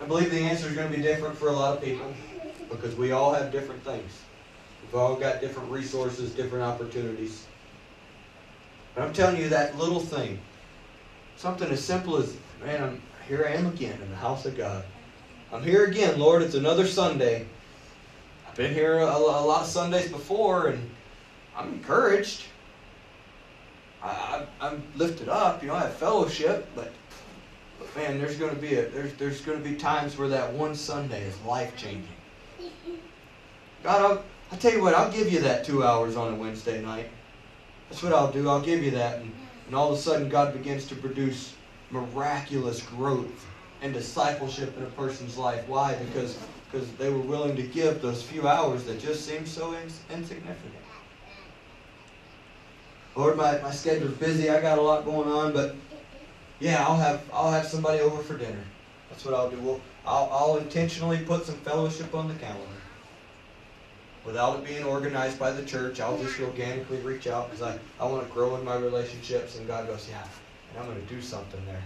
I 0.00 0.04
believe 0.04 0.30
the 0.30 0.38
answer 0.38 0.68
is 0.68 0.76
going 0.76 0.88
to 0.88 0.96
be 0.96 1.02
different 1.02 1.36
for 1.36 1.48
a 1.48 1.52
lot 1.52 1.76
of 1.76 1.82
people 1.82 2.14
because 2.70 2.94
we 2.94 3.10
all 3.10 3.34
have 3.34 3.50
different 3.50 3.82
things. 3.82 4.12
We've 4.80 4.94
all 4.94 5.16
got 5.16 5.40
different 5.40 5.68
resources, 5.68 6.32
different 6.32 6.64
opportunities. 6.64 7.44
But 8.94 9.02
I'm 9.02 9.12
telling 9.12 9.38
you 9.38 9.48
that 9.48 9.76
little 9.76 9.98
thing, 9.98 10.38
something 11.36 11.68
as 11.68 11.84
simple 11.84 12.18
as, 12.18 12.36
man, 12.64 12.80
I'm 12.80 13.02
here 13.26 13.44
I 13.48 13.54
am 13.54 13.66
again 13.66 14.00
in 14.00 14.10
the 14.10 14.16
house 14.16 14.46
of 14.46 14.56
God. 14.56 14.84
I'm 15.52 15.64
here 15.64 15.86
again, 15.86 16.20
Lord. 16.20 16.42
It's 16.42 16.54
another 16.54 16.86
Sunday. 16.86 17.48
I've 18.48 18.54
been 18.54 18.72
here 18.72 18.98
a, 19.00 19.06
a 19.06 19.18
lot 19.18 19.62
of 19.62 19.66
Sundays 19.66 20.08
before, 20.08 20.68
and 20.68 20.88
I'm 21.56 21.72
encouraged. 21.72 22.44
I, 24.02 24.46
am 24.60 24.82
lifted 24.96 25.28
up. 25.28 25.62
You 25.62 25.68
know, 25.68 25.74
I 25.74 25.80
have 25.80 25.94
fellowship, 25.94 26.68
but, 26.74 26.92
but 27.78 27.96
man, 27.96 28.18
there's 28.18 28.36
going 28.36 28.54
to 28.54 28.60
be 28.60 28.74
a 28.74 28.88
there's 28.90 29.14
there's 29.14 29.40
going 29.40 29.62
to 29.62 29.68
be 29.68 29.74
times 29.74 30.16
where 30.16 30.28
that 30.28 30.52
one 30.52 30.74
Sunday 30.74 31.22
is 31.22 31.40
life 31.42 31.76
changing. 31.76 32.08
God, 33.82 34.02
I'll, 34.02 34.24
I'll 34.52 34.58
tell 34.58 34.72
you 34.72 34.82
what. 34.82 34.94
I'll 34.94 35.10
give 35.10 35.32
you 35.32 35.40
that 35.40 35.64
two 35.64 35.82
hours 35.82 36.16
on 36.16 36.34
a 36.34 36.36
Wednesday 36.36 36.82
night. 36.82 37.08
That's 37.88 38.02
what 38.02 38.12
I'll 38.12 38.30
do. 38.30 38.48
I'll 38.48 38.60
give 38.60 38.82
you 38.82 38.90
that, 38.92 39.20
and, 39.20 39.32
and 39.66 39.74
all 39.74 39.92
of 39.92 39.98
a 39.98 40.00
sudden, 40.00 40.28
God 40.28 40.52
begins 40.52 40.86
to 40.88 40.94
produce 40.94 41.54
miraculous 41.90 42.82
growth 42.82 43.46
and 43.80 43.94
discipleship 43.94 44.76
in 44.76 44.82
a 44.82 44.90
person's 44.90 45.36
life. 45.36 45.66
Why? 45.68 45.94
Because 45.94 46.38
because 46.70 46.90
they 46.92 47.10
were 47.10 47.18
willing 47.20 47.56
to 47.56 47.62
give 47.62 48.02
those 48.02 48.22
few 48.22 48.46
hours 48.48 48.84
that 48.84 49.00
just 49.00 49.24
seemed 49.24 49.48
so 49.48 49.74
ins- 49.74 50.00
insignificant. 50.10 50.74
Lord, 53.16 53.36
my, 53.36 53.58
my 53.62 53.70
schedule's 53.70 54.14
busy. 54.14 54.50
I 54.50 54.60
got 54.60 54.78
a 54.78 54.82
lot 54.82 55.06
going 55.06 55.28
on, 55.28 55.52
but 55.54 55.74
yeah, 56.60 56.86
I'll 56.86 56.98
have 56.98 57.22
I'll 57.32 57.50
have 57.50 57.66
somebody 57.66 58.00
over 58.00 58.22
for 58.22 58.36
dinner. 58.36 58.64
That's 59.08 59.24
what 59.24 59.34
I'll 59.34 59.50
do. 59.50 59.58
We'll, 59.58 59.80
I'll, 60.06 60.28
I'll 60.30 60.56
intentionally 60.58 61.18
put 61.18 61.46
some 61.46 61.56
fellowship 61.56 62.14
on 62.14 62.28
the 62.28 62.34
calendar. 62.34 62.62
Without 64.24 64.58
it 64.58 64.66
being 64.66 64.84
organized 64.84 65.38
by 65.38 65.52
the 65.52 65.64
church, 65.64 66.00
I'll 66.00 66.18
just 66.18 66.38
organically 66.40 66.98
reach 66.98 67.26
out 67.26 67.50
because 67.50 67.62
I, 67.62 67.78
I 68.00 68.06
want 68.06 68.26
to 68.26 68.32
grow 68.32 68.56
in 68.56 68.64
my 68.64 68.76
relationships. 68.76 69.56
And 69.56 69.66
God 69.66 69.86
goes, 69.86 70.08
yeah, 70.10 70.22
and 70.70 70.78
I'm 70.78 70.86
going 70.86 71.00
to 71.00 71.14
do 71.14 71.22
something 71.22 71.64
there. 71.64 71.82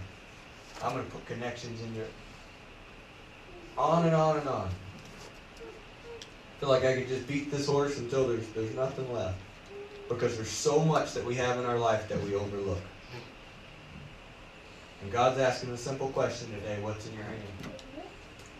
I'm 0.83 0.93
going 0.93 1.05
to 1.05 1.11
put 1.11 1.25
connections 1.27 1.81
in 1.81 1.93
there. 1.93 2.07
On 3.77 4.05
and 4.05 4.15
on 4.15 4.37
and 4.37 4.49
on. 4.49 4.67
I 4.67 6.59
feel 6.59 6.69
like 6.69 6.83
I 6.83 6.95
could 6.95 7.07
just 7.07 7.27
beat 7.27 7.51
this 7.51 7.67
horse 7.67 7.99
until 7.99 8.27
there's 8.27 8.47
there's 8.49 8.75
nothing 8.75 9.11
left. 9.13 9.37
Because 10.11 10.35
there's 10.35 10.49
so 10.49 10.79
much 10.79 11.13
that 11.13 11.23
we 11.23 11.35
have 11.35 11.57
in 11.57 11.65
our 11.65 11.79
life 11.79 12.09
that 12.09 12.21
we 12.23 12.35
overlook. 12.35 12.81
And 15.01 15.11
God's 15.11 15.39
asking 15.39 15.71
a 15.71 15.77
simple 15.77 16.09
question 16.09 16.51
today, 16.51 16.79
what's 16.81 17.07
in 17.07 17.13
your 17.13 17.23
hand? 17.23 17.41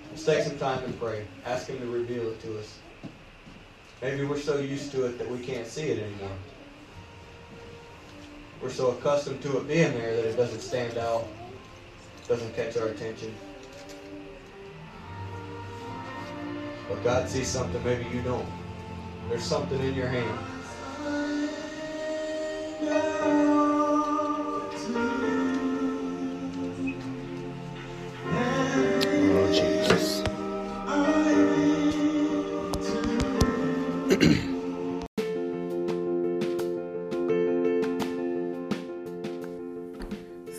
Let's 0.09 0.25
take 0.25 0.43
some 0.43 0.57
time 0.57 0.83
and 0.85 0.97
pray. 0.97 1.25
Ask 1.45 1.67
Him 1.67 1.77
to 1.79 1.85
reveal 1.87 2.29
it 2.29 2.41
to 2.43 2.57
us. 2.57 2.77
Maybe 4.01 4.23
we're 4.23 4.39
so 4.39 4.59
used 4.59 4.91
to 4.93 5.05
it 5.05 5.17
that 5.19 5.29
we 5.29 5.39
can't 5.39 5.67
see 5.67 5.89
it 5.89 5.99
anymore. 5.99 6.35
We're 8.61 8.69
so 8.69 8.91
accustomed 8.91 9.41
to 9.43 9.57
it 9.57 9.67
being 9.67 9.93
there 9.93 10.15
that 10.15 10.25
it 10.25 10.37
doesn't 10.37 10.61
stand 10.61 10.97
out, 10.97 11.27
doesn't 12.27 12.55
catch 12.55 12.77
our 12.77 12.87
attention. 12.87 13.35
But 16.87 17.03
God 17.03 17.29
sees 17.29 17.47
something 17.47 17.83
maybe 17.83 18.05
you 18.15 18.21
don't. 18.21 18.47
There's 19.29 19.43
something 19.43 19.79
in 19.79 19.93
your 19.93 20.07
hand. 20.07 20.39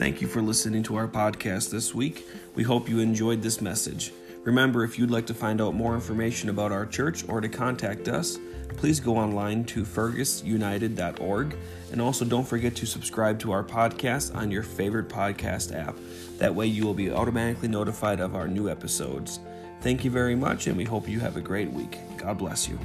Thank 0.03 0.21
you 0.21 0.27
for 0.29 0.43
listening 0.43 0.83
to 0.85 0.97
our 0.97 1.09
podcast 1.09 1.71
this 1.71 1.95
week. 1.95 2.27
We 2.55 2.63
hope 2.63 2.89
you 2.89 3.01
enjoyed 3.01 3.43
this 3.43 3.61
message. 3.61 4.13
Remember, 4.45 4.83
if 4.83 4.99
you'd 4.99 5.11
like 5.11 5.27
to 5.27 5.35
find 5.35 5.61
out 5.61 5.75
more 5.75 5.95
information 5.95 6.49
about 6.49 6.73
our 6.73 6.85
church 6.85 7.25
or 7.29 7.41
to 7.41 7.49
contact 7.49 8.09
us, 8.09 8.39
please 8.77 8.99
go 8.99 9.17
online 9.17 9.65
to 9.65 9.85
fergusunited.org. 9.85 11.57
And 11.93 12.01
also, 12.01 12.25
don't 12.25 12.47
forget 12.47 12.75
to 12.77 12.87
subscribe 12.87 13.39
to 13.41 13.53
our 13.53 13.63
podcast 13.63 14.35
on 14.35 14.51
your 14.51 14.63
favorite 14.63 15.09
podcast 15.09 15.79
app. 15.79 15.97
That 16.39 16.55
way, 16.55 16.67
you 16.67 16.85
will 16.85 16.95
be 16.95 17.13
automatically 17.13 17.69
notified 17.69 18.19
of 18.19 18.35
our 18.35 18.49
new 18.49 18.69
episodes. 18.69 19.39
Thank 19.81 20.05
you 20.05 20.11
very 20.11 20.35
much, 20.35 20.67
and 20.67 20.77
we 20.77 20.85
hope 20.85 21.09
you 21.09 21.21
have 21.21 21.37
a 21.37 21.41
great 21.41 21.71
week. 21.71 21.99
God 22.17 22.39
bless 22.39 22.69
you. 22.69 22.79